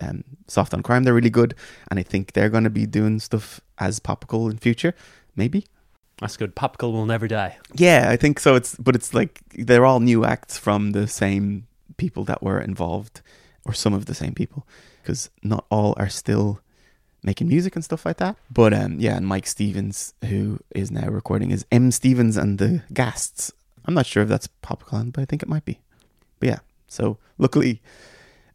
um, 0.00 0.24
Soft 0.48 0.74
on 0.74 0.82
Crime. 0.82 1.04
They're 1.04 1.14
really 1.14 1.30
good, 1.30 1.54
and 1.90 1.98
I 1.98 2.02
think 2.02 2.32
they're 2.32 2.50
going 2.50 2.64
to 2.64 2.70
be 2.70 2.86
doing 2.86 3.18
stuff 3.20 3.60
as 3.78 4.00
Popical 4.00 4.50
in 4.50 4.58
future, 4.58 4.94
maybe. 5.36 5.66
That's 6.20 6.36
good. 6.36 6.54
Popical 6.54 6.92
will 6.92 7.06
never 7.06 7.28
die. 7.28 7.58
Yeah, 7.74 8.06
I 8.08 8.16
think 8.16 8.38
so. 8.38 8.54
It's 8.54 8.76
but 8.76 8.94
it's 8.94 9.14
like 9.14 9.40
they're 9.54 9.84
all 9.84 10.00
new 10.00 10.24
acts 10.24 10.58
from 10.58 10.92
the 10.92 11.06
same 11.06 11.66
people 11.96 12.24
that 12.24 12.42
were 12.42 12.60
involved, 12.60 13.20
or 13.64 13.72
some 13.72 13.94
of 13.94 14.06
the 14.06 14.14
same 14.14 14.34
people, 14.34 14.66
because 15.02 15.30
not 15.42 15.64
all 15.70 15.94
are 15.96 16.08
still 16.08 16.60
making 17.22 17.48
music 17.48 17.74
and 17.74 17.84
stuff 17.84 18.06
like 18.06 18.18
that. 18.18 18.36
But 18.50 18.72
um, 18.74 19.00
yeah, 19.00 19.16
and 19.16 19.26
Mike 19.26 19.46
Stevens, 19.46 20.14
who 20.26 20.60
is 20.74 20.90
now 20.90 21.08
recording, 21.08 21.50
is 21.50 21.66
M 21.72 21.90
Stevens 21.90 22.36
and 22.36 22.58
the 22.58 22.82
Gasts. 22.92 23.52
I'm 23.86 23.94
not 23.94 24.06
sure 24.06 24.22
if 24.22 24.28
that's 24.28 24.46
Popcorn, 24.46 25.10
but 25.10 25.22
I 25.22 25.24
think 25.24 25.42
it 25.42 25.48
might 25.48 25.64
be. 25.64 25.80
But 26.38 26.48
yeah, 26.48 26.58
so 26.86 27.18
luckily, 27.38 27.82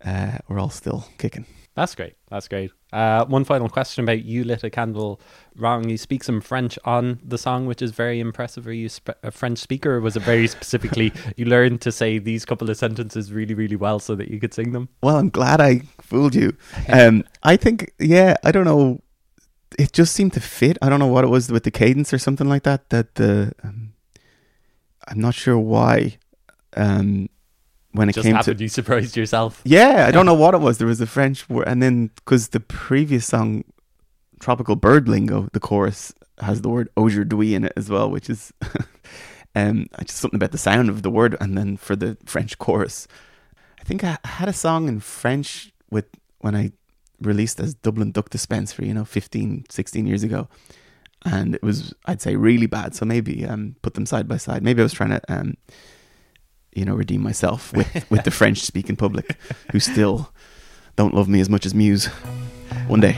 uh, 0.06 0.38
we're 0.48 0.60
all 0.60 0.70
still 0.70 1.06
kicking. 1.18 1.46
That's 1.76 1.96
great. 1.96 2.16
That's 2.30 2.50
great. 2.50 2.72
Uh, 2.92 3.24
one 3.26 3.46
final 3.46 3.70
question 3.70 4.04
about 4.04 4.26
you 4.26 4.44
lit 4.44 4.66
a 4.66 4.70
candle 4.70 5.22
wrong. 5.56 5.88
You 5.88 5.98
speak 5.98 6.26
some 6.26 6.42
French 6.42 6.78
on 6.84 7.20
the 7.24 7.38
song, 7.38 7.68
which 7.68 7.82
is 7.82 7.92
very 7.92 8.20
impressive. 8.20 8.68
Are 8.68 8.74
you 8.74 8.90
sp- 8.92 9.16
a 9.24 9.32
French 9.32 9.60
speaker, 9.60 9.96
or 9.96 10.02
was 10.02 10.18
it 10.18 10.24
very 10.24 10.48
specifically 10.48 11.14
you 11.38 11.46
learned 11.46 11.80
to 11.82 11.92
say 11.94 12.18
these 12.18 12.44
couple 12.44 12.70
of 12.70 12.76
sentences 12.76 13.32
really, 13.32 13.54
really 13.54 13.78
well 13.78 14.00
so 14.00 14.14
that 14.16 14.30
you 14.30 14.42
could 14.42 14.54
sing 14.54 14.74
them? 14.74 14.90
Well, 15.02 15.16
I'm 15.18 15.30
glad 15.30 15.62
I 15.62 15.84
fooled 16.02 16.36
you. 16.36 16.56
Um, 16.92 17.24
I 17.44 17.56
think, 17.56 17.94
yeah, 18.00 18.36
I 18.44 18.52
don't 18.52 18.66
know. 18.66 19.02
It 19.78 19.94
just 19.94 20.14
seemed 20.14 20.34
to 20.34 20.42
fit. 20.42 20.78
I 20.82 20.90
don't 20.90 21.00
know 21.00 21.08
what 21.08 21.24
it 21.24 21.28
was 21.28 21.52
with 21.52 21.64
the 21.64 21.72
cadence 21.72 22.12
or 22.12 22.18
something 22.18 22.50
like 22.50 22.64
that. 22.64 22.90
That 22.90 23.16
the, 23.16 23.54
um, 23.64 23.94
I'm 25.08 25.20
not 25.20 25.36
sure 25.36 25.58
why. 25.58 26.18
Um, 26.76 27.30
when 27.92 28.10
it 28.10 28.14
Just 28.14 28.26
came 28.26 28.34
to 28.34 28.38
happened. 28.38 28.62
You 28.62 28.68
surprised 28.80 29.18
yourself. 29.18 29.62
yeah, 29.66 30.06
I 30.08 30.12
don't 30.12 30.26
know 30.32 30.34
what 30.34 30.54
it 30.54 30.62
was. 30.62 30.78
There 30.78 30.88
was 30.88 31.02
a 31.02 31.08
French 31.08 31.50
word, 31.50 31.68
and 31.68 31.82
then 31.82 32.08
because 32.16 32.50
the 32.50 32.60
previous 32.60 33.26
song, 33.26 33.64
"Tropical 34.40 34.76
Bird 34.76 35.08
Lingo," 35.08 35.48
the 35.54 35.60
chorus 35.60 36.14
has 36.40 36.62
the 36.62 36.70
word 36.70 36.90
"aujourd'hui" 36.96 37.56
in 37.56 37.64
it 37.66 37.74
as 37.76 37.90
well, 37.90 38.10
which 38.10 38.30
is 38.30 38.54
um 39.56 39.88
just 40.02 40.18
something 40.20 40.38
about 40.38 40.52
the 40.52 40.58
sound 40.58 40.90
of 40.90 41.02
the 41.02 41.10
word. 41.10 41.36
And 41.42 41.58
then 41.58 41.78
for 41.78 41.96
the 41.96 42.18
French 42.26 42.58
chorus, 42.58 43.08
I 43.80 43.84
think 43.84 44.04
I 44.04 44.18
had 44.24 44.48
a 44.50 44.54
song 44.54 44.88
in 44.88 45.00
French 45.00 45.72
with 45.90 46.06
when 46.40 46.56
I 46.56 46.72
released 47.22 47.60
as 47.60 47.74
Dublin 47.74 48.12
Duck 48.12 48.30
Dispensary, 48.30 48.88
you 48.88 48.94
know, 48.94 49.04
15, 49.04 49.66
16 49.70 50.08
years 50.08 50.24
ago. 50.24 50.48
And 51.26 51.54
it 51.56 51.62
was, 51.62 51.94
I'd 52.06 52.22
say, 52.22 52.38
really 52.38 52.66
bad. 52.66 52.96
So 52.96 53.06
maybe 53.06 53.46
um, 53.46 53.76
put 53.82 53.96
them 53.96 54.06
side 54.06 54.26
by 54.26 54.38
side. 54.38 54.64
Maybe 54.64 54.82
I 54.82 54.84
was 54.84 54.94
trying 54.94 55.10
to, 55.10 55.22
um, 55.28 55.58
you 56.80 56.86
know, 56.86 56.96
redeem 56.96 57.22
myself 57.22 57.74
with, 57.74 58.06
with 58.10 58.24
the 58.24 58.32
French 58.32 58.62
speaking 58.62 58.96
public 58.96 59.38
who 59.74 59.80
still 59.80 60.32
don't 60.96 61.14
love 61.14 61.28
me 61.28 61.42
as 61.42 61.50
much 61.50 61.66
as 61.66 61.76
Muse. 61.76 62.08
One 62.88 63.02
day. 63.02 63.16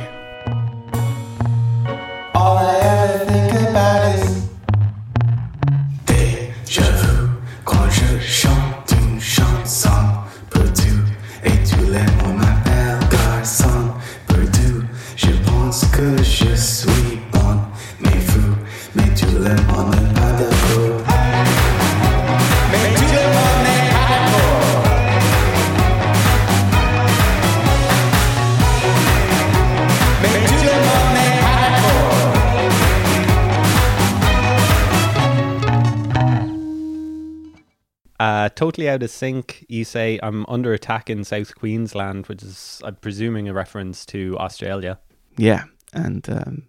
Uh, 38.32 38.50
totally 38.50 38.88
out 38.88 39.04
of 39.04 39.10
sync. 39.10 39.66
You 39.68 39.84
say 39.84 40.18
I'm 40.24 40.46
under 40.48 40.72
attack 40.72 41.10
in 41.10 41.26
South 41.26 41.54
Queensland, 41.54 42.28
which 42.28 42.44
is, 42.44 42.82
I'm 42.84 42.96
presuming, 42.96 43.50
a 43.50 43.54
reference 43.54 44.06
to 44.08 44.38
Australia. 44.38 45.00
Yeah. 45.38 45.66
And 45.94 46.28
um, 46.30 46.64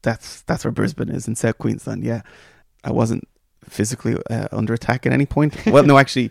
that's 0.00 0.40
that's 0.42 0.64
where 0.64 0.70
Brisbane 0.72 1.10
is 1.10 1.28
in 1.28 1.34
South 1.36 1.58
Queensland. 1.58 2.04
Yeah. 2.04 2.22
I 2.84 2.90
wasn't 2.90 3.28
physically 3.64 4.16
uh, 4.30 4.48
under 4.50 4.72
attack 4.72 5.04
at 5.04 5.12
any 5.12 5.26
point. 5.26 5.54
Well, 5.66 5.84
no, 5.84 5.98
actually, 5.98 6.30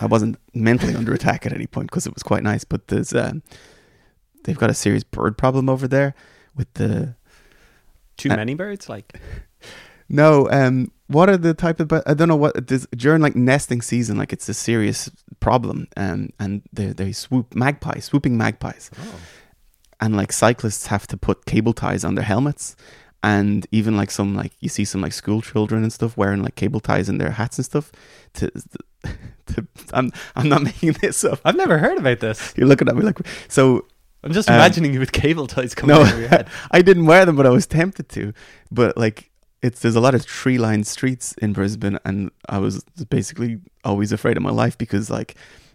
I 0.00 0.06
wasn't 0.06 0.36
mentally 0.52 0.96
under 0.96 1.14
attack 1.14 1.46
at 1.46 1.52
any 1.52 1.68
point 1.68 1.90
because 1.90 2.06
it 2.08 2.14
was 2.14 2.24
quite 2.24 2.42
nice. 2.42 2.64
But 2.64 2.88
there's 2.88 3.14
um, 3.14 3.44
they've 4.42 4.58
got 4.58 4.70
a 4.70 4.74
serious 4.74 5.04
bird 5.04 5.38
problem 5.38 5.68
over 5.68 5.86
there 5.86 6.14
with 6.56 6.72
the 6.74 7.14
Too 8.16 8.30
Uh, 8.32 8.36
many 8.36 8.54
birds, 8.54 8.88
like 8.88 9.16
No, 10.08 10.48
um, 10.50 10.90
what 11.08 11.28
are 11.28 11.36
the 11.36 11.54
type 11.54 11.80
of? 11.80 11.88
But 11.88 12.08
I 12.08 12.14
don't 12.14 12.28
know 12.28 12.36
what 12.36 12.66
this, 12.66 12.86
during 12.96 13.20
like 13.22 13.36
nesting 13.36 13.82
season, 13.82 14.16
like 14.16 14.32
it's 14.32 14.48
a 14.48 14.54
serious 14.54 15.10
problem. 15.40 15.86
Um, 15.96 16.30
and 16.38 16.62
they 16.72 16.86
they 16.86 17.12
swoop 17.12 17.54
magpies, 17.54 18.04
swooping 18.06 18.36
magpies, 18.36 18.90
and 20.00 20.16
like 20.16 20.32
cyclists 20.32 20.86
have 20.88 21.06
to 21.08 21.16
put 21.16 21.44
cable 21.46 21.72
ties 21.72 22.04
on 22.04 22.14
their 22.14 22.24
helmets, 22.24 22.74
and 23.22 23.66
even 23.70 23.96
like 23.96 24.10
some 24.10 24.34
like 24.34 24.52
you 24.60 24.68
see 24.68 24.84
some 24.84 25.00
like 25.00 25.12
school 25.12 25.42
children 25.42 25.82
and 25.82 25.92
stuff 25.92 26.16
wearing 26.16 26.42
like 26.42 26.56
cable 26.56 26.80
ties 26.80 27.08
in 27.08 27.18
their 27.18 27.30
hats 27.32 27.58
and 27.58 27.64
stuff. 27.64 27.92
To, 28.34 28.50
to 29.46 29.66
I'm 29.92 30.10
I'm 30.36 30.48
not 30.48 30.62
making 30.70 30.92
this 31.02 31.24
up. 31.24 31.40
I've 31.44 31.56
never 31.56 31.78
heard 31.78 31.98
about 31.98 32.20
this. 32.20 32.54
You're 32.56 32.66
looking 32.68 32.88
at 32.88 32.96
me 32.96 33.02
like 33.02 33.18
so. 33.48 33.86
I'm 34.22 34.32
just 34.32 34.48
Um, 34.48 34.54
imagining 34.54 34.94
you 34.94 35.00
with 35.00 35.12
cable 35.12 35.46
ties 35.46 35.74
coming 35.74 35.94
No, 35.94 36.00
over 36.00 36.18
your 36.18 36.28
head. 36.28 36.48
I 36.70 36.80
didn't 36.80 37.04
wear 37.04 37.26
them, 37.26 37.36
but 37.36 37.44
I 37.44 37.50
was 37.50 37.66
tempted 37.66 38.08
to. 38.10 38.32
But 38.70 38.96
like, 38.96 39.30
it's 39.66 39.80
there's 39.80 39.96
a 39.96 40.00
lot 40.00 40.14
of 40.14 40.22
tree 40.26 40.58
lined 40.58 40.86
streets 40.86 41.32
in 41.44 41.52
Brisbane, 41.52 41.98
and 42.04 42.30
I 42.48 42.58
was 42.58 42.84
basically 43.08 43.58
always 43.84 44.12
afraid 44.12 44.36
of 44.36 44.42
my 44.42 44.50
life 44.64 44.76
because 44.78 45.10
like 45.18 45.34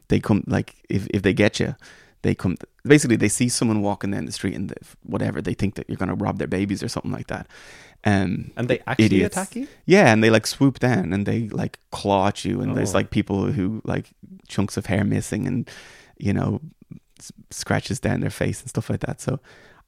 they 0.10 0.20
come 0.20 0.44
like 0.48 0.76
if 0.90 1.08
if 1.14 1.22
they 1.22 1.34
get 1.34 1.60
you, 1.60 1.76
they 2.22 2.36
come 2.36 2.56
basically 2.84 3.18
they 3.18 3.30
see 3.30 3.50
someone 3.50 3.82
walking 3.82 4.12
down 4.12 4.26
the 4.26 4.32
street 4.32 4.56
and 4.56 4.74
whatever 5.04 5.42
they 5.42 5.54
think 5.56 5.76
that 5.76 5.86
you're 5.90 5.98
gonna 6.04 6.16
rob 6.26 6.38
their 6.38 6.48
babies 6.48 6.82
or 6.84 6.88
something 6.90 7.12
like 7.20 7.28
that. 7.28 7.48
Um, 8.06 8.52
And 8.56 8.68
they 8.70 8.80
actually 8.88 9.06
idiots. 9.06 9.36
attack 9.36 9.56
you? 9.56 9.68
Yeah, 9.86 10.14
and 10.14 10.24
they 10.24 10.30
like 10.30 10.48
swoop 10.48 10.80
down 10.80 11.12
and 11.14 11.26
they 11.26 11.50
like 11.50 11.80
claw 11.92 12.28
at 12.28 12.46
you, 12.46 12.62
and 12.62 12.76
there's 12.78 12.94
Oh. 12.94 13.00
like 13.00 13.10
people 13.10 13.52
who 13.52 13.82
like 13.94 14.06
chunks 14.48 14.78
of 14.78 14.86
hair 14.86 15.04
missing 15.04 15.48
and 15.48 15.70
you 16.18 16.34
know 16.34 16.62
s- 17.20 17.32
scratches 17.52 18.00
down 18.00 18.20
their 18.22 18.30
face 18.44 18.62
and 18.62 18.70
stuff 18.70 18.90
like 18.90 19.02
that. 19.08 19.20
So 19.22 19.40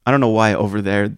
I 0.06 0.12
don't 0.12 0.20
know 0.22 0.36
why 0.40 0.54
over 0.56 0.82
there, 0.82 1.16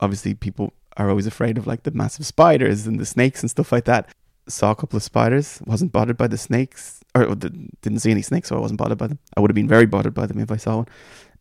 obviously 0.00 0.34
people 0.34 0.72
are 0.96 1.10
always 1.10 1.26
afraid 1.26 1.58
of 1.58 1.66
like 1.66 1.82
the 1.82 1.90
massive 1.90 2.26
spiders 2.26 2.86
and 2.86 2.98
the 2.98 3.06
snakes 3.06 3.42
and 3.42 3.50
stuff 3.50 3.72
like 3.72 3.84
that. 3.84 4.08
Saw 4.48 4.70
a 4.70 4.76
couple 4.76 4.96
of 4.96 5.02
spiders, 5.02 5.60
wasn't 5.66 5.92
bothered 5.92 6.16
by 6.16 6.28
the 6.28 6.38
snakes, 6.38 7.00
or 7.14 7.34
didn't 7.34 7.98
see 7.98 8.12
any 8.12 8.22
snakes, 8.22 8.48
so 8.48 8.56
I 8.56 8.60
wasn't 8.60 8.78
bothered 8.78 8.98
by 8.98 9.08
them. 9.08 9.18
I 9.36 9.40
would 9.40 9.50
have 9.50 9.56
been 9.56 9.68
very 9.68 9.86
bothered 9.86 10.14
by 10.14 10.26
them 10.26 10.38
if 10.38 10.52
I 10.52 10.56
saw 10.56 10.76
one. 10.76 10.88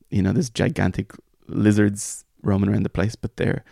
You 0.10 0.24
know, 0.24 0.32
there's 0.32 0.50
gigantic 0.50 1.14
lizards 1.48 2.26
roaming 2.42 2.70
around 2.70 2.84
the 2.84 2.90
place, 2.90 3.16
but 3.16 3.38
they're 3.38 3.64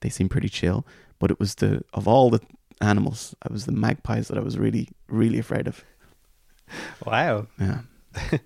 they 0.00 0.08
seem 0.08 0.28
pretty 0.28 0.48
chill. 0.48 0.86
But 1.18 1.30
it 1.30 1.38
was 1.38 1.56
the 1.56 1.84
of 1.92 2.08
all 2.08 2.30
the 2.30 2.40
animals, 2.80 3.34
it 3.44 3.52
was 3.52 3.66
the 3.66 3.72
magpies 3.72 4.28
that 4.28 4.38
I 4.38 4.40
was 4.40 4.58
really 4.58 4.88
really 5.08 5.38
afraid 5.38 5.68
of. 5.68 5.84
Wow. 7.04 7.46
Yeah. 7.58 7.80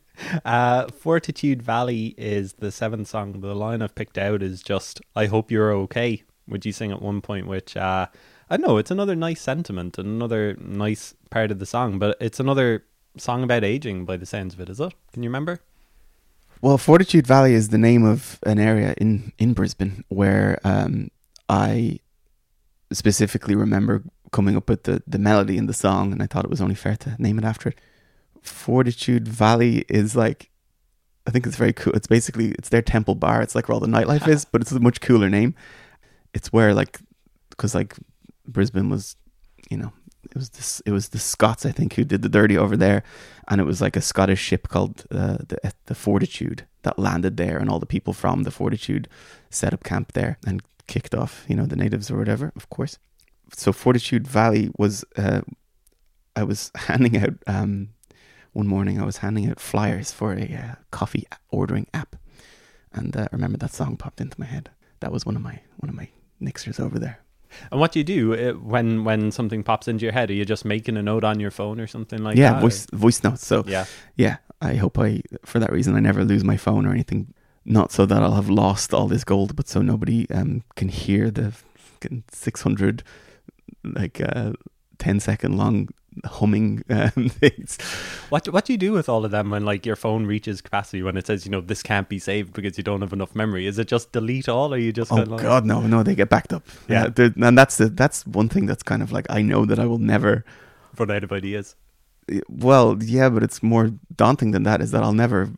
Uh, 0.45 0.87
Fortitude 0.89 1.61
Valley 1.61 2.15
is 2.17 2.53
the 2.55 2.71
seventh 2.71 3.09
song. 3.09 3.41
The 3.41 3.53
line 3.55 3.83
I've 3.83 3.97
picked 3.97 4.17
out 4.17 4.45
is 4.45 4.63
just 4.63 5.01
"I 5.17 5.27
hope 5.27 5.51
you're 5.51 5.73
okay," 5.73 6.23
which 6.47 6.67
you 6.67 6.73
sing 6.73 6.93
at 6.93 7.03
one 7.03 7.21
point. 7.21 7.47
Which 7.47 7.77
uh, 7.77 8.07
I 8.51 8.57
know 8.57 8.79
it's 8.79 8.91
another 8.91 9.15
nice 9.15 9.41
sentiment 9.41 9.99
and 9.99 10.09
another 10.09 10.57
nice 10.61 11.15
part 11.31 11.51
of 11.51 11.59
the 11.59 11.67
song, 11.67 11.99
but 11.99 12.17
it's 12.21 12.41
another 12.41 12.85
song 13.17 13.43
about 13.43 13.65
aging 13.65 14.05
by 14.05 14.17
the 14.17 14.27
sounds 14.27 14.55
of 14.55 14.61
it. 14.61 14.69
Is 14.69 14.81
it? 14.81 14.93
Can 15.13 15.23
you 15.23 15.29
remember? 15.29 15.61
Well, 16.61 16.79
Fortitude 16.79 17.27
Valley 17.27 17.53
is 17.53 17.69
the 17.69 17.79
name 17.79 18.05
of 18.05 18.39
an 18.45 18.59
area 18.59 18.95
in 18.99 19.33
in 19.39 19.53
Brisbane 19.53 20.05
where 20.09 20.59
um, 20.65 21.11
I 21.49 21.99
specifically 22.93 23.55
remember 23.55 24.03
coming 24.33 24.57
up 24.57 24.69
with 24.69 24.85
the 24.85 25.03
the 25.07 25.19
melody 25.19 25.57
in 25.59 25.67
the 25.67 25.75
song, 25.75 26.13
and 26.13 26.23
I 26.23 26.27
thought 26.27 26.45
it 26.45 26.51
was 26.51 26.61
only 26.61 26.75
fair 26.75 26.97
to 26.97 27.17
name 27.19 27.39
it 27.39 27.45
after 27.45 27.71
it. 27.71 27.79
Fortitude 28.43 29.27
Valley 29.27 29.85
is 29.89 30.15
like, 30.15 30.51
I 31.27 31.31
think 31.31 31.47
it's 31.47 31.57
very 31.57 31.73
cool. 31.73 31.95
It's 31.95 32.07
basically 32.07 32.53
it's 32.53 32.69
their 32.69 32.83
temple 32.83 33.15
bar. 33.15 33.43
It's 33.43 33.55
like 33.55 33.69
where 33.69 33.75
all 33.75 33.81
the 33.81 33.87
nightlife 33.87 34.29
is, 34.29 34.45
but 34.51 34.61
it's 34.61 34.73
a 34.73 34.81
much 34.81 35.01
cooler 35.01 35.31
name. 35.31 35.55
It's 36.35 36.53
where 36.53 36.75
like, 36.75 37.01
because 37.51 37.75
like 37.75 37.97
Brisbane 38.47 38.91
was, 38.91 39.17
you 39.71 39.79
know, 39.79 39.93
it 40.25 40.37
was 40.37 40.51
this 40.51 40.81
it 40.81 40.91
was 40.91 41.09
the 41.11 41.19
Scots 41.19 41.65
I 41.67 41.71
think 41.71 41.95
who 41.95 42.05
did 42.05 42.23
the 42.23 42.29
dirty 42.29 42.57
over 42.59 42.77
there, 42.77 43.03
and 43.49 43.61
it 43.61 43.65
was 43.65 43.81
like 43.81 43.97
a 43.97 44.01
Scottish 44.01 44.41
ship 44.41 44.69
called 44.69 45.05
uh, 45.11 45.39
the 45.49 45.73
the 45.87 45.95
Fortitude 45.95 46.67
that 46.83 46.99
landed 46.99 47.37
there, 47.37 47.59
and 47.59 47.71
all 47.71 47.79
the 47.79 47.87
people 47.87 48.13
from 48.13 48.43
the 48.43 48.51
Fortitude 48.51 49.09
set 49.51 49.73
up 49.73 49.85
camp 49.85 50.13
there 50.13 50.39
and 50.47 50.63
kicked 50.87 51.15
off, 51.15 51.45
you 51.49 51.57
know, 51.57 51.67
the 51.67 51.77
natives 51.77 52.11
or 52.11 52.19
whatever, 52.19 52.53
of 52.57 52.69
course. 52.71 52.99
So 53.55 53.73
Fortitude 53.73 54.27
Valley 54.27 54.71
was, 54.77 55.05
uh, 55.17 55.43
I 56.37 56.45
was 56.45 56.71
handing 56.75 57.17
out 57.17 57.35
um, 57.47 57.91
one 58.53 58.67
morning. 58.67 59.01
I 59.01 59.05
was 59.05 59.19
handing 59.19 59.49
out 59.51 59.61
flyers 59.61 60.13
for 60.13 60.35
a 60.35 60.55
uh, 60.55 60.75
coffee 60.91 61.27
ordering 61.51 61.87
app, 61.95 62.17
and 62.93 63.17
uh, 63.17 63.23
I 63.23 63.29
remember 63.33 63.59
that 63.59 63.73
song 63.73 63.97
popped 63.97 64.21
into 64.21 64.39
my 64.39 64.47
head. 64.47 64.71
That 65.01 65.13
was 65.13 65.27
one 65.27 65.37
of 65.37 65.43
my 65.43 65.61
one 65.77 65.89
of 65.89 65.95
my 65.95 66.09
nixers 66.41 66.81
over 66.81 66.99
there. 66.99 67.19
And 67.71 67.81
what 67.81 67.93
do 67.93 68.01
you 68.01 68.05
do 68.05 68.35
uh, 68.35 68.53
when 68.55 69.05
when 69.05 69.31
something 69.31 69.63
pops 69.63 69.87
into 69.89 70.05
your 70.05 70.13
head? 70.13 70.31
Are 70.31 70.35
you 70.35 70.45
just 70.45 70.65
making 70.65 70.97
a 70.97 71.03
note 71.03 71.25
on 71.25 71.41
your 71.41 71.51
phone 71.51 71.81
or 71.81 71.87
something 71.87 72.23
like 72.23 72.37
yeah, 72.37 72.51
that? 72.51 72.57
Yeah, 72.57 72.61
voice 72.61 72.87
voice 72.93 73.23
notes. 73.23 73.47
So 73.47 73.65
Yeah. 73.67 73.85
yeah, 74.17 74.39
I 74.61 74.75
hope 74.75 74.99
I, 74.99 75.23
for 75.45 75.59
that 75.59 75.71
reason, 75.71 75.95
I 75.95 76.01
never 76.01 76.25
lose 76.25 76.43
my 76.45 76.57
phone 76.57 76.87
or 76.87 76.93
anything. 76.93 77.33
Not 77.65 77.93
so 77.93 78.07
that 78.07 78.23
I'll 78.23 78.35
have 78.35 78.51
lost 78.51 78.93
all 78.93 79.09
this 79.09 79.25
gold, 79.25 79.57
but 79.57 79.69
so 79.69 79.81
nobody 79.83 80.29
um, 80.31 80.63
can 80.77 80.89
hear 80.89 81.31
the 81.31 81.55
600, 82.31 83.03
like, 83.83 84.21
uh, 84.21 84.53
10 84.99 85.21
second 85.21 85.57
long 85.57 85.89
humming 86.25 86.83
um, 86.89 87.11
things. 87.29 87.79
What 88.29 88.49
what 88.49 88.65
do 88.65 88.73
you 88.73 88.79
do 88.79 88.93
with 88.93 89.09
all 89.09 89.25
of 89.25 89.31
them 89.31 89.51
when 89.51 89.65
like 89.65 89.87
your 89.87 89.97
phone 89.97 90.27
reaches 90.27 90.61
capacity 90.61 91.03
when 91.03 91.17
it 91.17 91.27
says 91.27 91.45
you 91.45 91.51
know 91.51 91.61
this 91.61 91.83
can't 91.83 92.09
be 92.09 92.19
saved 92.19 92.53
because 92.53 92.77
you 92.79 92.85
don't 92.85 93.01
have 93.01 93.13
enough 93.13 93.35
memory? 93.35 93.67
Is 93.67 93.79
it 93.79 93.89
just 93.89 94.13
delete 94.13 94.49
all, 94.49 94.73
or 94.73 94.79
you 94.79 94.93
just 94.93 95.13
Oh 95.13 95.25
God, 95.25 95.65
no, 95.65 95.81
no, 95.81 96.03
they 96.03 96.15
get 96.15 96.29
backed 96.29 96.53
up. 96.53 96.67
Yeah. 96.89 97.09
Uh, 97.17 97.31
and 97.37 97.59
that's 97.59 97.79
the, 97.79 97.89
that's 97.89 98.27
one 98.27 98.49
thing 98.49 98.67
that's 98.67 98.83
kind 98.83 99.03
of 99.03 99.13
like 99.13 99.27
I 99.31 99.43
know 99.43 99.65
that 99.65 99.79
I 99.79 99.87
will 99.87 99.99
never. 99.99 100.45
run 100.99 101.11
out 101.11 101.25
of 101.25 101.33
ideas? 101.33 101.77
Well, 102.49 102.97
yeah, 103.03 103.29
but 103.29 103.43
it's 103.43 103.63
more 103.63 103.93
daunting 104.15 104.53
than 104.53 104.63
that. 104.63 104.81
Is 104.81 104.93
that 104.93 105.03
I'll 105.03 105.13
never 105.13 105.51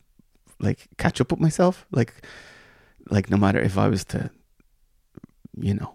like 0.59 0.89
catch 0.99 1.21
up 1.21 1.31
with 1.31 1.41
myself. 1.41 1.87
Like, 1.91 2.25
like 3.11 3.31
no 3.31 3.37
matter 3.37 3.61
if 3.61 3.79
I 3.79 3.89
was 3.89 4.05
to, 4.07 4.31
you 5.59 5.75
know, 5.75 5.95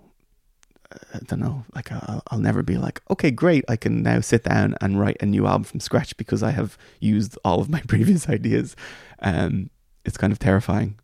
I 1.13 1.19
don't 1.25 1.39
know. 1.39 1.63
Like 1.75 1.91
I'll, 1.91 2.23
I'll 2.31 2.39
never 2.39 2.63
be 2.63 2.77
like, 2.77 3.01
okay, 3.09 3.31
great. 3.31 3.63
I 3.67 3.75
can 3.75 4.03
now 4.03 4.19
sit 4.21 4.43
down 4.43 4.75
and 4.81 4.99
write 4.99 5.17
a 5.21 5.25
new 5.25 5.47
album 5.47 5.63
from 5.63 5.79
scratch 5.79 6.15
because 6.17 6.43
I 6.43 6.51
have 6.51 6.77
used 6.99 7.37
all 7.43 7.59
of 7.61 7.69
my 7.69 7.81
previous 7.87 8.29
ideas. 8.29 8.75
Um, 9.19 9.69
it's 10.05 10.17
kind 10.17 10.33
of 10.33 10.39
terrifying. 10.39 10.99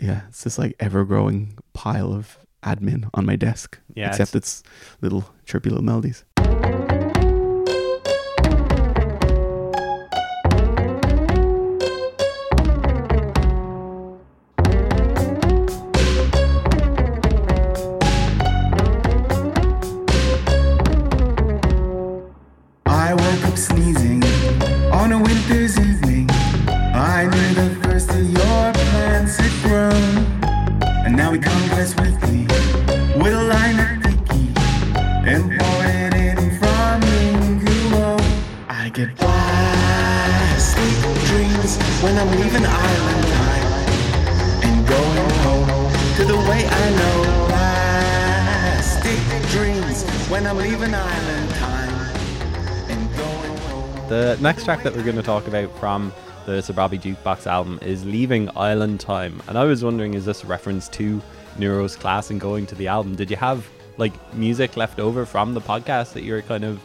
Yeah, 0.00 0.22
it's 0.28 0.44
this 0.44 0.58
like 0.58 0.76
ever 0.78 1.04
growing 1.04 1.58
pile 1.72 2.12
of 2.12 2.38
admin 2.62 3.08
on 3.14 3.24
my 3.24 3.36
desk. 3.36 3.78
Yeah, 3.94 4.08
except 4.08 4.34
it's 4.34 4.62
little 5.00 5.30
chirpy 5.46 5.70
little 5.70 5.84
melodies. 5.84 6.24
When 50.36 50.46
I'm 50.46 50.58
leaving 50.58 50.94
island 50.94 51.50
time 51.52 51.94
and 52.90 53.16
going 53.16 53.56
home. 53.56 54.08
The 54.10 54.36
next 54.42 54.64
track 54.66 54.82
that 54.82 54.94
we're 54.94 55.02
going 55.02 55.16
to 55.16 55.22
talk 55.22 55.46
about 55.46 55.74
from 55.78 56.12
the 56.44 56.60
Sir 56.60 56.74
Bobby 56.74 56.98
Jukebox 56.98 57.46
album 57.46 57.78
is 57.80 58.04
Leaving 58.04 58.50
Island 58.54 59.00
Time. 59.00 59.40
And 59.48 59.56
I 59.56 59.64
was 59.64 59.82
wondering, 59.82 60.12
is 60.12 60.26
this 60.26 60.44
a 60.44 60.46
reference 60.46 60.90
to 60.90 61.22
Nero's 61.58 61.96
class 61.96 62.28
and 62.28 62.38
going 62.38 62.66
to 62.66 62.74
the 62.74 62.86
album? 62.86 63.14
Did 63.14 63.30
you 63.30 63.38
have 63.38 63.66
like 63.96 64.12
music 64.34 64.76
left 64.76 65.00
over 65.00 65.24
from 65.24 65.54
the 65.54 65.60
podcast 65.62 66.12
that 66.12 66.22
you're 66.22 66.42
kind 66.42 66.64
of 66.64 66.82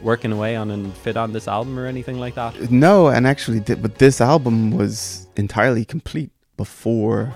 working 0.00 0.30
away 0.30 0.54
on 0.54 0.70
and 0.70 0.94
fit 0.98 1.16
on 1.16 1.32
this 1.32 1.48
album 1.48 1.80
or 1.80 1.86
anything 1.86 2.20
like 2.20 2.36
that? 2.36 2.70
No, 2.70 3.08
and 3.08 3.26
actually, 3.26 3.58
but 3.58 3.96
this 3.96 4.20
album 4.20 4.70
was 4.70 5.26
entirely 5.34 5.84
complete 5.84 6.30
before 6.56 7.34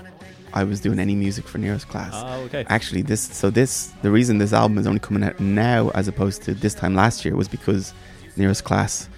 I 0.56 0.64
was 0.64 0.80
doing 0.80 0.98
any 0.98 1.14
music 1.14 1.46
for 1.46 1.58
Nero's 1.58 1.84
class. 1.84 2.12
Oh, 2.14 2.44
okay. 2.44 2.64
Actually, 2.70 3.02
this 3.02 3.20
so 3.20 3.50
this 3.50 3.92
the 4.00 4.10
reason 4.10 4.38
this 4.38 4.54
album 4.54 4.78
is 4.78 4.86
only 4.86 5.00
coming 5.00 5.22
out 5.22 5.38
now 5.38 5.90
as 5.90 6.08
opposed 6.08 6.42
to 6.44 6.54
this 6.54 6.72
time 6.72 6.94
last 6.94 7.26
year 7.26 7.36
was 7.36 7.46
because 7.46 7.92
Nero's 8.38 8.62
class 8.62 9.10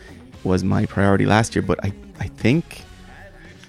was 0.43 0.65
my 0.65 0.85
priority 0.85 1.27
last 1.27 1.55
year. 1.55 1.63
But 1.63 1.79
I 1.85 1.93
I 2.19 2.27
think 2.27 2.83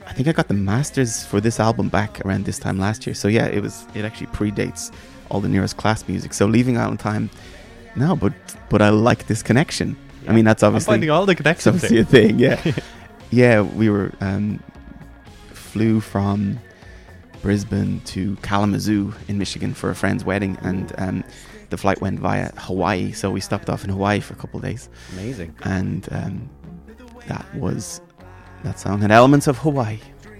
I 0.07 0.13
think 0.13 0.27
I 0.27 0.31
got 0.31 0.47
the 0.47 0.55
masters 0.55 1.23
for 1.23 1.39
this 1.39 1.59
album 1.59 1.89
back 1.89 2.25
around 2.25 2.45
this 2.45 2.57
time 2.57 2.79
last 2.79 3.05
year. 3.05 3.13
So 3.13 3.27
yeah, 3.27 3.45
it 3.45 3.61
was 3.61 3.85
it 3.93 4.03
actually 4.03 4.27
predates 4.27 4.91
all 5.29 5.39
the 5.39 5.47
Nero's 5.47 5.73
class 5.73 6.07
music. 6.07 6.33
So 6.33 6.47
leaving 6.47 6.75
out 6.75 6.89
on 6.89 6.97
Time, 6.97 7.29
no, 7.95 8.15
but 8.15 8.33
but 8.69 8.81
I 8.81 8.89
like 8.89 9.27
this 9.27 9.43
connection. 9.43 9.95
I 10.27 10.33
mean, 10.33 10.43
that's 10.43 10.63
I'm 10.63 10.69
obviously 10.69 10.93
finding 10.93 11.11
all 11.11 11.27
the 11.27 11.35
connections. 11.35 11.75
obviously 11.75 11.99
a 11.99 12.03
thing, 12.03 12.39
yeah. 12.39 12.59
yeah, 13.29 13.61
we 13.61 13.91
were 13.91 14.11
um, 14.21 14.59
flew 15.53 15.99
from 15.99 16.59
Brisbane 17.41 18.01
to 18.05 18.35
Kalamazoo 18.37 19.13
in 19.27 19.37
Michigan 19.37 19.73
for 19.73 19.89
a 19.89 19.95
friend's 19.95 20.23
wedding, 20.25 20.57
and 20.61 20.93
um, 20.97 21.23
the 21.69 21.77
flight 21.77 22.01
went 22.01 22.19
via 22.19 22.51
Hawaii. 22.57 23.11
So 23.11 23.31
we 23.31 23.39
stopped 23.39 23.69
off 23.69 23.83
in 23.83 23.89
Hawaii 23.89 24.19
for 24.19 24.33
a 24.33 24.37
couple 24.37 24.57
of 24.59 24.63
days, 24.65 24.89
Amazing. 25.13 25.55
and 25.63 26.07
um, 26.11 26.49
that 27.27 27.45
was 27.55 28.01
that 28.63 28.79
song 28.79 28.99
had 29.01 29.11
elements 29.11 29.47
of 29.47 29.57
Hawaii. 29.59 29.99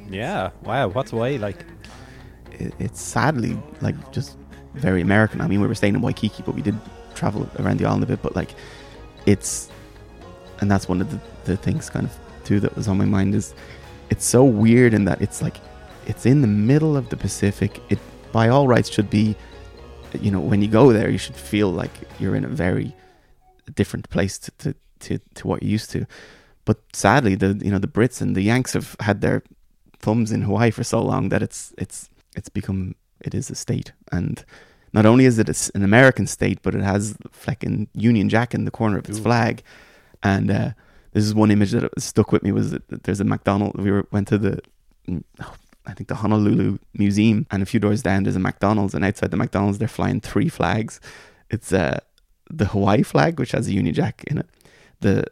Yeah. 0.09 0.49
Wow. 0.63 0.89
What's 0.89 1.11
Hawaii 1.11 1.37
like? 1.37 1.65
It, 2.51 2.73
it's 2.79 2.99
sadly 3.01 3.57
like 3.81 4.11
just 4.11 4.37
very 4.73 5.01
American. 5.01 5.39
I 5.41 5.47
mean, 5.47 5.61
we 5.61 5.67
were 5.67 5.75
staying 5.75 5.95
in 5.95 6.01
Waikiki, 6.01 6.43
but 6.43 6.55
we 6.55 6.61
did 6.61 6.75
travel 7.15 7.49
around 7.59 7.79
the 7.79 7.85
island 7.85 8.03
a 8.03 8.07
bit. 8.07 8.21
But 8.21 8.35
like, 8.35 8.49
it's 9.25 9.69
and 10.59 10.69
that's 10.69 10.89
one 10.89 10.99
of 10.99 11.11
the, 11.11 11.19
the 11.45 11.57
things 11.57 11.89
kind 11.89 12.05
of 12.05 12.17
too 12.43 12.59
that 12.59 12.75
was 12.75 12.87
on 12.87 12.97
my 12.97 13.05
mind 13.05 13.35
is 13.35 13.53
it's 14.09 14.25
so 14.25 14.43
weird 14.43 14.93
in 14.93 15.05
that 15.05 15.21
it's 15.21 15.41
like 15.41 15.55
it's 16.09 16.25
in 16.25 16.41
the 16.41 16.47
middle 16.47 16.97
of 16.97 17.09
the 17.09 17.17
Pacific. 17.17 17.81
It 17.89 17.99
by 18.31 18.49
all 18.49 18.67
rights 18.67 18.89
should 18.89 19.09
be, 19.09 19.35
you 20.19 20.31
know, 20.31 20.39
when 20.39 20.61
you 20.61 20.67
go 20.67 20.91
there, 20.91 21.09
you 21.09 21.17
should 21.17 21.35
feel 21.35 21.69
like 21.71 21.91
you're 22.19 22.35
in 22.35 22.45
a 22.45 22.49
very 22.65 22.95
different 23.75 24.09
place 24.09 24.37
to 24.39 24.51
to, 24.61 24.75
to, 24.99 25.19
to 25.35 25.47
what 25.47 25.63
you're 25.63 25.71
used 25.71 25.91
to. 25.91 26.05
But 26.65 26.77
sadly, 26.93 27.35
the 27.35 27.59
you 27.63 27.71
know 27.71 27.79
the 27.79 27.87
Brits 27.87 28.21
and 28.21 28.35
the 28.35 28.41
Yanks 28.41 28.73
have 28.73 28.95
had 28.99 29.21
their 29.21 29.43
thumbs 29.99 30.31
in 30.31 30.41
Hawaii 30.41 30.71
for 30.71 30.83
so 30.83 31.01
long 31.01 31.29
that 31.29 31.41
it's 31.41 31.73
it's 31.77 32.09
it's 32.35 32.49
become 32.49 32.95
it 33.21 33.33
is 33.33 33.49
a 33.49 33.55
state 33.55 33.91
and 34.11 34.45
not 34.93 35.05
only 35.05 35.25
is 35.25 35.37
it 35.37 35.69
an 35.75 35.83
American 35.83 36.25
state, 36.25 36.59
but 36.63 36.73
it 36.73 36.81
has 36.81 37.15
flecking 37.31 37.87
Union 37.93 38.29
Jack 38.29 38.53
in 38.53 38.65
the 38.65 38.71
corner 38.71 38.97
of 38.97 39.07
its 39.07 39.19
Ooh. 39.19 39.23
flag. 39.23 39.61
And 40.23 40.49
uh, 40.49 40.71
this 41.13 41.23
is 41.23 41.35
one 41.35 41.51
image 41.51 41.71
that 41.71 41.91
stuck 41.99 42.31
with 42.31 42.43
me 42.43 42.51
was 42.51 42.71
that 42.71 43.03
there's 43.03 43.19
a 43.19 43.23
McDonald. 43.23 43.75
We 43.79 43.91
were, 43.91 44.07
went 44.11 44.27
to 44.29 44.37
the, 44.37 44.61
oh, 45.41 45.53
I 45.89 45.93
think 45.93 46.09
the 46.09 46.15
Honolulu 46.15 46.77
Museum, 46.93 47.47
and 47.51 47.63
a 47.63 47.65
few 47.65 47.79
doors 47.79 48.01
down 48.01 48.23
there's 48.23 48.35
a 48.35 48.39
McDonald's, 48.39 48.93
and 48.93 49.03
outside 49.03 49.31
the 49.31 49.37
McDonald's 49.37 49.79
they're 49.79 49.87
flying 49.87 50.21
three 50.21 50.49
flags. 50.49 50.99
It's 51.49 51.73
uh, 51.73 51.99
the 52.49 52.65
Hawaii 52.65 53.03
flag, 53.03 53.39
which 53.39 53.51
has 53.51 53.67
a 53.67 53.73
Union 53.73 53.93
Jack 53.93 54.23
in 54.27 54.39
it, 54.39 54.49
the 54.99 55.25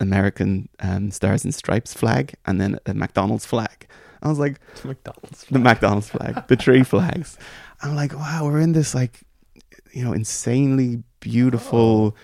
American 0.00 0.68
um, 0.80 1.10
Stars 1.10 1.44
and 1.44 1.54
Stripes 1.54 1.94
flag, 1.94 2.34
and 2.46 2.60
then 2.60 2.78
a 2.86 2.94
McDonald's 2.94 3.46
flag. 3.46 3.86
I 4.22 4.28
was 4.28 4.38
like, 4.38 4.60
McDonald's. 4.84 5.44
the 5.50 5.58
McDonald's 5.58 6.08
flag, 6.08 6.46
the 6.48 6.56
three 6.56 6.82
flags. 6.92 7.38
I'm 7.82 7.96
like, 7.96 8.12
wow, 8.14 8.44
we're 8.44 8.60
in 8.60 8.72
this 8.72 8.94
like, 8.94 9.22
you 9.92 10.04
know, 10.04 10.12
insanely 10.12 11.02
beautiful 11.20 12.16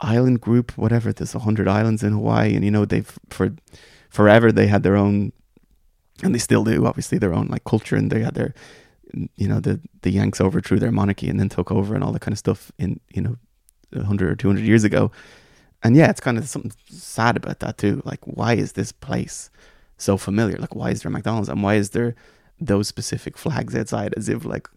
island 0.00 0.40
group, 0.40 0.76
whatever. 0.76 1.12
There's 1.12 1.34
a 1.34 1.40
hundred 1.40 1.68
islands 1.68 2.02
in 2.02 2.12
Hawaii, 2.12 2.54
and 2.54 2.64
you 2.64 2.70
know 2.70 2.84
they've 2.84 3.18
for 3.28 3.52
forever 4.08 4.52
they 4.52 4.66
had 4.66 4.82
their 4.82 4.96
own, 4.96 5.32
and 6.22 6.34
they 6.34 6.38
still 6.38 6.64
do, 6.64 6.86
obviously 6.86 7.18
their 7.18 7.34
own 7.34 7.48
like 7.48 7.64
culture, 7.64 7.96
and 7.96 8.10
they 8.10 8.22
had 8.22 8.34
their, 8.34 8.54
you 9.36 9.48
know, 9.48 9.60
the 9.60 9.80
the 10.02 10.10
Yanks 10.10 10.40
overthrew 10.40 10.78
their 10.78 10.92
monarchy 10.92 11.28
and 11.28 11.38
then 11.38 11.48
took 11.48 11.70
over 11.70 11.94
and 11.94 12.04
all 12.04 12.12
that 12.12 12.20
kind 12.20 12.32
of 12.32 12.38
stuff 12.38 12.72
in 12.78 13.00
you 13.14 13.22
know, 13.22 13.36
a 13.92 14.04
hundred 14.04 14.30
or 14.30 14.36
two 14.36 14.48
hundred 14.48 14.64
years 14.64 14.84
ago, 14.84 15.10
and 15.82 15.96
yeah, 15.96 16.10
it's 16.10 16.20
kind 16.20 16.38
of 16.38 16.48
something 16.48 16.72
sad 16.88 17.36
about 17.36 17.60
that 17.60 17.78
too. 17.78 18.02
Like, 18.04 18.20
why 18.24 18.54
is 18.54 18.72
this 18.72 18.92
place 18.92 19.50
so 19.96 20.16
familiar? 20.16 20.56
Like, 20.58 20.74
why 20.74 20.90
is 20.90 21.02
there 21.02 21.10
McDonald's 21.10 21.48
and 21.48 21.62
why 21.62 21.74
is 21.74 21.90
there 21.90 22.14
those 22.60 22.88
specific 22.88 23.38
flags 23.38 23.74
outside 23.74 24.14
as 24.16 24.28
if 24.28 24.44
like, 24.44 24.68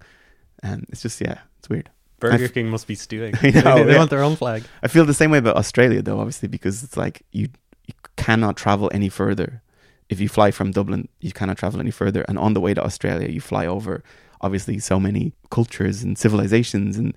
um, 0.63 0.85
it's 0.89 1.01
just 1.01 1.19
yeah, 1.19 1.39
it's 1.59 1.69
weird. 1.69 1.89
Burger 2.19 2.45
I- 2.45 2.47
King 2.47 2.69
must 2.69 2.87
be 2.87 2.95
stewing. 2.95 3.33
I 3.41 3.49
know, 3.49 3.75
they, 3.77 3.83
they 3.83 3.91
yeah. 3.91 3.97
want 3.97 4.09
their 4.09 4.23
own 4.23 4.37
flag. 4.37 4.63
I 4.81 4.87
feel 4.87 5.05
the 5.05 5.13
same 5.13 5.31
way 5.31 5.39
about 5.39 5.57
Australia 5.57 6.01
though, 6.01 6.19
obviously, 6.19 6.47
because 6.47 6.83
it's 6.83 6.95
like 6.95 7.23
you, 7.31 7.49
you 7.85 7.93
cannot 8.15 8.55
travel 8.55 8.89
any 8.93 9.09
further. 9.09 9.61
If 10.09 10.19
you 10.19 10.29
fly 10.29 10.51
from 10.51 10.71
Dublin, 10.71 11.07
you 11.21 11.31
cannot 11.31 11.57
travel 11.57 11.79
any 11.79 11.91
further. 11.91 12.23
And 12.27 12.37
on 12.37 12.53
the 12.53 12.61
way 12.61 12.73
to 12.73 12.83
Australia, 12.83 13.29
you 13.29 13.41
fly 13.41 13.65
over 13.65 14.03
obviously 14.41 14.77
so 14.79 14.99
many 14.99 15.33
cultures 15.49 16.03
and 16.03 16.17
civilizations, 16.17 16.97
and 16.97 17.13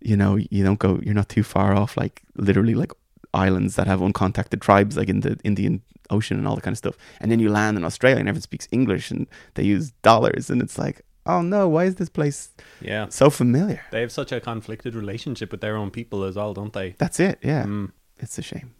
you 0.00 0.16
know 0.16 0.36
you 0.36 0.62
don't 0.64 0.78
go. 0.78 1.00
You're 1.02 1.14
not 1.14 1.28
too 1.28 1.42
far 1.42 1.74
off, 1.74 1.96
like 1.96 2.22
literally 2.36 2.74
like 2.74 2.92
islands 3.34 3.76
that 3.76 3.86
have 3.86 4.00
uncontacted 4.00 4.60
tribes, 4.60 4.96
like 4.96 5.08
in 5.08 5.20
the 5.20 5.38
Indian 5.44 5.82
Ocean 6.10 6.38
and 6.38 6.46
all 6.46 6.54
that 6.54 6.62
kind 6.62 6.72
of 6.74 6.78
stuff. 6.78 6.96
And 7.20 7.30
then 7.32 7.40
you 7.40 7.48
land 7.50 7.76
in 7.76 7.84
Australia, 7.84 8.18
and 8.20 8.28
everyone 8.28 8.42
speaks 8.42 8.68
English, 8.70 9.10
and 9.10 9.26
they 9.54 9.64
use 9.64 9.90
dollars, 10.02 10.50
and 10.50 10.60
it's 10.62 10.78
like, 10.78 11.02
oh 11.24 11.42
no, 11.42 11.66
why 11.68 11.84
is 11.84 11.96
this 11.96 12.08
place 12.08 12.50
Yeah. 12.80 13.08
so 13.08 13.30
familiar? 13.30 13.82
They 13.90 14.02
have 14.02 14.12
such 14.12 14.30
a 14.30 14.40
conflicted 14.40 14.94
relationship 14.94 15.50
with 15.50 15.60
their 15.62 15.76
own 15.76 15.90
people 15.90 16.22
as 16.24 16.36
well, 16.36 16.54
don't 16.54 16.72
they? 16.72 16.94
That's 16.98 17.18
it. 17.18 17.38
Yeah, 17.42 17.64
Mm. 17.64 17.90
it's 18.18 18.38
a 18.38 18.42
shame. 18.42 18.74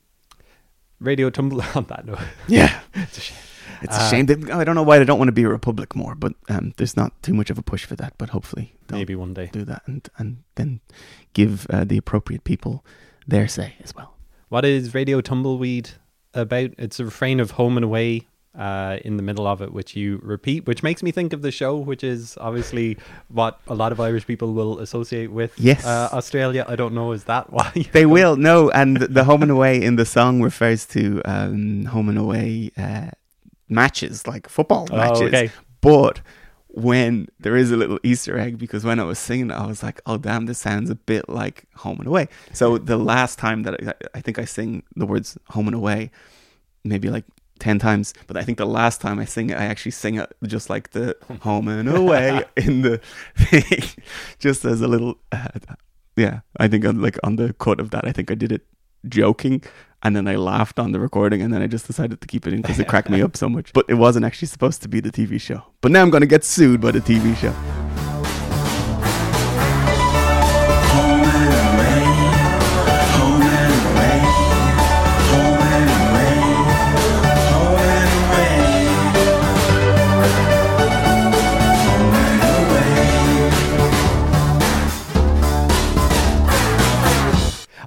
Radio 1.00 1.30
Tumble 1.30 1.62
on 1.74 1.84
that 1.84 2.06
note. 2.06 2.18
Yeah. 2.48 2.80
It's 2.94 3.18
a 3.18 3.20
shame. 3.20 3.38
It's 3.82 3.96
a 3.96 4.00
Uh, 4.00 4.10
shame. 4.10 4.26
That, 4.26 4.50
I 4.50 4.64
don't 4.64 4.74
know 4.74 4.82
why 4.82 4.98
they 4.98 5.04
don't 5.04 5.18
want 5.18 5.28
to 5.28 5.32
be 5.32 5.42
a 5.42 5.48
republic 5.48 5.94
more, 5.94 6.14
but 6.14 6.32
um, 6.48 6.72
there's 6.78 6.96
not 6.96 7.12
too 7.22 7.34
much 7.34 7.50
of 7.50 7.58
a 7.58 7.62
push 7.62 7.84
for 7.84 7.94
that. 7.96 8.14
But 8.16 8.30
hopefully, 8.30 8.74
they'll 8.86 8.98
Maybe 8.98 9.14
one 9.14 9.34
day. 9.34 9.50
do 9.52 9.64
that 9.64 9.82
and 9.86 10.08
and 10.16 10.38
then 10.54 10.80
give 11.34 11.66
uh, 11.68 11.84
the 11.84 11.98
appropriate 11.98 12.44
people 12.44 12.84
their 13.28 13.48
say 13.48 13.74
as 13.84 13.94
well. 13.94 14.14
What 14.48 14.64
is 14.64 14.94
Radio 14.94 15.20
Tumbleweed 15.20 15.90
about? 16.32 16.70
It's 16.78 16.98
a 17.00 17.04
refrain 17.04 17.38
of 17.40 17.52
home 17.52 17.76
and 17.76 17.84
away 17.84 18.26
uh, 18.56 18.98
in 19.04 19.16
the 19.16 19.22
middle 19.22 19.46
of 19.46 19.60
it, 19.62 19.72
which 19.72 19.94
you 19.96 20.18
repeat, 20.22 20.66
which 20.66 20.82
makes 20.82 21.02
me 21.02 21.10
think 21.10 21.32
of 21.32 21.42
the 21.42 21.50
show, 21.50 21.76
which 21.76 22.02
is 22.02 22.36
obviously 22.40 22.96
what 23.28 23.60
a 23.68 23.74
lot 23.74 23.92
of 23.92 24.00
Irish 24.00 24.26
people 24.26 24.52
will 24.54 24.78
associate 24.78 25.30
with 25.30 25.52
Yes. 25.58 25.84
uh, 25.84 26.08
Australia. 26.12 26.64
I 26.68 26.76
don't 26.76 26.94
know, 26.94 27.12
is 27.12 27.24
that 27.24 27.52
why? 27.56 27.70
They 27.92 28.06
will 28.06 28.36
no, 28.36 28.70
and 28.70 28.96
the 28.98 29.24
home 29.24 29.42
and 29.42 29.50
away 29.50 29.82
in 29.82 29.96
the 29.96 30.06
song 30.06 30.40
refers 30.42 30.86
to 30.86 31.20
um, 31.24 31.84
home 31.86 32.08
and 32.08 32.18
away 32.18 32.70
uh, 32.78 33.10
matches, 33.68 34.26
like 34.26 34.48
football 34.48 34.88
Oh, 34.90 34.96
matches. 34.96 35.22
okay. 35.28 35.50
But 35.80 36.20
when 36.68 37.28
there 37.40 37.56
is 37.56 37.70
a 37.70 37.76
little 37.76 37.98
Easter 38.02 38.38
egg, 38.38 38.58
because 38.58 38.84
when 38.84 39.00
I 39.00 39.04
was 39.04 39.18
singing, 39.18 39.50
it, 39.50 39.54
I 39.54 39.66
was 39.66 39.82
like, 39.82 40.00
"Oh, 40.04 40.18
damn, 40.18 40.46
this 40.46 40.58
sounds 40.58 40.90
a 40.90 40.94
bit 40.94 41.28
like 41.28 41.64
home 41.74 41.98
and 41.98 42.06
away." 42.06 42.28
So 42.52 42.76
the 42.78 42.96
last 42.98 43.38
time 43.38 43.62
that 43.62 43.74
I, 43.88 44.18
I 44.18 44.20
think 44.20 44.38
I 44.38 44.44
sing 44.44 44.82
the 44.94 45.06
words 45.06 45.38
home 45.50 45.68
and 45.68 45.74
away, 45.76 46.10
maybe 46.84 47.08
like 47.08 47.24
ten 47.58 47.78
times, 47.78 48.14
but 48.26 48.36
I 48.36 48.42
think 48.42 48.58
the 48.58 48.66
last 48.66 49.00
time 49.00 49.18
I 49.18 49.24
sing 49.24 49.50
it, 49.50 49.58
I 49.58 49.64
actually 49.64 49.92
sing 49.92 50.16
it 50.16 50.32
just 50.44 50.70
like 50.70 50.90
the 50.90 51.16
home 51.40 51.68
and 51.68 51.88
away 51.88 52.44
in 52.56 52.82
the 52.82 53.00
thing, 53.36 54.04
just 54.38 54.64
as 54.64 54.80
a 54.80 54.88
little. 54.88 55.18
Uh, 55.32 55.48
yeah, 56.16 56.40
I 56.56 56.68
think 56.68 56.84
on 56.84 57.00
like 57.00 57.18
on 57.24 57.36
the 57.36 57.52
cut 57.54 57.80
of 57.80 57.90
that, 57.90 58.06
I 58.06 58.12
think 58.12 58.30
I 58.30 58.34
did 58.34 58.52
it 58.52 58.62
joking, 59.08 59.62
and 60.02 60.16
then 60.16 60.26
I 60.26 60.36
laughed 60.36 60.78
on 60.78 60.92
the 60.92 61.00
recording, 61.00 61.42
and 61.42 61.52
then 61.52 61.62
I 61.62 61.66
just 61.66 61.86
decided 61.86 62.20
to 62.20 62.26
keep 62.26 62.46
it 62.46 62.52
in 62.52 62.62
because 62.62 62.78
it 62.78 62.88
cracked 62.88 63.10
me 63.10 63.22
up 63.22 63.36
so 63.36 63.48
much. 63.48 63.72
But 63.72 63.86
it 63.88 63.94
wasn't 63.94 64.24
actually 64.24 64.48
supposed 64.48 64.82
to 64.82 64.88
be 64.88 65.00
the 65.00 65.10
TV 65.10 65.40
show. 65.40 65.62
But 65.80 65.92
now 65.92 66.02
I'm 66.02 66.10
gonna 66.10 66.26
get 66.26 66.44
sued 66.44 66.80
by 66.80 66.92
the 66.92 67.00
TV 67.00 67.36
show. 67.36 67.85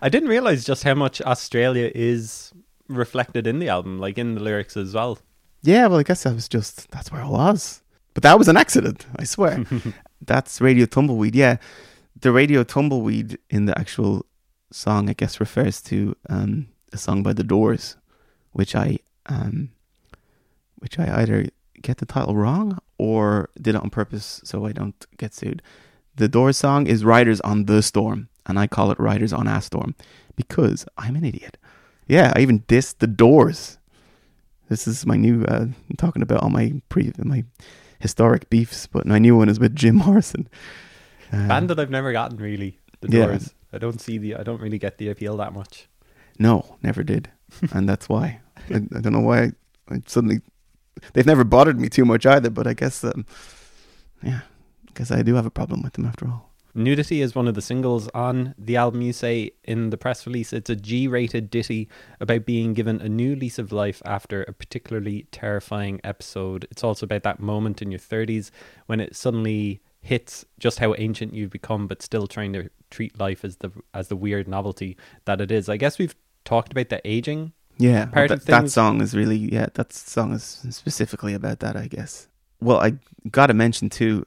I 0.02 0.10
didn't 0.10 0.30
realize 0.30 0.64
just 0.64 0.84
how 0.84 0.94
much 0.94 1.22
Australia 1.22 1.92
is 1.94 2.52
reflected 2.88 3.48
in 3.48 3.60
the 3.60 3.70
album, 3.70 4.00
like 4.00 4.18
in 4.18 4.36
the 4.36 4.42
lyrics 4.42 4.76
as 4.78 4.94
well. 4.94 5.20
Yeah, 5.62 5.88
well, 5.88 6.00
I 6.00 6.04
guess 6.04 6.26
I 6.26 6.32
was 6.32 6.48
just 6.48 6.90
that's 6.92 7.12
where 7.12 7.22
I 7.22 7.28
was. 7.28 7.82
But 8.14 8.24
that 8.24 8.40
was 8.40 8.48
an 8.48 8.58
accident, 8.58 9.06
I 9.18 9.24
swear. 9.24 9.66
that's 10.22 10.62
Radio 10.62 10.86
Tumbleweed. 10.86 11.36
Yeah, 11.36 11.58
the 12.20 12.32
Radio 12.32 12.64
Tumbleweed 12.64 13.38
in 13.50 13.66
the 13.66 13.78
actual 13.78 14.26
song, 14.72 15.10
I 15.10 15.14
guess, 15.14 15.40
refers 15.40 15.82
to 15.84 16.16
um, 16.30 16.68
a 16.92 16.98
song 16.98 17.24
by 17.24 17.34
The 17.34 17.44
Doors, 17.44 17.98
which 18.52 18.76
I 18.76 19.00
um, 19.28 19.72
which 20.78 20.98
I 20.98 21.22
either 21.22 21.48
get 21.82 21.98
the 21.98 22.06
title 22.06 22.36
wrong 22.36 22.80
or 22.98 23.50
did 23.62 23.76
it 23.76 23.82
on 23.82 23.90
purpose 23.90 24.42
so 24.44 24.66
I 24.66 24.72
don't 24.72 25.06
get 25.18 25.34
sued. 25.34 25.62
The 26.20 26.28
Doors 26.28 26.58
song 26.58 26.86
is 26.86 27.06
Riders 27.06 27.40
on 27.42 27.64
the 27.64 27.82
Storm, 27.82 28.28
and 28.46 28.60
I 28.60 28.68
call 28.68 28.92
it 28.92 29.00
Riders 29.00 29.32
on 29.32 29.48
a 29.48 29.62
Storm 29.62 29.96
because 30.36 30.86
I'm 30.98 31.16
an 31.16 31.24
idiot. 31.24 31.58
Yeah, 32.10 32.34
I 32.36 32.42
even 32.42 32.60
dissed 32.64 32.98
The 32.98 33.08
Doors. 33.08 33.78
This 34.68 34.86
is 34.86 35.06
my 35.06 35.16
new 35.16 35.46
uh, 35.46 35.68
I'm 35.68 35.96
talking 35.98 36.22
about 36.22 36.44
all 36.44 36.50
my 36.50 36.82
pre 36.90 37.14
my 37.20 37.46
historic 38.02 38.50
beefs, 38.50 38.86
but 38.86 39.06
my 39.06 39.18
new 39.18 39.38
one 39.38 39.48
is 39.48 39.62
with 39.62 39.74
Jim 39.78 39.96
Morrison. 40.06 40.50
Uh, 41.32 41.48
Band 41.48 41.70
that 41.70 41.80
I've 41.80 41.90
never 41.90 42.12
gotten 42.12 42.38
really. 42.38 42.80
The 43.00 43.10
Yeah. 43.10 43.28
Doors. 43.28 43.54
I 43.72 43.78
don't 43.78 44.02
see 44.02 44.18
the. 44.18 44.36
I 44.36 44.44
don't 44.44 44.60
really 44.60 44.78
get 44.78 44.98
the 44.98 45.08
appeal 45.08 45.38
that 45.38 45.54
much. 45.54 45.88
No, 46.38 46.76
never 46.84 47.02
did, 47.02 47.30
and 47.72 47.88
that's 47.88 48.10
why. 48.10 48.42
I, 48.70 48.76
I 48.94 49.00
don't 49.00 49.14
know 49.14 49.22
why 49.22 49.44
I, 49.44 49.52
I 49.90 50.02
suddenly. 50.06 50.42
They've 51.14 51.26
never 51.26 51.46
bothered 51.46 51.80
me 51.80 51.88
too 51.88 52.04
much 52.04 52.26
either, 52.26 52.50
but 52.50 52.68
I 52.68 52.74
guess, 52.74 53.06
um, 53.06 53.26
yeah, 54.22 54.42
because 54.90 55.12
I 55.12 55.22
do 55.22 55.36
have 55.36 55.46
a 55.46 55.52
problem 55.52 55.82
with 55.82 55.94
them 55.94 56.06
after 56.06 56.28
all. 56.28 56.50
Nudity 56.76 57.22
is 57.22 57.34
one 57.34 57.48
of 57.48 57.56
the 57.56 57.62
singles 57.62 58.08
on 58.14 58.54
the 58.58 58.78
album. 58.78 59.02
You 59.02 59.12
say 59.12 59.52
in 59.64 59.90
the 59.90 59.98
press 59.98 60.28
release 60.28 60.54
it's 60.54 60.70
a 60.70 60.76
G 60.76 61.08
rated 61.08 61.50
ditty 61.50 61.90
about 62.20 62.46
being 62.46 62.74
given 62.74 63.02
a 63.02 63.10
new 63.10 63.36
lease 63.36 63.58
of 63.58 63.72
life 63.72 64.02
after 64.06 64.44
a 64.44 64.54
particularly 64.54 65.26
terrifying 65.32 66.00
episode. 66.04 66.68
It's 66.70 66.84
also 66.84 67.06
about 67.06 67.24
that 67.24 67.40
moment 67.40 67.82
in 67.82 67.92
your 67.92 68.00
30s 68.00 68.52
when 68.86 69.00
it 69.00 69.16
suddenly 69.16 69.82
hits 70.02 70.46
just 70.60 70.80
how 70.80 70.96
ancient 70.98 71.34
you've 71.34 71.50
become, 71.50 71.88
but 71.88 72.02
still 72.02 72.28
trying 72.28 72.54
to 72.54 72.70
treat 72.90 73.20
life 73.20 73.44
as 73.44 73.58
the 73.58 73.72
as 73.94 74.08
the 74.08 74.16
weird 74.16 74.48
novelty 74.48 74.96
that 75.26 75.42
it 75.42 75.52
is. 75.52 75.70
I 75.70 75.78
guess 75.78 75.98
we've 75.98 76.16
talked 76.46 76.72
about 76.72 76.90
the 76.90 77.02
aging. 77.04 77.54
Yeah, 77.78 78.08
Part 78.08 78.32
of 78.32 78.46
that, 78.46 78.64
that 78.64 78.70
song 78.70 79.02
is 79.02 79.16
really 79.16 79.38
yeah. 79.38 79.68
That 79.74 79.94
song 79.94 80.34
is 80.34 80.66
specifically 80.70 81.34
about 81.34 81.60
that, 81.62 81.76
I 81.76 81.88
guess. 81.88 82.28
Well, 82.62 82.80
I 82.80 82.94
got 83.32 83.48
to 83.48 83.54
mention 83.54 83.90
too. 83.90 84.26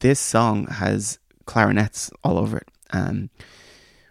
This 0.00 0.20
song 0.20 0.66
has 0.66 1.18
clarinets 1.46 2.10
all 2.24 2.38
over 2.38 2.58
it, 2.58 2.68
um, 2.92 3.30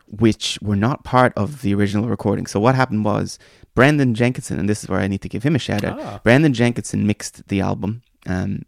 which 0.08 0.58
were 0.62 0.76
not 0.76 1.04
part 1.04 1.34
of 1.36 1.62
the 1.62 1.74
original 1.74 2.08
recording. 2.08 2.46
So 2.46 2.60
what 2.60 2.76
happened 2.76 3.04
was 3.06 3.38
Brendan 3.74 4.16
Jenkinson, 4.16 4.58
and 4.58 4.70
this 4.70 4.84
is 4.84 4.90
where 4.90 5.00
I 5.00 5.08
need 5.08 5.22
to 5.22 5.30
give 5.30 5.44
him 5.44 5.56
a 5.56 5.60
shout 5.60 5.84
out. 5.84 6.00
Ah. 6.00 6.20
Brendan 6.24 6.54
Jenkinson 6.54 7.06
mixed 7.06 7.48
the 7.50 7.62
album. 7.62 8.04
Um, 8.26 8.64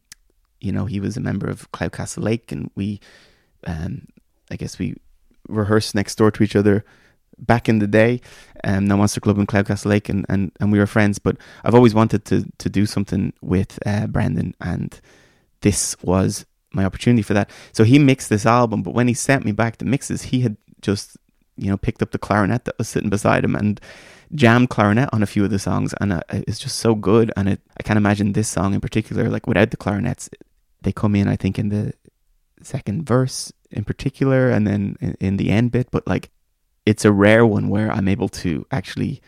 you 0.59 0.71
know, 0.71 0.85
he 0.85 0.99
was 0.99 1.15
a 1.17 1.21
member 1.21 1.47
of 1.47 1.71
Cloud 1.71 1.93
Castle 1.93 2.23
Lake, 2.23 2.51
and 2.51 2.69
we, 2.75 2.99
um, 3.65 4.07
I 4.51 4.55
guess 4.55 4.77
we 4.77 4.95
rehearsed 5.47 5.95
next 5.95 6.15
door 6.15 6.31
to 6.31 6.43
each 6.43 6.55
other 6.55 6.83
back 7.39 7.69
in 7.69 7.79
the 7.79 7.87
day. 7.87 8.19
Um, 8.63 8.85
No 8.85 8.97
Monster 8.97 9.21
Club 9.21 9.37
in 9.37 9.45
Cloud 9.45 9.67
Castle 9.67 9.91
Lake, 9.91 10.09
and, 10.09 10.25
and, 10.27 10.51
and 10.59 10.71
we 10.71 10.79
were 10.79 10.87
friends. 10.87 11.19
But 11.19 11.37
I've 11.63 11.75
always 11.75 11.93
wanted 11.93 12.25
to 12.25 12.45
to 12.57 12.69
do 12.69 12.85
something 12.85 13.31
with 13.41 13.79
uh, 13.85 14.07
Brendan, 14.07 14.55
and 14.59 14.99
this 15.61 15.95
was 16.01 16.45
my 16.73 16.85
opportunity 16.85 17.21
for 17.21 17.33
that. 17.33 17.49
So 17.71 17.83
he 17.83 17.99
mixed 17.99 18.29
this 18.29 18.45
album, 18.45 18.83
but 18.83 18.93
when 18.93 19.07
he 19.07 19.13
sent 19.13 19.45
me 19.45 19.51
back 19.51 19.77
the 19.77 19.85
mixes, 19.85 20.23
he 20.23 20.41
had 20.41 20.57
just 20.81 21.17
you 21.57 21.69
know 21.69 21.77
picked 21.77 22.01
up 22.01 22.11
the 22.11 22.19
clarinet 22.19 22.65
that 22.65 22.77
was 22.77 22.87
sitting 22.87 23.09
beside 23.09 23.43
him 23.43 23.55
and 23.55 23.81
jammed 24.35 24.69
clarinet 24.69 25.09
on 25.13 25.23
a 25.23 25.27
few 25.27 25.43
of 25.43 25.49
the 25.49 25.59
songs, 25.59 25.93
and 25.99 26.13
uh, 26.13 26.21
it's 26.29 26.59
just 26.59 26.77
so 26.79 26.95
good. 26.95 27.31
And 27.35 27.49
it, 27.49 27.61
I 27.79 27.83
can't 27.83 27.97
imagine 27.97 28.33
this 28.33 28.47
song 28.47 28.73
in 28.73 28.81
particular, 28.81 29.29
like 29.29 29.47
without 29.47 29.71
the 29.71 29.77
clarinets, 29.77 30.29
they 30.81 30.91
come 30.91 31.15
in. 31.15 31.27
I 31.27 31.35
think 31.35 31.57
in 31.57 31.69
the 31.69 31.93
second 32.61 33.05
verse 33.05 33.51
in 33.71 33.83
particular, 33.83 34.49
and 34.49 34.67
then 34.67 34.97
in, 35.01 35.17
in 35.19 35.37
the 35.37 35.49
end 35.49 35.71
bit. 35.71 35.89
But 35.91 36.07
like, 36.07 36.29
it's 36.85 37.05
a 37.05 37.11
rare 37.11 37.45
one 37.45 37.69
where 37.69 37.91
I'm 37.91 38.07
able 38.07 38.29
to 38.29 38.65
actually, 38.71 39.21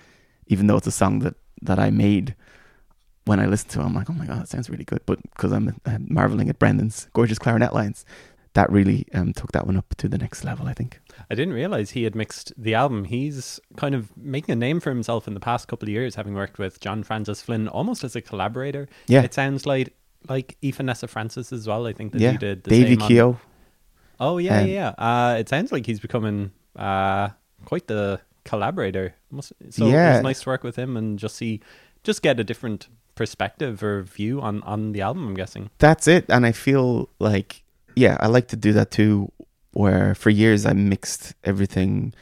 even 0.48 0.68
though 0.68 0.78
it's 0.78 0.88
a 0.88 0.92
song 0.92 1.20
that 1.20 1.36
that 1.62 1.80
I 1.80 1.90
made. 1.90 2.36
When 3.30 3.40
I 3.40 3.46
listen 3.46 3.70
to 3.72 3.80
it, 3.82 3.84
I'm 3.84 3.94
like, 3.94 4.10
oh 4.10 4.14
my 4.14 4.26
god, 4.26 4.40
that 4.42 4.50
sounds 4.50 4.70
really 4.70 4.84
good. 4.92 5.02
But 5.06 5.20
because 5.34 5.52
I'm 5.52 5.68
uh, 5.86 5.98
marveling 6.20 6.50
at 6.50 6.58
Brendan's 6.60 7.08
gorgeous 7.14 7.38
clarinet 7.40 7.74
lines, 7.74 8.06
that 8.54 8.68
really 8.72 9.06
um, 9.14 9.34
took 9.34 9.52
that 9.52 9.66
one 9.68 9.78
up 9.78 9.94
to 9.98 10.08
the 10.10 10.18
next 10.18 10.44
level. 10.44 10.68
I 10.68 10.74
think. 10.74 11.00
I 11.32 11.36
didn't 11.36 11.54
realize 11.54 11.92
he 11.92 12.04
had 12.06 12.16
mixed 12.16 12.52
the 12.58 12.74
album. 12.74 13.06
He's 13.06 13.60
kind 13.78 13.94
of 13.94 14.02
making 14.18 14.54
a 14.54 14.56
name 14.56 14.80
for 14.80 14.90
himself 14.90 15.28
in 15.28 15.34
the 15.36 15.40
past 15.40 15.68
couple 15.68 15.86
of 15.88 15.92
years, 15.92 16.16
having 16.16 16.34
worked 16.34 16.58
with 16.58 16.80
John 16.80 17.04
Francis 17.04 17.42
Flynn 17.42 17.68
almost 17.68 18.04
as 18.04 18.16
a 18.16 18.22
collaborator. 18.22 18.88
Yeah. 19.08 19.22
it 19.24 19.34
sounds 19.34 19.66
like 19.66 19.94
like 20.28 20.58
Vanessa 20.64 21.08
Francis 21.08 21.54
as 21.54 21.68
well. 21.68 21.86
I 21.88 21.94
think 21.94 22.12
that 22.14 22.22
yeah, 22.22 22.32
he 22.32 22.38
did 22.38 22.64
the 22.64 22.70
Davy 22.72 23.00
same 23.00 23.20
on- 23.22 23.40
Oh 24.20 24.38
yeah, 24.40 24.60
Um, 24.62 24.68
yeah. 24.68 24.94
yeah. 24.98 25.06
Uh, 25.08 25.36
it 25.40 25.48
sounds 25.48 25.72
like 25.72 25.86
he's 25.86 26.00
becoming 26.00 26.52
uh, 26.76 27.30
quite 27.66 27.86
the 27.88 28.20
collaborator. 28.44 29.14
So 29.40 29.54
it 29.86 29.92
Yeah. 29.92 30.16
was 30.16 30.24
nice 30.24 30.42
to 30.42 30.50
work 30.50 30.64
with 30.64 30.76
him 30.76 30.98
and 30.98 31.20
just 31.20 31.36
see, 31.38 31.62
just 32.04 32.22
get 32.22 32.40
a 32.40 32.44
different 32.44 32.88
perspective 33.20 33.84
or 33.84 34.02
view 34.02 34.42
on 34.42 34.64
on 34.64 34.94
the 34.94 35.02
album. 35.02 35.28
I'm 35.28 35.36
guessing. 35.36 35.70
That's 35.78 36.08
it. 36.08 36.26
And 36.30 36.46
I 36.46 36.54
feel 36.54 37.10
like, 37.20 37.64
yeah, 37.96 38.16
I 38.20 38.28
like 38.28 38.48
to 38.48 38.56
do 38.56 38.72
that 38.74 38.90
too. 38.90 39.32
Where 39.74 40.16
for 40.16 40.32
years 40.32 40.66
I 40.66 40.74
mixed 40.74 41.36
everything 41.44 42.14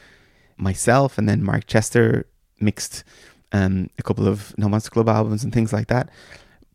myself, 0.58 1.16
and 1.16 1.26
then 1.28 1.42
Mark 1.42 1.66
Chester 1.66 2.26
mixed 2.60 3.04
um, 3.52 3.88
a 3.98 4.02
couple 4.02 4.26
of 4.28 4.52
No 4.58 4.68
Monster 4.68 4.90
Club 4.90 5.08
albums 5.08 5.44
and 5.44 5.52
things 5.52 5.72
like 5.72 5.86
that. 5.86 6.10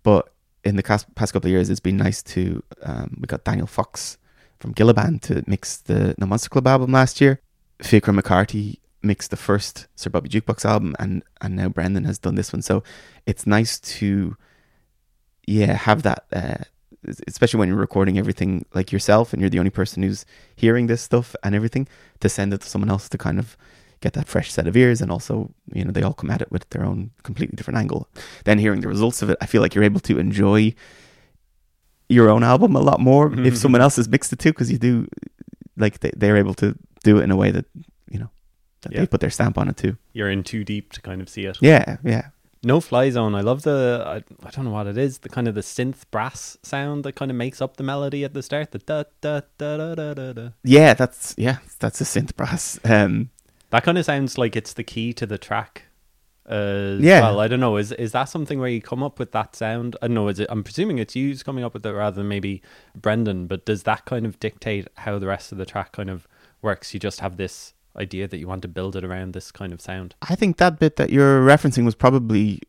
But 0.01 0.33
in 0.63 0.77
the 0.77 0.83
past, 0.83 1.05
couple 1.15 1.49
of 1.49 1.51
years, 1.51 1.69
it's 1.69 1.85
been 1.89 1.97
nice 1.97 2.23
to. 2.33 2.63
Um, 2.81 3.17
we 3.19 3.27
got 3.27 3.43
Daniel 3.43 3.67
Fox 3.67 4.17
from 4.59 4.71
Gilla 4.71 4.93
Band 4.93 5.21
to 5.23 5.43
mix 5.45 5.77
the 5.77 6.15
No 6.17 6.25
Monster 6.25 6.49
Club 6.49 6.67
album 6.67 6.91
last 6.91 7.19
year. 7.21 7.39
Fiachra 7.79 8.13
McCarthy 8.15 8.79
mixed 9.03 9.31
the 9.31 9.37
first 9.37 9.87
Sir 9.95 10.09
Bobby 10.09 10.29
Jukebox 10.29 10.65
album, 10.65 10.95
and 10.99 11.23
and 11.41 11.55
now 11.55 11.69
Brendan 11.69 12.05
has 12.05 12.19
done 12.19 12.35
this 12.35 12.53
one. 12.53 12.61
So 12.61 12.83
it's 13.25 13.45
nice 13.45 13.79
to, 13.79 14.35
yeah, 15.45 15.73
have 15.73 16.03
that. 16.03 16.25
Uh, 16.31 16.63
especially 17.27 17.59
when 17.59 17.67
you're 17.67 17.77
recording 17.77 18.17
everything 18.17 18.65
like 18.73 18.91
yourself 18.91 19.33
and 19.33 19.41
you're 19.41 19.49
the 19.49 19.59
only 19.59 19.69
person 19.69 20.03
who's 20.03 20.25
hearing 20.55 20.87
this 20.87 21.01
stuff 21.01 21.35
and 21.43 21.53
everything 21.53 21.85
to 22.21 22.29
send 22.29 22.53
it 22.53 22.61
to 22.61 22.69
someone 22.69 22.89
else 22.89 23.09
to 23.09 23.17
kind 23.17 23.39
of 23.39 23.57
get 23.99 24.13
that 24.13 24.27
fresh 24.27 24.51
set 24.51 24.67
of 24.67 24.75
ears 24.75 25.01
and 25.01 25.11
also 25.11 25.49
you 25.73 25.83
know 25.83 25.91
they 25.91 26.03
all 26.03 26.13
come 26.13 26.29
at 26.29 26.41
it 26.41 26.51
with 26.51 26.69
their 26.69 26.83
own 26.83 27.11
completely 27.23 27.55
different 27.55 27.77
angle 27.77 28.07
then 28.43 28.59
hearing 28.59 28.81
the 28.81 28.87
results 28.87 29.21
of 29.21 29.29
it 29.29 29.37
i 29.39 29.45
feel 29.45 29.61
like 29.61 29.73
you're 29.73 29.83
able 29.83 29.99
to 29.99 30.19
enjoy 30.19 30.73
your 32.09 32.29
own 32.29 32.43
album 32.43 32.75
a 32.75 32.81
lot 32.81 32.99
more 32.99 33.33
if 33.39 33.57
someone 33.63 33.81
else 33.81 33.95
has 33.95 34.09
mixed 34.09 34.33
it 34.33 34.39
too 34.39 34.51
because 34.51 34.69
you 34.71 34.77
do 34.77 35.07
like 35.77 35.99
they, 36.01 36.11
they're 36.17 36.37
able 36.37 36.53
to 36.53 36.77
do 37.03 37.17
it 37.17 37.23
in 37.23 37.31
a 37.31 37.35
way 37.35 37.49
that 37.49 37.65
you 38.09 38.19
know 38.19 38.29
that 38.83 38.91
Yeah. 38.93 38.99
they 39.01 39.07
put 39.07 39.19
their 39.21 39.29
stamp 39.29 39.57
on 39.57 39.67
it 39.67 39.77
too 39.77 39.97
You're 40.13 40.29
in 40.31 40.43
too 40.43 40.63
deep 40.63 40.91
to 40.93 41.01
kind 41.01 41.21
of 41.21 41.27
see 41.29 41.45
it. 41.45 41.57
yeah 41.61 41.97
yeah 42.03 42.27
No 42.65 42.79
Fly 42.79 43.09
Zone. 43.09 43.35
I 43.35 43.41
love 43.41 43.63
the 43.63 44.03
I, 44.07 44.17
I 44.47 44.49
don't 44.51 44.63
know 44.65 44.71
what 44.71 44.87
it 44.87 44.97
is. 44.97 45.19
The 45.19 45.29
kind 45.29 45.47
of 45.49 45.55
the 45.55 45.61
synth 45.61 46.03
brass 46.11 46.57
sound 46.63 47.03
that 47.03 47.15
kind 47.15 47.29
of 47.31 47.35
makes 47.37 47.61
up 47.61 47.75
the 47.77 47.83
melody 47.83 48.23
at 48.23 48.33
the 48.33 48.41
start. 48.41 48.71
The 48.71 48.79
da 48.79 49.03
da 49.21 49.41
da 49.57 49.77
da 49.77 49.95
da 49.95 50.13
da. 50.13 50.33
da. 50.33 50.49
yeah 50.63 50.93
that's 50.93 51.35
yeah 51.37 51.57
that's 51.79 51.99
a 51.99 52.05
synth 52.05 52.35
brass 52.37 52.79
um 52.85 53.29
That 53.71 53.83
kind 53.83 53.97
of 53.97 54.05
sounds 54.05 54.37
like 54.37 54.55
it's 54.55 54.73
the 54.73 54.83
key 54.83 55.11
to 55.13 55.25
the 55.25 55.37
track. 55.37 55.83
Uh, 56.49 56.97
Yeah. 56.99 57.21
Well, 57.21 57.39
I 57.39 57.47
don't 57.47 57.59
know. 57.61 57.77
Is 57.77 57.91
is 57.93 58.11
that 58.11 58.25
something 58.25 58.59
where 58.59 58.69
you 58.69 58.81
come 58.81 59.01
up 59.03 59.17
with 59.19 59.31
that 59.31 59.55
sound? 59.55 59.95
I 60.01 60.07
don't 60.07 60.15
know. 60.15 60.27
Is 60.27 60.39
it? 60.39 60.47
I'm 60.49 60.63
presuming 60.63 60.99
it's 60.99 61.15
you 61.15 61.35
coming 61.37 61.63
up 61.63 61.73
with 61.73 61.85
it 61.85 61.91
rather 61.91 62.17
than 62.17 62.27
maybe 62.27 62.61
Brendan. 62.95 63.47
But 63.47 63.65
does 63.65 63.83
that 63.83 64.05
kind 64.05 64.25
of 64.25 64.39
dictate 64.39 64.87
how 64.97 65.19
the 65.19 65.27
rest 65.27 65.51
of 65.51 65.57
the 65.57 65.65
track 65.65 65.91
kind 65.93 66.09
of 66.09 66.27
works? 66.61 66.93
You 66.93 66.99
just 66.99 67.19
have 67.21 67.37
this 67.37 67.72
idea 67.97 68.27
that 68.27 68.37
you 68.37 68.47
want 68.47 68.61
to 68.63 68.67
build 68.67 68.95
it 68.95 69.03
around 69.03 69.33
this 69.33 69.51
kind 69.51 69.71
of 69.73 69.81
sound. 69.81 70.15
I 70.21 70.35
think 70.35 70.57
that 70.57 70.79
bit 70.79 70.95
that 70.95 71.09
you're 71.09 71.45
referencing 71.45 71.85
was 71.85 71.95
probably 71.95 72.59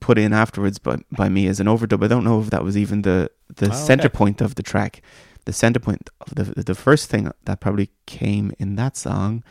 put 0.00 0.18
in 0.18 0.32
afterwards 0.32 0.78
by, 0.78 0.96
by 1.12 1.28
me 1.28 1.46
as 1.46 1.60
an 1.60 1.66
overdub. 1.68 2.04
I 2.04 2.08
don't 2.08 2.24
know 2.24 2.40
if 2.40 2.50
that 2.50 2.64
was 2.64 2.76
even 2.76 3.02
the 3.02 3.30
the 3.56 3.70
Oh, 3.70 3.74
center 3.74 4.06
okay. 4.06 4.16
point 4.16 4.40
of 4.40 4.54
the 4.56 4.62
track. 4.62 5.02
The 5.44 5.52
center 5.52 5.80
point 5.80 6.08
of 6.20 6.34
the 6.34 6.62
the 6.62 6.74
first 6.74 7.08
thing 7.10 7.30
that 7.44 7.60
probably 7.60 7.90
came 8.06 8.52
in 8.58 8.76
that 8.76 8.96
song 8.96 9.42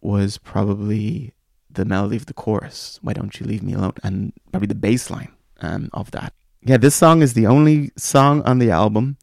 was 0.00 0.38
probably 0.38 1.32
the 1.70 1.84
melody 1.84 2.16
of 2.16 2.26
the 2.26 2.34
chorus. 2.34 2.98
Why 3.02 3.12
don't 3.12 3.38
you 3.38 3.46
leave 3.46 3.62
me 3.62 3.72
alone? 3.74 3.94
And 4.02 4.32
probably 4.50 4.66
the 4.66 4.74
bass 4.74 5.10
line 5.10 5.32
um, 5.60 5.88
of 5.92 6.10
that. 6.10 6.34
Yeah, 6.62 6.76
this 6.76 6.94
song 6.94 7.22
is 7.22 7.34
the 7.34 7.46
only 7.46 7.90
song 7.96 8.42
on 8.42 8.58
the 8.58 8.70
album. 8.70 9.16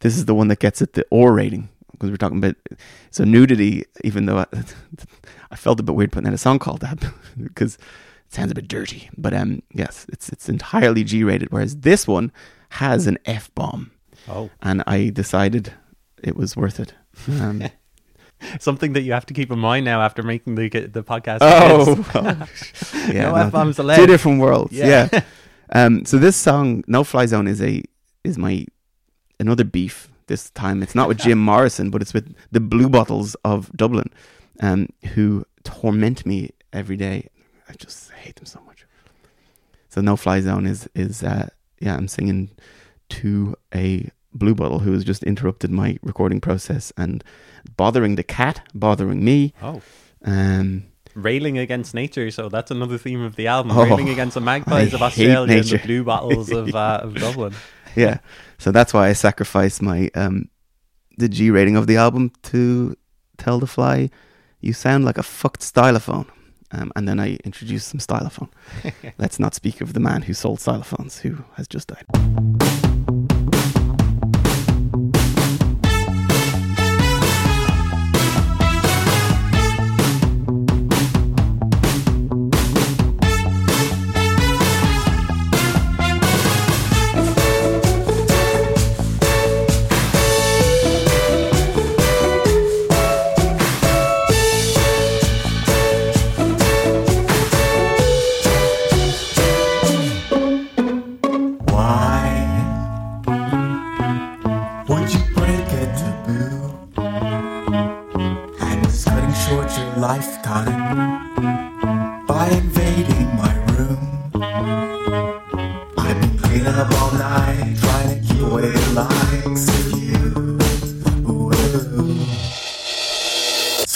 This 0.00 0.16
is 0.16 0.24
the 0.24 0.34
one 0.34 0.48
that 0.48 0.58
gets 0.58 0.80
it 0.82 0.92
the 0.94 1.04
or 1.10 1.32
rating 1.32 1.68
because 2.00 2.10
we're 2.10 2.16
talking 2.16 2.38
about 2.38 2.56
so 3.10 3.24
nudity. 3.24 3.84
Even 4.02 4.24
though 4.26 4.38
I, 4.38 4.46
I 5.50 5.56
felt 5.56 5.78
a 5.78 5.82
bit 5.82 5.94
weird 5.94 6.12
putting 6.12 6.28
out 6.28 6.34
a 6.34 6.38
song 6.38 6.58
called 6.58 6.80
that 6.80 6.98
because 7.42 7.74
it 7.74 8.32
sounds 8.34 8.50
a 8.50 8.54
bit 8.54 8.66
dirty. 8.68 9.10
But 9.18 9.34
um, 9.34 9.62
yes, 9.74 10.06
it's 10.08 10.30
it's 10.30 10.48
entirely 10.48 11.04
G 11.04 11.22
rated. 11.24 11.52
Whereas 11.52 11.76
this 11.76 12.08
one 12.08 12.32
has 12.70 13.06
an 13.06 13.18
F 13.26 13.54
bomb, 13.54 13.90
Oh, 14.28 14.48
and 14.62 14.82
I 14.86 15.10
decided 15.10 15.74
it 16.22 16.36
was 16.36 16.56
worth 16.56 16.80
it. 16.80 16.94
Um, 17.28 17.64
something 18.60 18.94
that 18.94 19.02
you 19.02 19.12
have 19.12 19.26
to 19.26 19.34
keep 19.34 19.50
in 19.50 19.58
mind 19.58 19.84
now 19.84 20.00
after 20.00 20.22
making 20.22 20.54
the 20.54 20.68
the 20.68 21.02
podcast. 21.02 21.38
oh, 21.42 22.04
well, 22.14 22.48
yeah, 23.12 23.24
No 23.24 23.30
no, 23.32 23.36
F-bombs 23.36 23.78
allowed. 23.78 23.96
two 23.96 24.06
different 24.06 24.40
worlds. 24.40 24.72
Yeah. 24.72 25.08
Yeah. 25.12 25.22
um. 25.72 26.04
So 26.06 26.16
this 26.18 26.36
song, 26.36 26.82
No 26.86 27.04
Fly 27.04 27.26
Zone, 27.26 27.46
is 27.46 27.60
a 27.60 27.82
is 28.24 28.38
my 28.38 28.64
another 29.38 29.64
beef. 29.64 30.09
This 30.30 30.48
time, 30.50 30.80
it's 30.80 30.94
not 30.94 31.08
with 31.08 31.18
Jim 31.18 31.40
Morrison, 31.40 31.90
but 31.90 32.00
it's 32.02 32.14
with 32.14 32.32
the 32.52 32.60
Blue 32.60 32.88
Bottles 32.88 33.34
of 33.44 33.68
Dublin, 33.76 34.10
um, 34.60 34.86
who 35.14 35.44
torment 35.64 36.24
me 36.24 36.50
every 36.72 36.96
day. 36.96 37.28
I 37.68 37.72
just 37.72 38.12
hate 38.12 38.36
them 38.36 38.46
so 38.46 38.60
much. 38.64 38.86
So 39.88 40.00
No 40.00 40.14
Fly 40.14 40.40
Zone 40.40 40.66
is 40.68 40.88
is 40.94 41.24
uh, 41.24 41.48
yeah, 41.80 41.96
I'm 41.96 42.06
singing 42.06 42.50
to 43.08 43.56
a 43.74 44.08
blue 44.32 44.54
bottle 44.54 44.78
who 44.78 44.92
has 44.92 45.02
just 45.02 45.24
interrupted 45.24 45.72
my 45.72 45.98
recording 46.00 46.40
process 46.40 46.92
and 46.96 47.24
bothering 47.76 48.14
the 48.14 48.22
cat, 48.22 48.64
bothering 48.72 49.24
me. 49.24 49.52
oh. 49.60 49.82
Um, 50.24 50.84
Railing 51.16 51.58
against 51.58 51.92
nature, 51.92 52.30
so 52.30 52.48
that's 52.48 52.70
another 52.70 52.96
theme 52.98 53.20
of 53.20 53.34
the 53.34 53.48
album. 53.48 53.72
Oh, 53.76 53.82
Railing 53.84 54.10
against 54.10 54.34
the 54.34 54.40
magpies 54.40 54.94
I 54.94 54.96
of 54.96 55.02
Australia 55.02 55.58
and 55.58 55.64
the 55.66 55.78
blue 55.78 56.04
bottles 56.04 56.52
of 56.52 56.72
uh, 56.72 57.00
of 57.02 57.14
Dublin. 57.24 57.52
Yeah, 57.96 58.18
so 58.58 58.70
that's 58.70 58.92
why 58.94 59.08
I 59.08 59.12
sacrifice 59.12 59.80
my 59.80 60.10
um, 60.14 60.48
the 61.16 61.28
G 61.28 61.50
rating 61.50 61.76
of 61.76 61.86
the 61.86 61.96
album 61.96 62.32
to 62.44 62.96
tell 63.36 63.58
the 63.58 63.66
fly, 63.66 64.10
you 64.60 64.72
sound 64.72 65.04
like 65.04 65.18
a 65.18 65.22
fucked 65.22 65.60
stylophone. 65.60 66.26
Um, 66.72 66.92
and 66.94 67.08
then 67.08 67.18
I 67.18 67.36
introduce 67.44 67.84
some 67.84 67.98
stylophone. 67.98 68.48
Let's 69.18 69.40
not 69.40 69.54
speak 69.54 69.80
of 69.80 69.92
the 69.92 70.00
man 70.00 70.22
who 70.22 70.34
sold 70.34 70.58
stylophones, 70.58 71.20
who 71.20 71.44
has 71.56 71.66
just 71.66 71.88
died. 71.88 72.59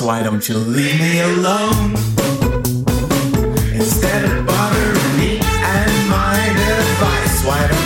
Why 0.04 0.22
don't 0.22 0.46
you 0.50 0.58
leave 0.58 1.00
me 1.00 1.20
alone? 1.20 1.94
Instead 3.72 4.24
of 4.26 4.46
bothering 4.46 5.16
me 5.16 5.40
and 5.40 6.10
my 6.10 6.36
advice, 6.36 7.42
why 7.46 7.66
don't 7.66 7.83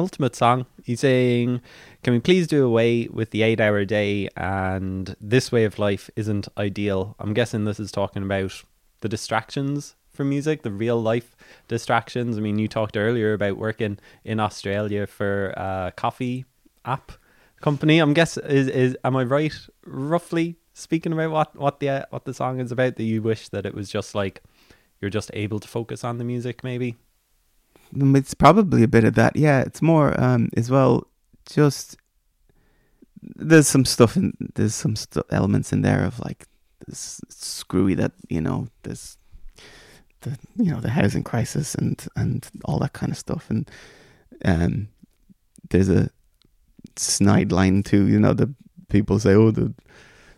penultimate 0.00 0.34
song. 0.34 0.64
He's 0.82 1.00
saying, 1.00 1.60
Can 2.02 2.14
we 2.14 2.20
please 2.20 2.46
do 2.46 2.64
away 2.64 3.06
with 3.08 3.32
the 3.32 3.42
eight 3.42 3.60
hour 3.60 3.84
day? 3.84 4.28
And 4.34 5.14
this 5.20 5.52
way 5.52 5.64
of 5.64 5.78
life 5.78 6.08
isn't 6.16 6.48
ideal. 6.56 7.16
I'm 7.18 7.34
guessing 7.34 7.64
this 7.64 7.78
is 7.78 7.92
talking 7.92 8.22
about 8.22 8.64
the 9.00 9.10
distractions 9.10 9.96
from 10.10 10.30
music, 10.30 10.62
the 10.62 10.70
real 10.70 11.00
life 11.00 11.36
distractions. 11.68 12.38
I 12.38 12.40
mean, 12.40 12.58
you 12.58 12.66
talked 12.66 12.96
earlier 12.96 13.34
about 13.34 13.58
working 13.58 13.98
in 14.24 14.40
Australia 14.40 15.06
for 15.06 15.50
a 15.50 15.92
coffee 15.94 16.46
app 16.86 17.12
company. 17.60 17.98
I'm 17.98 18.14
guess 18.14 18.38
is 18.38 18.68
is 18.68 18.96
am 19.04 19.16
I 19.16 19.24
right 19.24 19.54
roughly 19.84 20.56
speaking 20.72 21.12
about 21.12 21.30
what 21.30 21.56
what 21.56 21.80
the 21.80 22.06
what 22.08 22.24
the 22.24 22.32
song 22.32 22.58
is 22.58 22.72
about 22.72 22.96
that 22.96 23.04
you 23.04 23.20
wish 23.20 23.50
that 23.50 23.66
it 23.66 23.74
was 23.74 23.90
just 23.90 24.14
like 24.14 24.42
you're 24.98 25.10
just 25.10 25.30
able 25.34 25.60
to 25.60 25.68
focus 25.68 26.04
on 26.04 26.16
the 26.16 26.24
music 26.24 26.64
maybe? 26.64 26.96
Mm, 27.94 28.16
It's 28.16 28.34
probably 28.34 28.82
a 28.82 28.88
bit 28.88 29.04
of 29.04 29.14
that. 29.14 29.36
Yeah, 29.36 29.60
it's 29.60 29.82
more 29.82 30.18
um 30.20 30.48
as 30.56 30.70
well. 30.70 31.06
Just 31.46 31.96
there's 33.22 33.68
some 33.68 33.84
stuff 33.84 34.16
in 34.16 34.32
there's 34.54 34.74
some 34.74 34.94
elements 35.30 35.72
in 35.72 35.82
there 35.82 36.04
of 36.04 36.18
like 36.20 36.46
this 36.86 37.20
screwy 37.28 37.94
that 37.94 38.12
you 38.28 38.40
know 38.40 38.68
this 38.82 39.18
the 40.22 40.38
you 40.56 40.70
know 40.70 40.80
the 40.80 40.90
housing 40.90 41.22
crisis 41.22 41.74
and 41.74 42.06
and 42.16 42.48
all 42.64 42.78
that 42.78 42.92
kind 42.94 43.12
of 43.12 43.18
stuff 43.18 43.50
and 43.50 43.70
um 44.44 44.88
there's 45.70 45.88
a 45.88 46.08
snide 46.96 47.52
line 47.52 47.82
too. 47.82 48.06
You 48.08 48.18
know 48.18 48.32
the 48.32 48.52
people 48.88 49.18
say 49.18 49.34
oh 49.34 49.50
the 49.50 49.74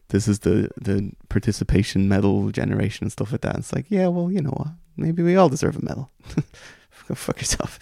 this 0.08 0.28
is 0.28 0.40
the 0.40 0.68
the 0.80 1.12
participation 1.28 2.08
medal 2.08 2.50
generation 2.50 3.04
and 3.04 3.12
stuff 3.12 3.32
like 3.32 3.42
that. 3.42 3.56
It's 3.56 3.72
like 3.72 3.86
yeah 3.90 4.08
well 4.08 4.30
you 4.32 4.40
know 4.42 4.50
what 4.50 4.68
maybe 4.96 5.22
we 5.22 5.36
all 5.36 5.48
deserve 5.48 5.76
a 5.76 5.84
medal. 5.84 6.10
Go 7.12 7.16
fuck 7.16 7.38
yourself. 7.40 7.78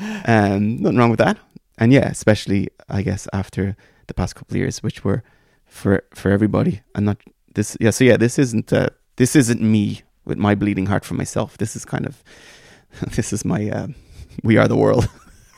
um, 0.24 0.80
nothing 0.80 0.96
wrong 0.96 1.10
with 1.10 1.18
that. 1.18 1.36
And 1.76 1.92
yeah, 1.92 2.08
especially 2.08 2.68
I 2.88 3.02
guess 3.02 3.28
after 3.34 3.76
the 4.06 4.14
past 4.14 4.34
couple 4.34 4.54
of 4.54 4.58
years, 4.58 4.82
which 4.82 5.04
were 5.04 5.22
for 5.66 6.04
for 6.14 6.30
everybody, 6.30 6.80
and 6.94 7.04
not 7.04 7.18
this. 7.54 7.76
Yeah, 7.80 7.90
so 7.90 8.04
yeah, 8.04 8.16
this 8.16 8.38
isn't 8.38 8.72
uh, 8.72 8.88
this 9.16 9.36
isn't 9.36 9.60
me 9.60 10.00
with 10.24 10.38
my 10.38 10.54
bleeding 10.54 10.86
heart 10.86 11.04
for 11.04 11.12
myself. 11.12 11.58
This 11.58 11.76
is 11.76 11.84
kind 11.84 12.06
of 12.06 12.24
this 13.14 13.30
is 13.30 13.44
my 13.44 13.68
uh, 13.68 13.88
we 14.42 14.56
are 14.56 14.68
the 14.68 14.76
world. 14.76 15.06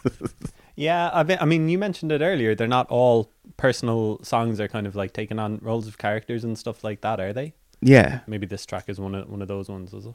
Yeah, 0.75 1.11
I, 1.13 1.23
be, 1.23 1.37
I 1.39 1.45
mean, 1.45 1.69
you 1.69 1.79
mentioned 1.79 2.13
it 2.13 2.23
earlier. 2.23 2.55
They're 2.55 2.67
not 2.67 2.89
all 2.89 3.31
personal 3.59 4.19
songs. 4.25 4.57
They're 4.57 4.69
kind 4.69 4.87
of 4.87 4.97
like 4.97 5.13
taking 5.13 5.39
on 5.39 5.59
roles 5.63 5.87
of 5.87 5.99
characters 5.99 6.45
and 6.45 6.59
stuff 6.59 6.83
like 6.83 7.03
that, 7.03 7.21
are 7.21 7.33
they? 7.35 7.53
yeah, 7.83 8.21
Maybe 8.27 8.47
this 8.47 8.65
track 8.65 8.89
is 8.89 8.99
one 8.99 9.15
of 9.15 9.29
one 9.29 9.43
of 9.43 9.49
those 9.49 9.69
ones, 9.69 9.93
is 9.93 10.07
it? 10.07 10.15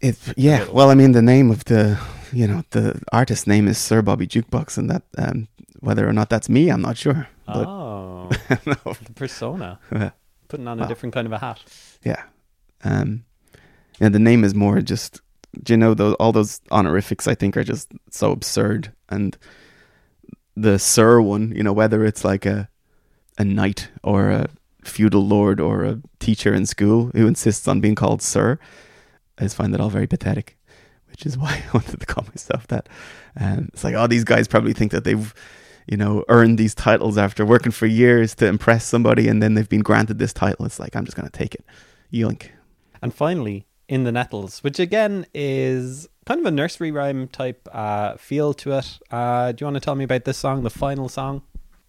It 0.00 0.18
yeah. 0.36 0.66
Well, 0.70 0.90
I 0.90 0.94
mean, 0.94 1.12
the 1.12 1.22
name 1.22 1.50
of 1.50 1.64
the 1.64 1.98
you 2.32 2.46
know 2.46 2.62
the 2.70 3.00
artist 3.12 3.46
name 3.46 3.68
is 3.68 3.78
Sir 3.78 4.02
Bobby 4.02 4.26
Jukebox, 4.26 4.78
and 4.78 4.90
that 4.90 5.02
um, 5.18 5.48
whether 5.80 6.08
or 6.08 6.12
not 6.12 6.28
that's 6.28 6.48
me, 6.48 6.70
I'm 6.70 6.82
not 6.82 6.96
sure. 6.96 7.28
But 7.46 7.66
oh, 7.66 8.30
no. 8.66 8.74
the 8.84 9.12
persona 9.14 9.78
Yeah. 9.92 10.10
putting 10.48 10.68
on 10.68 10.80
a 10.80 10.86
different 10.86 11.14
kind 11.14 11.26
of 11.26 11.32
a 11.32 11.38
hat. 11.38 11.60
Yeah. 12.04 12.22
Um 12.84 13.24
yeah, 14.00 14.08
the 14.08 14.18
name 14.18 14.44
is 14.44 14.54
more 14.54 14.80
just 14.80 15.20
do 15.64 15.72
you 15.72 15.76
know 15.76 15.94
those 15.94 16.14
all 16.14 16.32
those 16.32 16.60
honorifics 16.70 17.26
I 17.26 17.34
think 17.34 17.56
are 17.56 17.64
just 17.64 17.92
so 18.10 18.30
absurd 18.30 18.92
and 19.08 19.36
the 20.56 20.78
sir 20.78 21.20
one, 21.20 21.52
you 21.56 21.62
know, 21.62 21.72
whether 21.72 22.04
it's 22.04 22.24
like 22.24 22.46
a 22.46 22.68
a 23.38 23.44
knight 23.44 23.88
or 24.02 24.30
a 24.30 24.46
feudal 24.84 25.26
lord 25.26 25.60
or 25.60 25.84
a 25.84 26.00
teacher 26.20 26.54
in 26.54 26.66
school 26.66 27.10
who 27.14 27.26
insists 27.26 27.66
on 27.68 27.80
being 27.80 27.94
called 27.94 28.22
sir, 28.22 28.58
I 29.40 29.44
just 29.44 29.56
find 29.56 29.72
that 29.72 29.80
all 29.80 29.90
very 29.90 30.06
pathetic. 30.06 30.56
Which 31.08 31.26
is 31.26 31.36
why 31.36 31.62
I 31.68 31.70
wanted 31.72 31.98
to 31.98 32.06
call 32.06 32.24
myself 32.24 32.66
that. 32.68 32.88
Um, 33.38 33.70
it's 33.72 33.82
like, 33.82 33.94
oh, 33.94 34.06
these 34.06 34.24
guys 34.24 34.46
probably 34.46 34.72
think 34.72 34.92
that 34.92 35.04
they've, 35.04 35.34
you 35.88 35.96
know, 35.96 36.24
earned 36.28 36.58
these 36.58 36.74
titles 36.74 37.18
after 37.18 37.44
working 37.44 37.72
for 37.72 37.86
years 37.86 38.34
to 38.36 38.46
impress 38.46 38.84
somebody, 38.84 39.26
and 39.26 39.42
then 39.42 39.54
they've 39.54 39.68
been 39.68 39.82
granted 39.82 40.18
this 40.18 40.32
title. 40.32 40.66
It's 40.66 40.78
like, 40.78 40.94
I'm 40.94 41.04
just 41.04 41.16
going 41.16 41.28
to 41.28 41.36
take 41.36 41.54
it. 41.54 41.64
Yoink. 42.12 42.50
And 43.02 43.12
finally, 43.14 43.66
In 43.88 44.04
the 44.04 44.12
Nettles, 44.12 44.62
which 44.62 44.78
again 44.78 45.26
is 45.34 46.08
kind 46.26 46.38
of 46.38 46.46
a 46.46 46.50
nursery 46.50 46.92
rhyme 46.92 47.26
type 47.28 47.66
uh, 47.72 48.16
feel 48.16 48.54
to 48.54 48.72
it. 48.72 48.98
Uh, 49.10 49.52
do 49.52 49.62
you 49.62 49.66
want 49.66 49.74
to 49.74 49.80
tell 49.80 49.94
me 49.94 50.04
about 50.04 50.24
this 50.24 50.38
song, 50.38 50.62
the 50.62 50.70
final 50.70 51.08
song? 51.08 51.42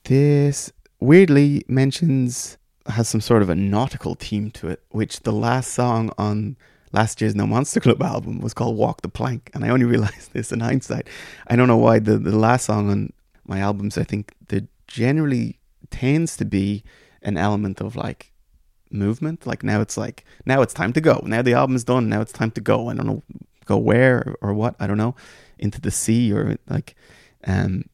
This 0.06 0.72
weirdly 1.00 1.64
mentions 1.68 2.58
has 2.88 3.08
some 3.08 3.22
sort 3.22 3.44
of 3.44 3.50
a 3.50 3.56
nautical 3.56 4.16
theme 4.16 4.50
to 4.52 4.68
it, 4.68 4.82
which 4.90 5.20
the 5.20 5.32
last 5.32 5.74
song 5.74 6.12
on 6.18 6.58
last 6.94 7.22
year's 7.22 7.36
No 7.36 7.48
Monster 7.48 7.80
Club 7.80 8.02
album 8.02 8.40
was 8.40 8.54
called 8.54 8.78
Walk 8.78 9.02
the 9.02 9.10
Plank. 9.10 9.50
And 9.54 9.64
I 9.64 9.70
only 9.70 9.86
realized 9.86 10.32
this 10.34 10.52
in 10.52 10.60
hindsight. 10.60 11.08
I 11.48 11.56
don't 11.56 11.68
know 11.68 11.78
why 11.78 12.00
the, 12.00 12.18
the 12.18 12.38
last 12.38 12.66
song 12.66 12.90
on 12.90 13.14
my 13.46 13.60
albums, 13.60 13.98
I 13.98 14.04
think 14.04 14.34
there 14.48 14.68
generally 14.88 15.60
tends 15.90 16.38
to 16.38 16.46
be 16.46 16.84
an 17.22 17.38
element 17.38 17.82
of 17.82 17.96
like 17.96 18.32
movement. 18.90 19.46
Like 19.46 19.64
now 19.64 19.82
it's 19.82 19.98
like, 19.98 20.26
now 20.46 20.62
it's 20.62 20.74
time 20.74 20.94
to 20.94 21.02
go. 21.02 21.22
Now 21.26 21.42
the 21.42 21.54
album's 21.54 21.84
done. 21.84 22.10
Now 22.10 22.22
it's 22.22 22.34
time 22.34 22.52
to 22.52 22.62
go. 22.62 22.90
I 22.90 22.96
don't 22.96 23.08
know, 23.08 23.24
go 23.66 23.78
where 23.78 24.36
or 24.42 24.54
what. 24.54 24.76
I 24.80 24.88
don't 24.88 24.98
know. 24.98 25.16
Into 25.60 25.80
the 25.80 25.92
sea 25.92 26.34
or 26.34 26.58
like, 26.68 26.96
um, 27.46 27.86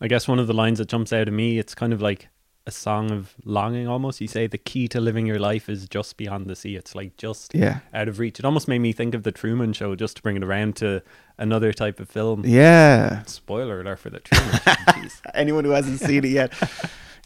I 0.00 0.08
guess 0.08 0.26
one 0.26 0.38
of 0.38 0.46
the 0.46 0.54
lines 0.54 0.78
that 0.78 0.88
jumps 0.88 1.12
out 1.12 1.28
of 1.28 1.34
me, 1.34 1.58
it's 1.58 1.74
kind 1.74 1.92
of 1.92 2.00
like 2.00 2.28
a 2.66 2.70
song 2.70 3.10
of 3.10 3.34
longing 3.44 3.88
almost. 3.88 4.20
You 4.20 4.28
say 4.28 4.46
the 4.46 4.58
key 4.58 4.86
to 4.88 5.00
living 5.00 5.26
your 5.26 5.38
life 5.38 5.68
is 5.68 5.88
just 5.88 6.16
beyond 6.16 6.46
the 6.46 6.56
sea. 6.56 6.76
It's 6.76 6.94
like 6.94 7.16
just 7.16 7.54
yeah. 7.54 7.80
out 7.92 8.08
of 8.08 8.18
reach. 8.18 8.38
It 8.38 8.44
almost 8.44 8.68
made 8.68 8.80
me 8.80 8.92
think 8.92 9.14
of 9.14 9.22
the 9.22 9.32
Truman 9.32 9.72
Show, 9.72 9.94
just 9.96 10.16
to 10.16 10.22
bring 10.22 10.36
it 10.36 10.44
around 10.44 10.76
to 10.76 11.02
another 11.38 11.72
type 11.72 12.00
of 12.00 12.08
film. 12.08 12.44
Yeah. 12.46 13.22
Spoiler 13.24 13.80
alert 13.80 13.98
for 13.98 14.10
the 14.10 14.20
Truman 14.20 14.60
Show. 14.64 15.08
Anyone 15.34 15.64
who 15.64 15.70
hasn't 15.70 16.00
seen 16.00 16.24
it 16.24 16.30
yet, 16.30 16.52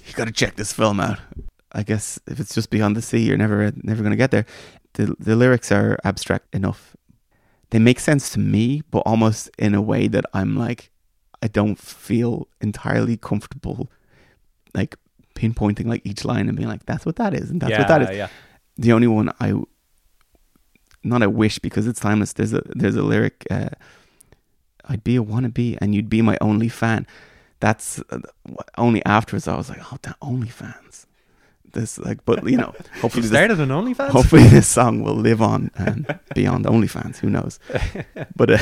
you 0.06 0.12
got 0.14 0.26
to 0.26 0.32
check 0.32 0.56
this 0.56 0.72
film 0.72 1.00
out. 1.00 1.18
I 1.72 1.82
guess 1.82 2.20
if 2.28 2.38
it's 2.38 2.54
just 2.54 2.70
beyond 2.70 2.96
the 2.96 3.02
sea, 3.02 3.18
you're 3.18 3.36
never 3.36 3.72
never 3.82 4.02
going 4.02 4.12
to 4.12 4.16
get 4.16 4.30
there. 4.30 4.46
The 4.94 5.16
the 5.18 5.34
lyrics 5.34 5.72
are 5.72 5.98
abstract 6.04 6.54
enough. 6.54 6.96
They 7.70 7.80
make 7.80 7.98
sense 7.98 8.30
to 8.30 8.38
me, 8.38 8.82
but 8.92 9.00
almost 9.00 9.50
in 9.58 9.74
a 9.74 9.82
way 9.82 10.06
that 10.06 10.24
I'm 10.32 10.56
like, 10.56 10.92
I 11.42 11.48
don't 11.48 11.76
feel 11.76 12.46
entirely 12.60 13.16
comfortable, 13.16 13.90
like 14.72 14.94
pinpointing 15.44 15.86
like 15.86 16.02
each 16.04 16.24
line 16.24 16.48
and 16.48 16.56
being 16.56 16.68
like, 16.68 16.84
that's 16.86 17.04
what 17.06 17.16
that 17.16 17.34
is, 17.34 17.50
and 17.50 17.60
that's 17.60 17.70
yeah, 17.70 17.78
what 17.80 17.88
that 17.88 18.02
is. 18.02 18.16
yeah. 18.16 18.28
The 18.76 18.92
only 18.92 19.06
one 19.06 19.30
I, 19.40 19.54
not 21.02 21.22
I 21.22 21.26
wish 21.26 21.58
because 21.58 21.86
it's 21.86 22.00
timeless. 22.00 22.32
There's 22.32 22.52
a 22.52 22.62
there's 22.74 22.96
a 22.96 23.02
lyric. 23.02 23.44
Uh, 23.50 23.68
I'd 24.86 25.04
be 25.04 25.16
a 25.16 25.22
wannabe, 25.22 25.78
and 25.80 25.94
you'd 25.94 26.10
be 26.10 26.22
my 26.22 26.36
only 26.40 26.68
fan. 26.68 27.06
That's 27.60 28.00
uh, 28.10 28.18
only 28.76 29.04
afterwards 29.06 29.48
I 29.48 29.56
was 29.56 29.68
like, 29.70 29.80
oh, 29.92 29.98
that 30.02 30.16
OnlyFans. 30.20 31.06
This 31.72 31.98
like, 31.98 32.24
but 32.24 32.48
you 32.48 32.56
know, 32.56 32.72
You 32.78 32.84
hopefully 33.00 33.22
this, 33.22 33.30
started 33.30 33.58
an 33.60 33.70
OnlyFans? 33.70 34.10
hopefully 34.10 34.44
this 34.48 34.68
song 34.68 35.02
will 35.02 35.14
live 35.16 35.40
on 35.42 35.70
um, 35.76 36.06
beyond 36.34 36.66
OnlyFans. 36.66 37.16
Who 37.18 37.30
knows? 37.30 37.58
But 38.36 38.50
uh, 38.50 38.58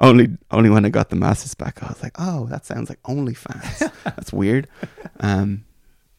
only 0.00 0.36
only 0.50 0.70
when 0.70 0.84
I 0.84 0.88
got 0.88 1.10
the 1.10 1.16
masters 1.16 1.54
back, 1.54 1.82
I 1.82 1.86
was 1.88 2.02
like, 2.02 2.16
oh, 2.18 2.46
that 2.46 2.64
sounds 2.66 2.88
like 2.88 3.00
OnlyFans. 3.02 3.92
That's 4.04 4.32
weird. 4.32 4.66
Um, 5.20 5.64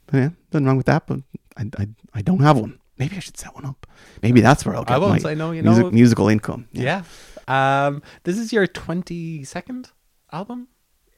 but 0.07 0.17
yeah, 0.17 0.29
nothing 0.51 0.65
wrong 0.67 0.77
with 0.77 0.85
that. 0.87 1.07
But 1.07 1.19
I, 1.57 1.63
I 1.77 1.87
I 2.15 2.21
don't 2.21 2.39
have 2.41 2.57
one. 2.57 2.79
Maybe 2.97 3.17
I 3.17 3.19
should 3.19 3.37
set 3.37 3.53
one 3.55 3.65
up. 3.65 3.85
Maybe 4.21 4.39
that's 4.41 4.65
where 4.65 4.75
I'll 4.75 4.85
get 4.85 4.95
I 4.95 4.97
won't 4.99 5.11
my 5.13 5.17
say 5.19 5.35
no, 5.35 5.51
you 5.51 5.63
music, 5.63 5.83
know. 5.85 5.91
musical 5.91 6.29
income. 6.29 6.67
Yeah. 6.71 7.03
Um, 7.47 8.01
this 8.23 8.37
is 8.37 8.53
your 8.53 8.65
22nd 8.67 9.91
album? 10.31 10.67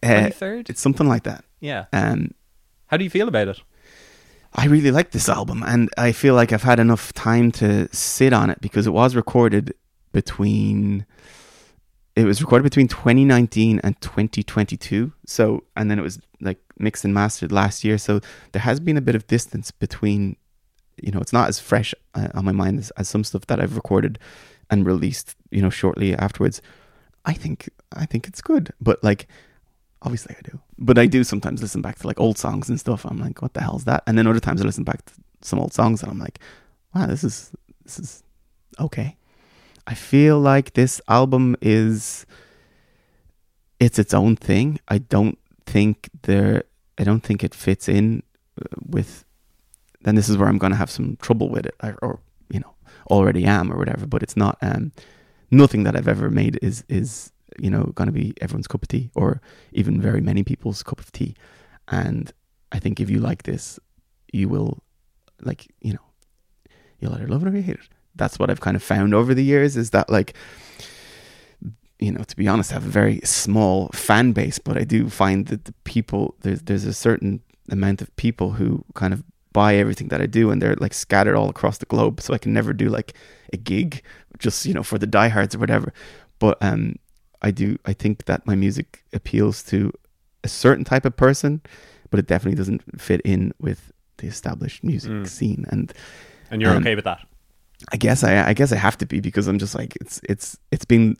Uh, 0.04 0.08
23rd? 0.08 0.70
it's 0.70 0.82
something 0.82 1.08
like 1.08 1.24
that. 1.24 1.46
yeah. 1.60 1.86
Um, 1.94 2.32
How 2.88 2.98
do 2.98 3.04
you 3.04 3.10
feel 3.10 3.28
about 3.28 3.48
it? 3.48 3.62
I 4.54 4.66
really 4.66 4.92
like 4.92 5.12
this 5.12 5.30
album, 5.30 5.62
and 5.64 5.90
I 5.98 6.12
feel 6.14 6.34
like 6.34 6.52
I've 6.52 6.64
had 6.64 6.80
enough 6.80 7.14
time 7.14 7.52
to 7.54 7.88
sit 7.94 8.34
on 8.34 8.50
it 8.50 8.60
because 8.60 8.88
it 8.88 8.92
was 8.92 9.16
recorded 9.16 9.74
between 10.14 11.06
it 12.16 12.26
was 12.26 12.42
recorded 12.42 12.64
between 12.64 12.88
2019 12.88 13.80
and 13.84 14.00
2022. 14.02 15.14
So, 15.28 15.64
and 15.76 15.92
then 15.92 16.00
it 16.00 16.02
was 16.02 16.20
like 16.42 16.60
mixed 16.80 17.06
and 17.06 17.14
mastered 17.14 17.52
last 17.52 17.84
year. 17.84 17.98
So 17.98 18.20
there 18.52 18.62
has 18.62 18.80
been 18.80 18.98
a 18.98 19.02
bit 19.02 19.16
of 19.16 19.28
distance 19.28 19.72
between, 19.72 20.38
you 21.02 21.12
know, 21.12 21.20
it's 21.20 21.34
not 21.34 21.48
as 21.48 21.60
fresh 21.60 21.94
uh, 22.16 22.30
on 22.34 22.46
my 22.46 22.52
mind 22.52 22.80
as, 22.80 22.92
as 22.92 23.10
some 23.10 23.24
stuff 23.24 23.48
that 23.48 23.60
I've 23.60 23.76
recorded 23.76 24.20
and 24.70 24.86
released, 24.86 25.36
you 25.52 25.62
know, 25.62 25.70
shortly 25.70 26.16
afterwards. 26.16 26.62
I 27.26 27.34
think, 27.34 27.70
I 27.94 28.06
think 28.06 28.28
it's 28.28 28.42
good, 28.42 28.74
but 28.80 29.04
like, 29.04 29.28
obviously 30.02 30.36
I 30.38 30.42
do, 30.50 30.60
but 30.78 30.98
I 30.98 31.06
do 31.06 31.24
sometimes 31.24 31.62
listen 31.62 31.82
back 31.82 31.98
to 32.00 32.08
like 32.08 32.20
old 32.20 32.38
songs 32.38 32.70
and 32.70 32.80
stuff. 32.80 33.06
I'm 33.06 33.20
like, 33.20 33.42
what 33.42 33.54
the 33.54 33.62
hell's 33.62 33.86
that? 33.86 34.04
And 34.08 34.18
then 34.18 34.28
other 34.28 34.40
times 34.40 34.62
I 34.62 34.66
listen 34.66 34.84
back 34.84 35.06
to 35.06 35.14
some 35.42 35.60
old 35.60 35.74
songs 35.74 36.02
and 36.02 36.12
I'm 36.12 36.20
like, 36.20 36.40
wow, 36.94 37.08
this 37.08 37.24
is, 37.24 37.52
this 37.84 38.00
is 38.00 38.24
okay. 38.80 39.18
I 39.86 39.94
feel 39.94 40.40
like 40.40 40.74
this 40.74 41.00
album 41.08 41.56
is 41.62 42.26
it's 43.80 44.00
its 44.00 44.14
own 44.14 44.36
thing. 44.36 44.80
I 44.88 44.98
don't 44.98 45.38
think 45.66 46.10
there 46.24 46.64
I 46.98 47.04
don't 47.04 47.24
think 47.24 47.44
it 47.44 47.54
fits 47.54 47.88
in 47.88 48.24
uh, 48.62 48.76
with 48.86 49.24
then 50.02 50.16
this 50.16 50.30
is 50.30 50.38
where 50.38 50.48
I'm 50.48 50.58
going 50.58 50.72
to 50.72 50.78
have 50.78 50.92
some 50.92 51.18
trouble 51.22 51.50
with 51.50 51.66
it 51.66 51.76
or, 51.82 51.98
or 52.02 52.20
you 52.50 52.60
know, 52.60 52.76
already 53.10 53.46
am 53.46 53.72
or 53.72 53.78
whatever, 53.78 54.06
but 54.06 54.24
it's 54.24 54.38
not 54.38 54.58
um 54.62 54.92
nothing 55.50 55.84
that 55.84 55.96
I've 55.96 56.08
ever 56.08 56.30
made 56.30 56.60
is 56.62 56.84
is 56.90 57.32
you 57.60 57.70
know 57.70 57.92
going 57.96 58.08
to 58.08 58.14
be 58.14 58.34
everyone's 58.42 58.68
cup 58.68 58.84
of 58.84 58.88
tea 58.88 59.10
or 59.16 59.42
even 59.72 60.02
very 60.02 60.22
many 60.22 60.44
people's 60.44 60.84
cup 60.84 61.00
of 61.00 61.12
tea. 61.12 61.36
And 61.88 62.32
I 62.72 62.80
think 62.80 63.00
if 63.00 63.10
you 63.10 63.20
like 63.20 63.44
this, 63.44 63.80
you 64.34 64.50
will 64.50 64.84
like, 65.42 65.68
you 65.82 65.94
know, 65.94 66.74
you'll 67.00 67.14
either 67.14 67.28
love 67.28 67.44
it 67.44 67.50
or 67.50 67.56
you 67.56 67.62
hate 67.62 67.76
it 67.76 67.90
that's 68.18 68.40
what 68.40 68.50
I've 68.50 68.60
kind 68.60 68.76
of 68.76 68.84
found 68.84 69.14
over 69.14 69.34
the 69.34 69.44
years 69.44 69.78
is 69.78 69.92
that 69.92 70.10
like 70.10 70.34
you 72.00 72.12
know 72.12 72.24
to 72.24 72.36
be 72.36 72.48
honest 72.48 72.72
I 72.72 72.76
have 72.76 72.86
a 72.86 72.90
very 72.90 73.20
small 73.24 73.90
fan 73.94 74.32
base 74.34 74.60
but 74.60 74.78
I 74.78 74.84
do 74.84 75.10
find 75.10 75.48
that 75.48 75.66
the 75.66 75.74
people 75.84 76.36
there's 76.42 76.62
there's 76.64 76.86
a 76.86 76.94
certain 76.94 77.42
amount 77.72 78.02
of 78.02 78.16
people 78.16 78.52
who 78.54 78.84
kind 78.94 79.14
of 79.14 79.24
buy 79.54 79.76
everything 79.76 80.10
that 80.10 80.22
I 80.22 80.28
do 80.28 80.52
and 80.52 80.62
they're 80.62 80.76
like 80.80 80.94
scattered 80.94 81.36
all 81.36 81.50
across 81.50 81.80
the 81.80 81.86
globe 81.88 82.22
so 82.22 82.34
I 82.34 82.38
can 82.38 82.54
never 82.54 82.74
do 82.74 82.90
like 82.90 83.14
a 83.54 83.58
gig 83.58 84.04
just 84.40 84.66
you 84.66 84.74
know 84.74 84.84
for 84.84 84.98
the 85.00 85.08
diehards 85.08 85.56
or 85.56 85.60
whatever 85.60 85.92
but 86.40 86.58
um 86.62 86.96
I 87.42 87.52
do 87.52 87.78
I 87.86 87.94
think 87.94 88.26
that 88.26 88.46
my 88.46 88.56
music 88.56 89.04
appeals 89.14 89.64
to 89.64 89.92
a 90.44 90.48
certain 90.48 90.84
type 90.86 91.06
of 91.06 91.16
person 91.18 91.62
but 92.12 92.20
it 92.20 92.28
definitely 92.28 92.58
doesn't 92.58 92.84
fit 93.02 93.22
in 93.26 93.54
with 93.60 93.92
the 94.18 94.28
established 94.28 94.84
music 94.84 95.12
Mm. 95.12 95.28
scene 95.28 95.66
and 95.70 95.94
And 96.52 96.62
you're 96.62 96.72
Um, 96.72 96.78
okay 96.84 96.96
with 96.96 97.06
that? 97.06 97.20
I 97.92 97.98
guess 97.98 98.24
I 98.24 98.48
I 98.50 98.54
guess 98.54 98.72
I 98.72 98.78
have 98.78 98.98
to 98.98 99.06
be 99.06 99.20
because 99.20 99.48
I'm 99.48 99.60
just 99.60 99.76
like 99.76 99.96
it's 100.02 100.20
it's 100.30 100.58
it's 100.72 100.86
been 100.86 101.16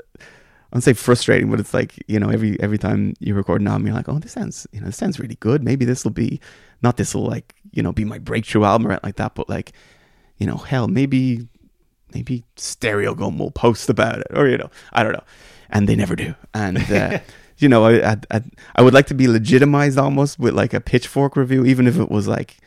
I 0.72 0.76
don't 0.76 0.82
say 0.82 0.94
frustrating, 0.94 1.50
but 1.50 1.60
it's 1.60 1.74
like 1.74 1.96
you 2.08 2.20
know 2.20 2.30
every 2.30 2.60
every 2.60 2.78
time 2.78 3.14
you 3.20 3.34
record 3.36 3.62
an 3.62 3.68
album, 3.68 3.88
you're 3.88 3.96
like, 3.96 4.10
oh, 4.10 4.20
this 4.20 4.34
sounds 4.34 4.68
you 4.72 4.82
know 4.82 4.88
this 4.88 4.98
sounds 4.98 5.20
really 5.20 5.36
good. 5.36 5.64
Maybe 5.64 5.86
this 5.86 6.04
will 6.04 6.12
be 6.12 6.42
not 6.82 6.98
this 6.98 7.16
will 7.16 7.26
like 7.26 7.56
you 7.72 7.82
know 7.82 7.94
be 7.94 8.04
my 8.04 8.20
breakthrough 8.20 8.66
album 8.66 8.88
or 8.88 8.92
anything 8.92 9.08
like 9.08 9.16
that, 9.16 9.36
but 9.36 9.48
like 9.48 9.72
you 10.38 10.46
know 10.46 10.58
hell 10.58 10.88
maybe 10.88 11.48
maybe 12.14 12.44
Stereogum 12.58 13.38
will 13.38 13.52
post 13.52 13.90
about 13.90 14.20
it 14.20 14.28
or 14.34 14.48
you 14.48 14.58
know 14.58 14.70
I 14.92 15.04
don't 15.04 15.14
know, 15.14 15.24
and 15.70 15.88
they 15.88 15.96
never 15.96 16.16
do. 16.16 16.36
And 16.54 16.78
uh, 16.92 17.20
you 17.58 17.70
know 17.70 17.86
I, 17.86 18.12
I 18.12 18.18
I 18.32 18.42
I 18.76 18.82
would 18.82 18.94
like 18.94 19.08
to 19.08 19.14
be 19.14 19.28
legitimized 19.28 19.98
almost 19.98 20.38
with 20.38 20.54
like 20.54 20.74
a 20.74 20.82
Pitchfork 20.82 21.38
review, 21.38 21.66
even 21.66 21.88
if 21.88 21.98
it 21.98 22.12
was 22.12 22.28
like 22.28 22.58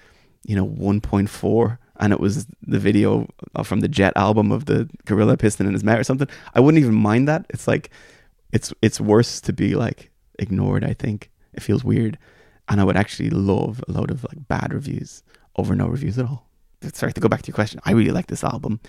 you 0.46 0.57
know 0.57 0.66
1.4 0.66 1.78
and 2.01 2.12
it 2.12 2.18
was 2.18 2.46
the 2.66 2.78
video 2.78 3.28
from 3.62 3.80
the 3.80 3.88
Jet 3.88 4.14
album 4.16 4.51
of 4.51 4.64
the 4.64 4.88
gorilla 5.05 5.36
piston 5.36 5.66
in 5.66 5.74
his 5.74 5.84
mouth 5.84 6.01
or 6.01 6.05
something, 6.05 6.28
I 6.55 6.61
wouldn't 6.61 6.82
even 6.82 6.94
mind 6.94 7.28
that. 7.28 7.46
It's 7.51 7.68
like 7.68 7.90
it's 8.53 8.72
it's 8.82 9.01
worse 9.01 9.40
to 9.42 9.53
be 9.53 9.74
like 9.74 10.11
ignored. 10.38 10.82
I 10.82 10.94
think 10.94 11.30
it 11.53 11.62
feels 11.62 11.84
weird, 11.84 12.18
and 12.68 12.80
I 12.80 12.84
would 12.84 12.96
actually 12.96 13.30
love 13.30 13.84
a 13.86 13.92
load 13.92 14.11
of 14.11 14.24
like 14.24 14.48
bad 14.48 14.72
reviews 14.72 15.22
over 15.57 15.76
no 15.76 15.86
reviews 15.86 16.18
at 16.18 16.24
all. 16.24 16.48
Sorry 16.92 17.12
to 17.12 17.20
go 17.20 17.28
back 17.28 17.42
to 17.42 17.48
your 17.48 17.55
question. 17.55 17.80
I 17.84 17.92
really 17.92 18.11
like 18.11 18.28
this 18.28 18.42
album, 18.42 18.80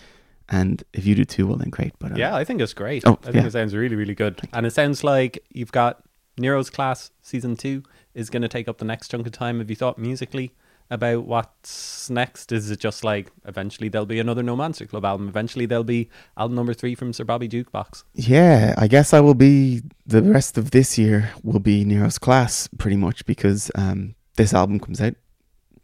and 0.47 0.81
if 0.93 1.05
you 1.05 1.13
do 1.13 1.25
too, 1.25 1.47
well 1.47 1.57
then 1.57 1.69
great. 1.69 1.93
But 1.99 2.13
uh, 2.13 2.15
Yeah, 2.15 2.33
I 2.33 2.45
think 2.45 2.61
it's 2.61 2.73
great. 2.73 3.05
Oh, 3.05 3.19
I 3.23 3.25
think 3.25 3.35
yeah. 3.35 3.47
it 3.47 3.51
sounds 3.51 3.75
really, 3.75 3.97
really 3.97 4.15
good. 4.15 4.41
And 4.53 4.65
it 4.65 4.71
sounds 4.71 5.03
like 5.03 5.43
you've 5.49 5.73
got 5.73 6.01
Nero's 6.37 6.69
Class 6.69 7.11
season 7.21 7.57
two 7.57 7.83
is 8.13 8.29
going 8.29 8.41
to 8.41 8.47
take 8.47 8.69
up 8.69 8.77
the 8.77 8.85
next 8.85 9.09
chunk 9.09 9.25
of 9.25 9.33
time. 9.33 9.59
Have 9.59 9.69
you 9.69 9.75
thought 9.75 9.97
musically 9.97 10.53
about 10.91 11.25
what's 11.25 12.09
next? 12.09 12.51
Is 12.51 12.69
it 12.69 12.79
just 12.79 13.03
like 13.03 13.31
eventually 13.45 13.89
there'll 13.89 14.05
be 14.05 14.19
another 14.19 14.43
No 14.43 14.55
Monster 14.55 14.85
Club 14.85 15.05
album? 15.05 15.27
Eventually 15.27 15.65
there'll 15.65 15.83
be 15.83 16.09
album 16.37 16.55
number 16.55 16.73
three 16.73 16.93
from 16.93 17.13
Sir 17.13 17.23
Bobby 17.23 17.49
Jukebox. 17.49 18.03
Yeah, 18.13 18.75
I 18.77 18.87
guess 18.87 19.13
I 19.13 19.21
will 19.21 19.33
be 19.33 19.81
the 20.05 20.21
rest 20.21 20.57
of 20.57 20.71
this 20.71 20.97
year 20.97 21.31
will 21.43 21.59
be 21.59 21.83
Nero's 21.85 22.19
class 22.19 22.67
pretty 22.77 22.97
much 22.97 23.25
because 23.25 23.71
um, 23.75 24.13
this 24.35 24.53
album 24.53 24.79
comes 24.79 25.01
out 25.01 25.15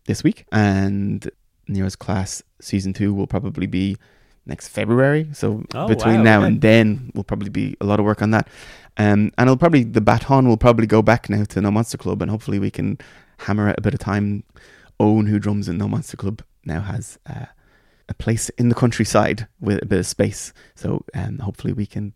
this 0.06 0.24
week 0.24 0.46
and 0.52 1.30
Nero's 1.68 1.96
class 1.96 2.44
season 2.62 2.94
two 2.94 3.14
will 3.14 3.28
probably 3.28 3.66
be 3.66 3.98
next 4.46 4.68
February. 4.70 5.30
So 5.34 5.64
Oh, 5.74 5.88
between 5.88 6.18
wow, 6.18 6.24
now 6.24 6.38
okay. 6.40 6.48
and 6.48 6.62
then 6.62 7.12
will 7.16 7.24
probably 7.24 7.50
be 7.50 7.76
a 7.82 7.86
lot 7.86 8.00
of 8.00 8.06
work 8.06 8.22
on 8.22 8.32
that. 8.32 8.48
Um, 8.98 9.32
and 9.38 9.48
it'll 9.48 9.58
probably 9.58 9.84
the 9.84 10.02
baton 10.02 10.48
will 10.48 10.58
probably 10.58 10.88
go 10.88 11.02
back 11.02 11.30
now 11.30 11.44
to 11.46 11.62
No 11.62 11.72
Monster 11.72 11.98
Club 11.98 12.22
and 12.22 12.30
hopefully 12.32 12.60
we 12.60 12.72
can 12.72 12.98
hammer 13.38 13.70
out 13.70 13.78
a 13.78 13.82
bit 13.82 13.94
of 13.94 14.00
time. 14.00 14.44
Owen, 15.00 15.28
who 15.28 15.40
drums 15.40 15.68
in 15.68 15.78
No 15.78 15.88
Monster 15.88 16.18
Club, 16.18 16.42
now 16.66 16.82
has 16.82 17.20
uh, 17.30 17.46
a 18.10 18.14
place 18.14 18.50
in 18.50 18.70
the 18.70 18.76
countryside 18.76 19.48
with 19.60 19.82
a 19.82 19.86
bit 19.86 20.00
of 20.00 20.06
space. 20.08 20.54
So 20.76 21.04
um, 21.14 21.40
hopefully 21.40 21.74
we 21.74 21.86
can 21.86 22.14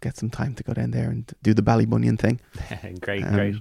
get 0.00 0.16
some 0.16 0.30
time 0.30 0.54
to 0.54 0.62
go 0.62 0.74
down 0.74 0.90
there 0.90 1.10
and 1.10 1.32
do 1.42 1.54
the 1.54 1.62
Ballybunion 1.62 2.18
thing. 2.18 2.40
great, 3.00 3.24
Um, 3.24 3.34
great. 3.34 3.56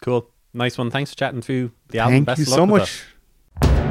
Cool. 0.00 0.30
Nice 0.54 0.78
one. 0.78 0.90
Thanks 0.90 1.10
for 1.10 1.16
chatting 1.16 1.42
through 1.42 1.72
the 1.88 1.98
album. 1.98 2.24
Thank 2.24 2.26
Best 2.26 2.38
you 2.38 2.44
of 2.44 2.50
luck 2.50 2.58
so 2.58 2.66
much. 2.66 3.87